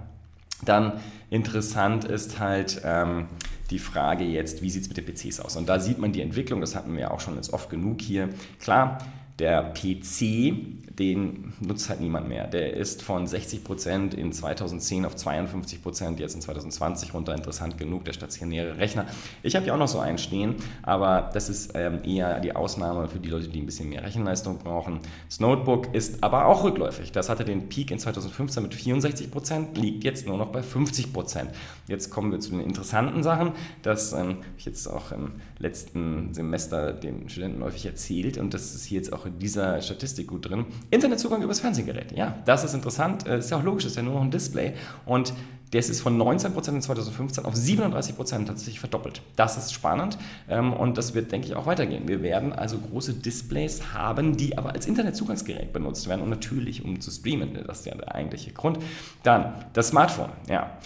Dann 0.63 0.93
interessant 1.29 2.05
ist 2.05 2.39
halt 2.39 2.81
ähm, 2.85 3.27
die 3.71 3.79
Frage 3.79 4.23
jetzt, 4.23 4.61
wie 4.61 4.69
sieht 4.69 4.83
es 4.83 4.87
mit 4.87 4.95
den 4.95 5.05
PCs 5.05 5.41
aus? 5.41 5.57
Und 5.57 5.67
da 5.67 5.79
sieht 5.79 5.99
man 5.99 6.13
die 6.13 6.21
Entwicklung, 6.21 6.61
das 6.61 6.75
hatten 6.75 6.95
wir 6.95 7.11
auch 7.11 7.19
schon 7.19 7.35
jetzt 7.35 7.51
oft 7.51 7.69
genug 7.69 8.01
hier. 8.01 8.29
Klar, 8.61 8.99
der 9.39 9.73
PC 9.73 10.53
den 10.99 11.53
nutzt 11.59 11.89
halt 11.89 11.99
niemand 11.99 12.27
mehr. 12.27 12.47
Der 12.47 12.73
ist 12.73 13.01
von 13.01 13.27
60 13.27 13.63
Prozent 13.63 14.13
in 14.13 14.31
2010 14.31 15.05
auf 15.05 15.15
52 15.15 15.81
Prozent, 15.81 16.19
jetzt 16.19 16.35
in 16.35 16.41
2020 16.41 17.13
runter. 17.13 17.33
Interessant 17.33 17.77
genug, 17.77 18.05
der 18.05 18.13
stationäre 18.13 18.77
Rechner. 18.77 19.05
Ich 19.43 19.55
habe 19.55 19.65
ja 19.65 19.73
auch 19.73 19.77
noch 19.77 19.87
so 19.87 19.99
einen 19.99 20.17
stehen, 20.17 20.55
aber 20.83 21.29
das 21.33 21.49
ist 21.49 21.71
ähm, 21.75 21.99
eher 22.03 22.39
die 22.39 22.55
Ausnahme 22.55 23.07
für 23.07 23.19
die 23.19 23.29
Leute, 23.29 23.49
die 23.49 23.59
ein 23.59 23.65
bisschen 23.65 23.89
mehr 23.89 24.03
Rechenleistung 24.03 24.57
brauchen. 24.57 24.99
Das 25.27 25.39
Notebook 25.39 25.93
ist 25.93 26.23
aber 26.23 26.45
auch 26.45 26.63
rückläufig. 26.63 27.11
Das 27.11 27.29
hatte 27.29 27.43
den 27.43 27.67
Peak 27.67 27.91
in 27.91 27.99
2015 27.99 28.63
mit 28.63 28.73
64 28.73 29.31
Prozent, 29.31 29.77
liegt 29.77 30.03
jetzt 30.03 30.27
nur 30.27 30.37
noch 30.37 30.47
bei 30.47 30.63
50 30.63 31.11
Prozent. 31.11 31.51
Jetzt 31.87 32.09
kommen 32.09 32.31
wir 32.31 32.39
zu 32.39 32.51
den 32.51 32.61
interessanten 32.61 33.21
Sachen. 33.23 33.51
Das 33.81 34.13
ähm, 34.13 34.17
habe 34.17 34.37
ich 34.57 34.65
jetzt 34.65 34.87
auch 34.87 35.11
im 35.11 35.33
letzten 35.59 36.33
Semester 36.33 36.93
den 36.93 37.27
Studenten 37.29 37.63
häufig 37.63 37.85
erzählt 37.85 38.37
und 38.37 38.53
das 38.53 38.75
ist 38.75 38.85
hier 38.85 38.97
jetzt 38.97 39.11
auch 39.11 39.24
dieser 39.31 39.81
Statistik 39.81 40.27
gut 40.27 40.49
drin. 40.49 40.65
Internetzugang 40.91 41.41
übers 41.41 41.59
Fernsehgerät. 41.59 42.11
Ja, 42.11 42.35
das 42.45 42.63
ist 42.63 42.73
interessant. 42.73 43.27
Äh, 43.27 43.39
ist 43.39 43.51
ja 43.51 43.57
auch 43.57 43.63
logisch, 43.63 43.85
ist 43.85 43.95
ja 43.95 44.03
nur 44.03 44.15
noch 44.15 44.21
ein 44.21 44.31
Display. 44.31 44.73
Und 45.05 45.33
das 45.71 45.89
ist 45.89 46.01
von 46.01 46.17
19% 46.17 46.69
in 46.69 46.81
2015 46.81 47.45
auf 47.45 47.53
37% 47.53 48.45
tatsächlich 48.45 48.79
verdoppelt. 48.79 49.21
Das 49.35 49.57
ist 49.57 49.73
spannend 49.73 50.17
ähm, 50.47 50.71
und 50.73 50.97
das 50.97 51.15
wird, 51.15 51.31
denke 51.31 51.47
ich, 51.47 51.55
auch 51.55 51.65
weitergehen. 51.65 52.07
Wir 52.07 52.21
werden 52.21 52.53
also 52.53 52.77
große 52.77 53.15
Displays 53.15 53.93
haben, 53.93 54.37
die 54.37 54.57
aber 54.57 54.73
als 54.73 54.85
Internetzugangsgerät 54.85 55.73
benutzt 55.73 56.07
werden 56.07 56.21
und 56.21 56.29
natürlich 56.29 56.85
um 56.85 57.01
zu 57.01 57.11
streamen. 57.11 57.59
Das 57.67 57.79
ist 57.79 57.85
ja 57.87 57.95
der 57.95 58.13
eigentliche 58.15 58.53
Grund. 58.53 58.79
Dann 59.23 59.53
das 59.73 59.89
Smartphone. 59.89 60.29
Ja, 60.47 60.77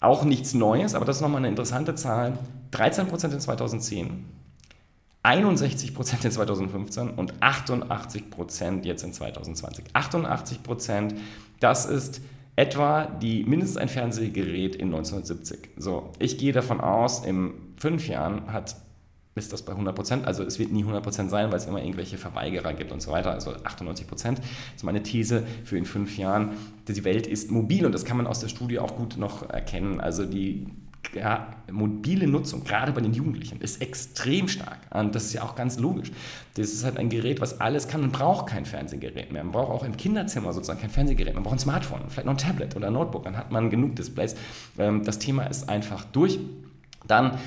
auch 0.00 0.24
nichts 0.24 0.54
Neues, 0.54 0.94
aber 0.94 1.04
das 1.04 1.16
ist 1.16 1.22
nochmal 1.22 1.38
eine 1.38 1.48
interessante 1.48 1.94
Zahl. 1.94 2.38
13% 2.72 3.32
in 3.32 3.40
2010, 3.40 4.24
61 5.26 5.92
Prozent 5.92 6.24
in 6.24 6.30
2015 6.30 7.10
und 7.10 7.34
88 7.42 8.30
Prozent 8.30 8.86
jetzt 8.86 9.02
in 9.02 9.12
2020. 9.12 9.86
88 9.92 10.62
Prozent, 10.62 11.14
das 11.58 11.84
ist 11.84 12.20
etwa 12.54 13.06
die 13.06 13.42
mindestens 13.42 13.76
ein 13.76 13.88
Fernsehgerät 13.88 14.76
in 14.76 14.94
1970. 14.94 15.70
So, 15.76 16.12
ich 16.20 16.38
gehe 16.38 16.52
davon 16.52 16.80
aus, 16.80 17.24
in 17.24 17.54
fünf 17.76 18.06
Jahren 18.06 18.52
hat 18.52 18.76
ist 19.34 19.52
das 19.52 19.62
bei 19.62 19.72
100 19.72 19.94
Prozent. 19.94 20.26
Also 20.26 20.44
es 20.44 20.58
wird 20.58 20.72
nie 20.72 20.80
100 20.80 21.02
Prozent 21.02 21.30
sein, 21.30 21.50
weil 21.50 21.58
es 21.58 21.66
immer 21.66 21.82
irgendwelche 21.82 22.16
Verweigerer 22.16 22.72
gibt 22.72 22.90
und 22.90 23.02
so 23.02 23.10
weiter. 23.10 23.32
Also 23.32 23.52
98 23.64 24.06
Prozent 24.06 24.40
ist 24.74 24.82
meine 24.82 25.02
These 25.02 25.42
für 25.64 25.76
in 25.76 25.84
fünf 25.84 26.16
Jahren. 26.16 26.52
Die 26.88 27.04
Welt 27.04 27.26
ist 27.26 27.50
mobil 27.50 27.84
und 27.84 27.92
das 27.92 28.06
kann 28.06 28.16
man 28.16 28.26
aus 28.26 28.40
der 28.40 28.48
Studie 28.48 28.78
auch 28.78 28.96
gut 28.96 29.18
noch 29.18 29.50
erkennen. 29.50 30.00
Also 30.00 30.24
die 30.24 30.68
ja, 31.14 31.48
mobile 31.70 32.26
Nutzung, 32.26 32.64
gerade 32.64 32.92
bei 32.92 33.00
den 33.00 33.14
Jugendlichen, 33.14 33.60
ist 33.60 33.80
extrem 33.80 34.48
stark. 34.48 34.78
Und 34.90 35.14
das 35.14 35.26
ist 35.26 35.32
ja 35.34 35.42
auch 35.42 35.54
ganz 35.54 35.78
logisch. 35.78 36.12
Das 36.54 36.68
ist 36.68 36.84
halt 36.84 36.96
ein 36.98 37.08
Gerät, 37.08 37.40
was 37.40 37.60
alles 37.60 37.88
kann. 37.88 38.00
Man 38.00 38.12
braucht 38.12 38.48
kein 38.48 38.64
Fernsehgerät 38.64 39.32
mehr. 39.32 39.44
Man 39.44 39.52
braucht 39.52 39.70
auch 39.70 39.84
im 39.84 39.96
Kinderzimmer 39.96 40.52
sozusagen 40.52 40.80
kein 40.80 40.90
Fernsehgerät. 40.90 41.34
Man 41.34 41.42
braucht 41.42 41.56
ein 41.56 41.60
Smartphone, 41.60 42.02
vielleicht 42.08 42.26
noch 42.26 42.34
ein 42.34 42.38
Tablet 42.38 42.76
oder 42.76 42.88
ein 42.88 42.92
Notebook. 42.92 43.24
Dann 43.24 43.36
hat 43.36 43.50
man 43.50 43.70
genug 43.70 43.96
Displays. 43.96 44.34
Ähm, 44.78 45.04
das 45.04 45.18
Thema 45.18 45.44
ist 45.44 45.68
einfach 45.68 46.04
durch. 46.04 46.38
Dann 47.06 47.38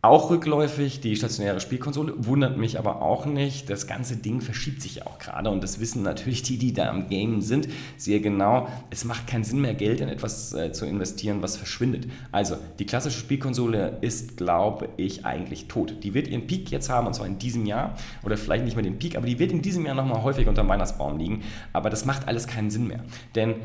auch 0.00 0.30
rückläufig, 0.30 1.00
die 1.00 1.16
stationäre 1.16 1.58
Spielkonsole, 1.58 2.14
wundert 2.18 2.56
mich 2.56 2.78
aber 2.78 3.02
auch 3.02 3.26
nicht. 3.26 3.68
Das 3.68 3.88
ganze 3.88 4.16
Ding 4.16 4.40
verschiebt 4.40 4.80
sich 4.80 4.96
ja 4.96 5.06
auch 5.06 5.18
gerade 5.18 5.50
und 5.50 5.60
das 5.62 5.80
wissen 5.80 6.04
natürlich 6.04 6.42
die, 6.44 6.56
die 6.56 6.72
da 6.72 6.88
am 6.88 7.08
Game 7.08 7.40
sind, 7.40 7.68
sehr 7.96 8.20
genau. 8.20 8.68
Es 8.90 9.04
macht 9.04 9.26
keinen 9.26 9.42
Sinn 9.42 9.60
mehr, 9.60 9.74
Geld 9.74 10.00
in 10.00 10.08
etwas 10.08 10.52
äh, 10.52 10.70
zu 10.72 10.86
investieren, 10.86 11.42
was 11.42 11.56
verschwindet. 11.56 12.06
Also, 12.30 12.56
die 12.78 12.86
klassische 12.86 13.18
Spielkonsole 13.18 13.98
ist, 14.00 14.36
glaube 14.36 14.88
ich, 14.98 15.26
eigentlich 15.26 15.66
tot. 15.66 15.96
Die 16.04 16.14
wird 16.14 16.28
ihren 16.28 16.46
Peak 16.46 16.70
jetzt 16.70 16.88
haben 16.88 17.08
und 17.08 17.14
zwar 17.14 17.26
in 17.26 17.40
diesem 17.40 17.66
Jahr 17.66 17.96
oder 18.22 18.36
vielleicht 18.36 18.64
nicht 18.64 18.76
mehr 18.76 18.84
den 18.84 19.00
Peak, 19.00 19.16
aber 19.16 19.26
die 19.26 19.40
wird 19.40 19.50
in 19.50 19.62
diesem 19.62 19.84
Jahr 19.84 19.96
nochmal 19.96 20.22
häufig 20.22 20.46
unter 20.46 20.62
dem 20.62 20.68
Weihnachtsbaum 20.68 21.18
liegen. 21.18 21.42
Aber 21.72 21.90
das 21.90 22.04
macht 22.04 22.28
alles 22.28 22.46
keinen 22.46 22.70
Sinn 22.70 22.86
mehr. 22.86 23.00
Denn 23.34 23.56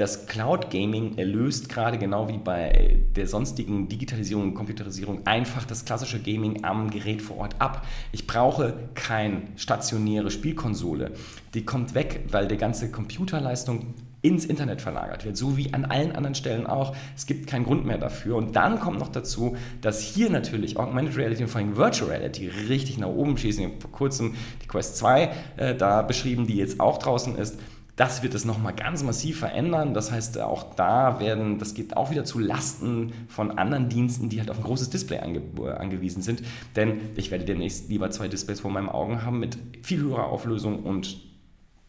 das 0.00 0.26
Cloud 0.26 0.70
Gaming 0.70 1.18
erlöst 1.18 1.68
gerade 1.68 1.98
genau 1.98 2.26
wie 2.28 2.38
bei 2.38 3.00
der 3.14 3.26
sonstigen 3.26 3.86
Digitalisierung 3.86 4.44
und 4.44 4.54
Computerisierung 4.54 5.26
einfach 5.26 5.64
das 5.64 5.84
klassische 5.84 6.20
Gaming 6.20 6.64
am 6.64 6.88
Gerät 6.88 7.20
vor 7.20 7.36
Ort 7.36 7.56
ab. 7.58 7.86
Ich 8.10 8.26
brauche 8.26 8.72
keine 8.94 9.42
stationäre 9.56 10.30
Spielkonsole. 10.30 11.12
Die 11.52 11.66
kommt 11.66 11.94
weg, 11.94 12.24
weil 12.30 12.48
die 12.48 12.56
ganze 12.56 12.90
Computerleistung 12.90 13.94
ins 14.22 14.46
Internet 14.46 14.80
verlagert 14.80 15.26
wird, 15.26 15.36
so 15.36 15.58
wie 15.58 15.74
an 15.74 15.84
allen 15.84 16.12
anderen 16.12 16.34
Stellen 16.34 16.66
auch. 16.66 16.96
Es 17.14 17.26
gibt 17.26 17.46
keinen 17.46 17.64
Grund 17.64 17.84
mehr 17.84 17.98
dafür. 17.98 18.36
Und 18.36 18.56
dann 18.56 18.80
kommt 18.80 18.98
noch 18.98 19.08
dazu, 19.08 19.56
dass 19.82 20.00
hier 20.00 20.30
natürlich 20.30 20.78
Augmented 20.78 21.18
Reality 21.18 21.42
und 21.42 21.48
vor 21.50 21.60
allem 21.60 21.76
Virtual 21.76 22.10
Reality 22.10 22.48
richtig 22.48 22.96
nach 22.96 23.08
oben 23.08 23.36
schießen. 23.36 23.64
Ich 23.64 23.70
habe 23.70 23.80
vor 23.80 23.92
kurzem 23.92 24.34
die 24.62 24.66
Quest 24.66 24.96
2 24.96 25.30
äh, 25.56 25.74
da 25.74 26.00
beschrieben, 26.00 26.46
die 26.46 26.56
jetzt 26.56 26.80
auch 26.80 26.98
draußen 26.98 27.36
ist. 27.36 27.58
Das 28.00 28.22
wird 28.22 28.32
es 28.32 28.46
nochmal 28.46 28.72
ganz 28.72 29.02
massiv 29.02 29.40
verändern. 29.40 29.92
Das 29.92 30.10
heißt, 30.10 30.38
auch 30.40 30.74
da 30.74 31.20
werden, 31.20 31.58
das 31.58 31.74
geht 31.74 31.98
auch 31.98 32.10
wieder 32.10 32.24
zu 32.24 32.38
Lasten 32.38 33.12
von 33.28 33.58
anderen 33.58 33.90
Diensten, 33.90 34.30
die 34.30 34.40
halt 34.40 34.50
auf 34.50 34.56
ein 34.56 34.62
großes 34.62 34.88
Display 34.88 35.18
ange, 35.18 35.42
angewiesen 35.76 36.22
sind. 36.22 36.42
Denn 36.76 36.98
ich 37.16 37.30
werde 37.30 37.44
demnächst 37.44 37.90
lieber 37.90 38.10
zwei 38.10 38.28
Displays 38.28 38.60
vor 38.60 38.70
meinen 38.70 38.88
Augen 38.88 39.22
haben 39.26 39.38
mit 39.38 39.58
viel 39.82 40.00
höherer 40.00 40.28
Auflösung 40.28 40.82
und 40.82 41.18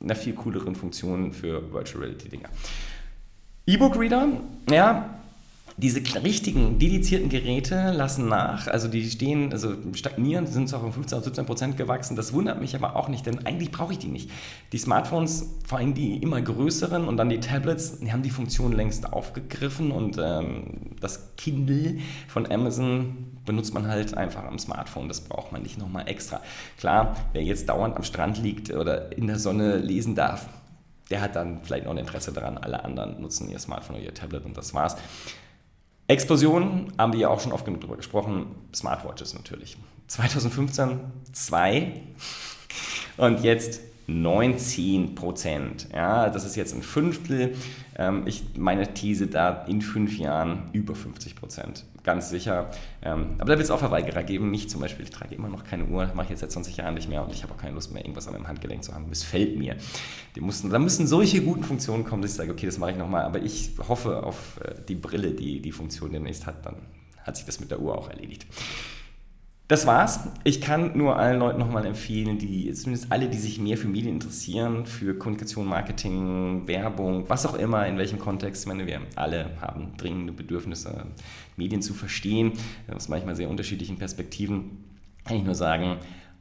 einer 0.01 0.15
viel 0.15 0.33
cooleren 0.33 0.75
Funktion 0.75 1.31
für 1.31 1.71
Virtual 1.71 2.03
Reality 2.03 2.27
Dinger. 2.27 2.49
E-Book 3.65 3.97
Reader, 3.97 4.27
ja, 4.69 5.20
diese 5.77 6.01
richtigen, 6.23 6.79
dedizierten 6.79 7.29
Geräte 7.29 7.91
lassen 7.91 8.27
nach, 8.27 8.67
also 8.67 8.87
die 8.87 9.09
stehen, 9.09 9.51
also 9.51 9.75
stagnieren, 9.93 10.47
sind 10.47 10.69
zwar 10.69 10.81
von 10.81 10.93
15 10.93 11.17
auf 11.17 11.23
17 11.23 11.45
Prozent 11.45 11.77
gewachsen, 11.77 12.15
das 12.15 12.33
wundert 12.33 12.59
mich 12.59 12.75
aber 12.75 12.95
auch 12.95 13.07
nicht, 13.07 13.25
denn 13.25 13.45
eigentlich 13.45 13.71
brauche 13.71 13.93
ich 13.93 13.99
die 13.99 14.07
nicht. 14.07 14.29
Die 14.71 14.77
Smartphones, 14.77 15.49
vor 15.65 15.79
allem 15.79 15.93
die 15.93 16.17
immer 16.17 16.41
größeren 16.41 17.07
und 17.07 17.17
dann 17.17 17.29
die 17.29 17.39
Tablets, 17.39 17.99
die 17.99 18.11
haben 18.11 18.23
die 18.23 18.29
Funktion 18.29 18.71
längst 18.73 19.11
aufgegriffen 19.11 19.91
und 19.91 20.17
ähm, 20.21 20.95
das 20.99 21.35
Kindle 21.37 21.97
von 22.27 22.51
Amazon 22.51 23.31
benutzt 23.45 23.73
man 23.73 23.87
halt 23.87 24.15
einfach 24.15 24.43
am 24.43 24.59
Smartphone, 24.59 25.07
das 25.07 25.21
braucht 25.21 25.51
man 25.51 25.63
nicht 25.63 25.77
nochmal 25.77 26.07
extra. 26.07 26.41
Klar, 26.77 27.15
wer 27.33 27.43
jetzt 27.43 27.69
dauernd 27.69 27.95
am 27.97 28.03
Strand 28.03 28.41
liegt 28.41 28.71
oder 28.71 29.15
in 29.17 29.27
der 29.27 29.39
Sonne 29.39 29.77
lesen 29.77 30.15
darf, 30.15 30.47
der 31.09 31.21
hat 31.21 31.35
dann 31.35 31.59
vielleicht 31.63 31.85
noch 31.85 31.91
ein 31.91 31.97
Interesse 31.97 32.31
daran, 32.31 32.57
alle 32.57 32.83
anderen 32.85 33.21
nutzen 33.21 33.49
ihr 33.49 33.59
Smartphone 33.59 33.97
oder 33.97 34.05
ihr 34.05 34.13
Tablet 34.13 34.45
und 34.45 34.57
das 34.57 34.73
war's. 34.73 34.95
Explosionen 36.11 36.91
haben 36.97 37.13
wir 37.13 37.19
ja 37.21 37.29
auch 37.29 37.39
schon 37.39 37.51
oft 37.51 37.65
genug 37.65 37.81
darüber 37.81 37.97
gesprochen. 37.97 38.47
Smartwatches 38.73 39.33
natürlich. 39.33 39.77
2015 40.07 40.99
zwei 41.31 41.93
und 43.17 43.43
jetzt 43.43 43.81
19 44.07 45.15
Prozent. 45.15 45.87
Ja, 45.93 46.29
das 46.29 46.43
ist 46.43 46.55
jetzt 46.55 46.75
ein 46.75 46.83
Fünftel. 46.83 47.55
Ähm, 47.97 48.23
ich 48.25 48.43
meine 48.57 48.93
These 48.93 49.27
da 49.27 49.65
in 49.65 49.81
fünf 49.81 50.17
Jahren 50.17 50.69
über 50.73 50.95
50 50.95 51.35
Prozent. 51.35 51.85
Ganz 52.03 52.29
sicher. 52.29 52.71
Ähm, 53.01 53.35
aber 53.37 53.51
da 53.51 53.57
wird 53.57 53.61
es 53.61 53.71
auch 53.71 53.79
Verweigerer 53.79 54.23
geben. 54.23 54.49
Mich 54.49 54.69
zum 54.69 54.81
Beispiel, 54.81 55.05
ich 55.05 55.11
trage 55.11 55.35
immer 55.35 55.49
noch 55.49 55.63
keine 55.63 55.85
Uhr, 55.85 56.11
mache 56.15 56.25
ich 56.25 56.29
jetzt 56.31 56.39
seit 56.39 56.51
20 56.51 56.77
Jahren 56.77 56.93
nicht 56.93 57.09
mehr 57.09 57.23
und 57.23 57.33
ich 57.33 57.43
habe 57.43 57.53
auch 57.53 57.57
keine 57.57 57.75
Lust 57.75 57.93
mehr, 57.93 58.03
irgendwas 58.03 58.27
an 58.27 58.33
meinem 58.33 58.47
Handgelenk 58.47 58.83
zu 58.83 58.93
haben. 58.93 59.09
Missfällt 59.09 59.57
mir. 59.57 59.75
Die 60.35 60.41
mussten, 60.41 60.69
da 60.69 60.79
müssen 60.79 61.05
solche 61.05 61.41
guten 61.41 61.63
Funktionen 61.63 62.03
kommen, 62.03 62.21
dass 62.21 62.31
ich 62.31 62.37
sage, 62.37 62.51
okay, 62.51 62.65
das 62.65 62.77
mache 62.77 62.91
ich 62.91 62.97
nochmal. 62.97 63.23
Aber 63.23 63.39
ich 63.39 63.71
hoffe 63.87 64.23
auf 64.23 64.59
äh, 64.63 64.75
die 64.87 64.95
Brille, 64.95 65.31
die 65.31 65.61
die 65.61 65.71
Funktion 65.71 66.11
demnächst 66.11 66.45
hat. 66.45 66.65
Dann 66.65 66.77
hat 67.23 67.35
sich 67.35 67.45
das 67.45 67.59
mit 67.59 67.71
der 67.71 67.79
Uhr 67.79 67.97
auch 67.97 68.09
erledigt. 68.09 68.47
Das 69.71 69.87
war's. 69.87 70.19
Ich 70.43 70.59
kann 70.59 70.97
nur 70.97 71.17
allen 71.17 71.39
Leuten 71.39 71.57
nochmal 71.57 71.85
empfehlen, 71.85 72.37
die, 72.37 72.69
zumindest 72.73 73.09
alle, 73.09 73.29
die 73.29 73.37
sich 73.37 73.57
mehr 73.57 73.77
für 73.77 73.87
Medien 73.87 74.15
interessieren, 74.15 74.85
für 74.85 75.17
Kommunikation, 75.17 75.65
Marketing, 75.65 76.67
Werbung, 76.67 77.29
was 77.29 77.45
auch 77.45 77.53
immer, 77.53 77.87
in 77.87 77.97
welchem 77.97 78.19
Kontext. 78.19 78.63
Ich 78.63 78.67
meine, 78.67 78.85
wir 78.85 78.99
alle 79.15 79.51
haben 79.61 79.93
dringende 79.95 80.33
Bedürfnisse, 80.33 81.05
Medien 81.55 81.81
zu 81.81 81.93
verstehen, 81.93 82.51
aus 82.93 83.07
manchmal 83.07 83.37
sehr 83.37 83.49
unterschiedlichen 83.49 83.95
Perspektiven. 83.97 84.83
Kann 85.23 85.37
ich 85.37 85.43
nur 85.45 85.55
sagen, 85.55 85.99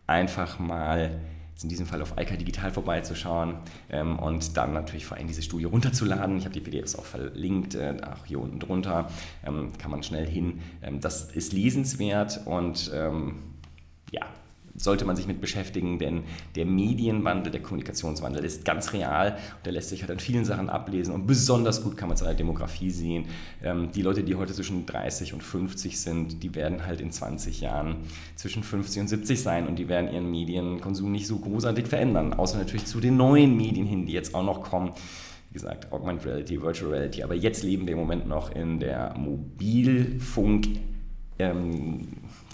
einfach 0.09 0.59
mal 0.59 1.21
in 1.63 1.69
diesem 1.69 1.87
Fall 1.87 2.01
auf 2.03 2.17
Eika 2.17 2.37
Digital 2.37 2.71
vorbeizuschauen 2.71 3.57
ähm, 3.91 4.19
und 4.19 4.57
dann 4.57 4.73
natürlich 4.73 5.07
vor 5.07 5.17
allem 5.17 5.27
diese 5.27 5.43
Studie 5.43 5.65
runterzuladen. 5.65 6.39
Ich 6.39 6.45
habe 6.45 6.55
die 6.55 6.61
PDFs 6.61 6.97
auch 6.97 7.05
verlinkt, 7.05 7.75
äh, 7.75 7.97
auch 8.03 8.25
hier 8.27 8.41
unten 8.41 8.59
drunter, 8.59 9.09
ähm, 9.45 9.73
kann 9.79 9.91
man 9.91 10.03
schnell 10.03 10.27
hin. 10.27 10.61
Ähm, 10.83 11.01
das 11.01 11.31
ist 11.31 11.53
lesenswert 11.53 12.41
und 12.47 12.91
ähm, 12.95 13.37
ja, 14.11 14.23
sollte 14.83 15.05
man 15.05 15.17
sich 15.17 15.27
mit 15.27 15.41
beschäftigen, 15.41 15.99
denn 15.99 16.25
der 16.57 16.67
Medienwandel, 16.67 17.53
der 17.53 17.63
Kommunikationswandel 17.63 18.45
ist 18.45 18.65
ganz 18.65 18.93
real. 18.93 19.33
Und 19.33 19.67
der 19.67 19.73
lässt 19.73 19.91
sich 19.91 20.01
halt 20.03 20.11
an 20.11 20.19
vielen 20.19 20.45
Sachen 20.45 20.71
ablesen. 20.71 21.15
Und 21.15 21.27
besonders 21.27 21.83
gut 21.83 21.97
kann 21.97 22.09
man 22.09 22.17
es 22.17 22.23
an 22.23 22.29
der 22.29 22.37
Demografie 22.37 22.91
sehen. 22.91 23.27
Ähm, 23.63 23.91
die 23.95 24.03
Leute, 24.03 24.23
die 24.23 24.35
heute 24.35 24.55
zwischen 24.55 24.87
30 24.87 25.35
und 25.35 25.43
50 25.43 26.01
sind, 26.01 26.43
die 26.43 26.55
werden 26.55 26.87
halt 26.87 27.01
in 27.01 27.11
20 27.11 27.61
Jahren 27.61 27.97
zwischen 28.37 28.63
50 28.63 29.03
und 29.03 29.09
70 29.09 29.43
sein. 29.43 29.67
Und 29.67 29.79
die 29.79 29.89
werden 29.89 30.13
ihren 30.13 30.31
Medienkonsum 30.31 31.13
nicht 31.13 31.27
so 31.27 31.39
großartig 31.39 31.87
verändern, 31.87 32.33
außer 32.33 32.59
natürlich 32.59 32.87
zu 32.87 33.01
den 33.01 33.17
neuen 33.17 33.57
Medien 33.57 33.87
hin, 33.87 34.07
die 34.07 34.13
jetzt 34.13 34.35
auch 34.35 34.45
noch 34.45 34.63
kommen. 34.63 34.93
Wie 35.51 35.55
gesagt, 35.55 35.93
Augmented 35.93 36.27
Reality, 36.27 36.63
Virtual 36.63 36.93
Reality. 36.93 37.23
Aber 37.23 37.35
jetzt 37.35 37.65
leben 37.65 37.87
wir 37.87 37.95
im 37.95 37.99
Moment 37.99 38.29
noch 38.29 38.55
in 38.55 38.79
der 38.79 39.17
Mobilfunk- 39.17 40.79
ähm, 41.41 42.07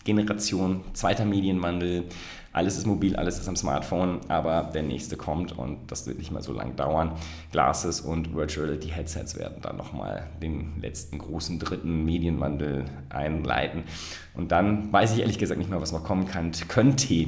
Generation, 0.07 0.81
zweiter 0.95 1.27
Medienwandel. 1.27 2.05
Alles 2.53 2.79
ist 2.79 2.87
mobil, 2.87 3.17
alles 3.17 3.39
ist 3.39 3.49
am 3.49 3.57
Smartphone, 3.57 4.21
aber 4.29 4.71
der 4.73 4.83
nächste 4.83 5.19
kommt 5.19 5.59
und 5.59 5.77
das 5.89 6.07
wird 6.07 6.17
nicht 6.17 6.31
mehr 6.31 6.41
so 6.41 6.55
lange 6.55 6.73
dauern. 6.73 7.13
Glasses 7.53 8.01
und 8.01 8.35
Virtual 8.35 8.65
Reality 8.65 8.89
Headsets 8.89 9.37
werden 9.37 9.59
dann 9.61 9.77
nochmal 9.77 10.27
den 10.41 10.81
letzten 10.81 11.19
großen 11.19 11.59
dritten 11.59 12.07
Medienwandel 12.07 12.87
einleiten. 13.11 13.83
Und 14.33 14.53
dann 14.53 14.91
weiß 14.91 15.13
ich 15.13 15.21
ehrlich 15.21 15.39
gesagt 15.39 15.59
nicht 15.59 15.69
mehr, 15.69 15.83
was 15.83 15.93
noch 15.93 16.05
kommen 16.05 16.27
kann, 16.27 16.53
könnte. 16.69 17.27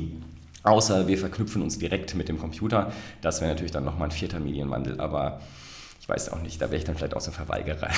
Außer 0.62 1.09
wir 1.09 1.18
verknüpfen 1.18 1.61
uns 1.61 1.79
direkt 1.79 2.14
mit 2.14 2.31
dem 2.31 2.39
Computer. 2.39 2.93
Das 3.20 3.43
wäre 3.43 3.51
natürlich 3.51 3.72
dann 3.72 3.85
nochmal 3.85 4.09
ein 4.09 4.12
vierter 4.12 4.41
Medienwandel, 4.41 4.99
aber 4.99 5.41
ich 6.09 6.14
weiß 6.14 6.32
auch 6.32 6.40
nicht, 6.40 6.62
da 6.62 6.70
wäre 6.70 6.78
ich 6.78 6.84
dann 6.84 6.96
vielleicht 6.96 7.14
auch 7.14 7.20
so 7.20 7.30
ein 7.30 7.34
Verweigerer 7.34 7.90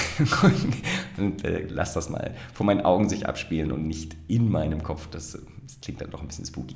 und 1.17 1.45
äh, 1.45 1.67
lass 1.69 1.95
das 1.95 2.11
mal 2.11 2.35
vor 2.53 2.67
meinen 2.67 2.81
Augen 2.81 3.09
sich 3.09 3.29
abspielen 3.29 3.71
und 3.71 3.87
nicht 3.87 4.17
in 4.27 4.51
meinem 4.51 4.83
Kopf. 4.83 5.07
Das, 5.13 5.39
das 5.63 5.81
klingt 5.81 6.01
dann 6.01 6.11
doch 6.11 6.21
ein 6.21 6.27
bisschen 6.27 6.45
spooky. 6.45 6.75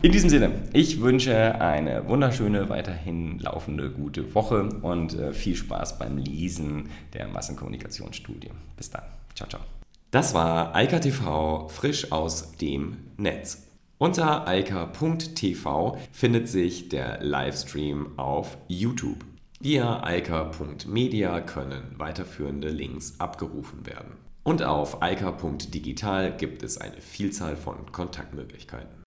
In 0.00 0.10
diesem 0.10 0.30
Sinne, 0.30 0.52
ich 0.72 1.02
wünsche 1.02 1.60
eine 1.60 2.08
wunderschöne, 2.08 2.70
weiterhin 2.70 3.40
laufende, 3.40 3.90
gute 3.90 4.34
Woche 4.34 4.62
und 4.80 5.12
äh, 5.12 5.34
viel 5.34 5.54
Spaß 5.54 5.98
beim 5.98 6.16
Lesen 6.16 6.88
der 7.12 7.28
Massenkommunikationsstudie. 7.28 8.50
Bis 8.78 8.88
dann. 8.88 9.02
Ciao, 9.34 9.46
ciao. 9.46 9.60
Das 10.12 10.32
war 10.32 10.74
Eika 10.74 10.98
TV 10.98 11.68
frisch 11.68 12.10
aus 12.10 12.52
dem 12.52 12.96
Netz. 13.18 13.66
Unter 13.98 14.48
eika.tv 14.48 15.98
findet 16.10 16.48
sich 16.48 16.88
der 16.88 17.22
Livestream 17.22 18.18
auf 18.18 18.56
YouTube. 18.66 19.24
Via 19.64 20.02
können 21.40 21.94
weiterführende 21.96 22.68
Links 22.68 23.18
abgerufen 23.18 23.86
werden. 23.86 24.18
Und 24.42 24.62
auf 24.62 25.00
alka.digital 25.00 26.36
gibt 26.36 26.62
es 26.62 26.76
eine 26.76 27.00
Vielzahl 27.00 27.56
von 27.56 27.90
Kontaktmöglichkeiten. 27.90 29.03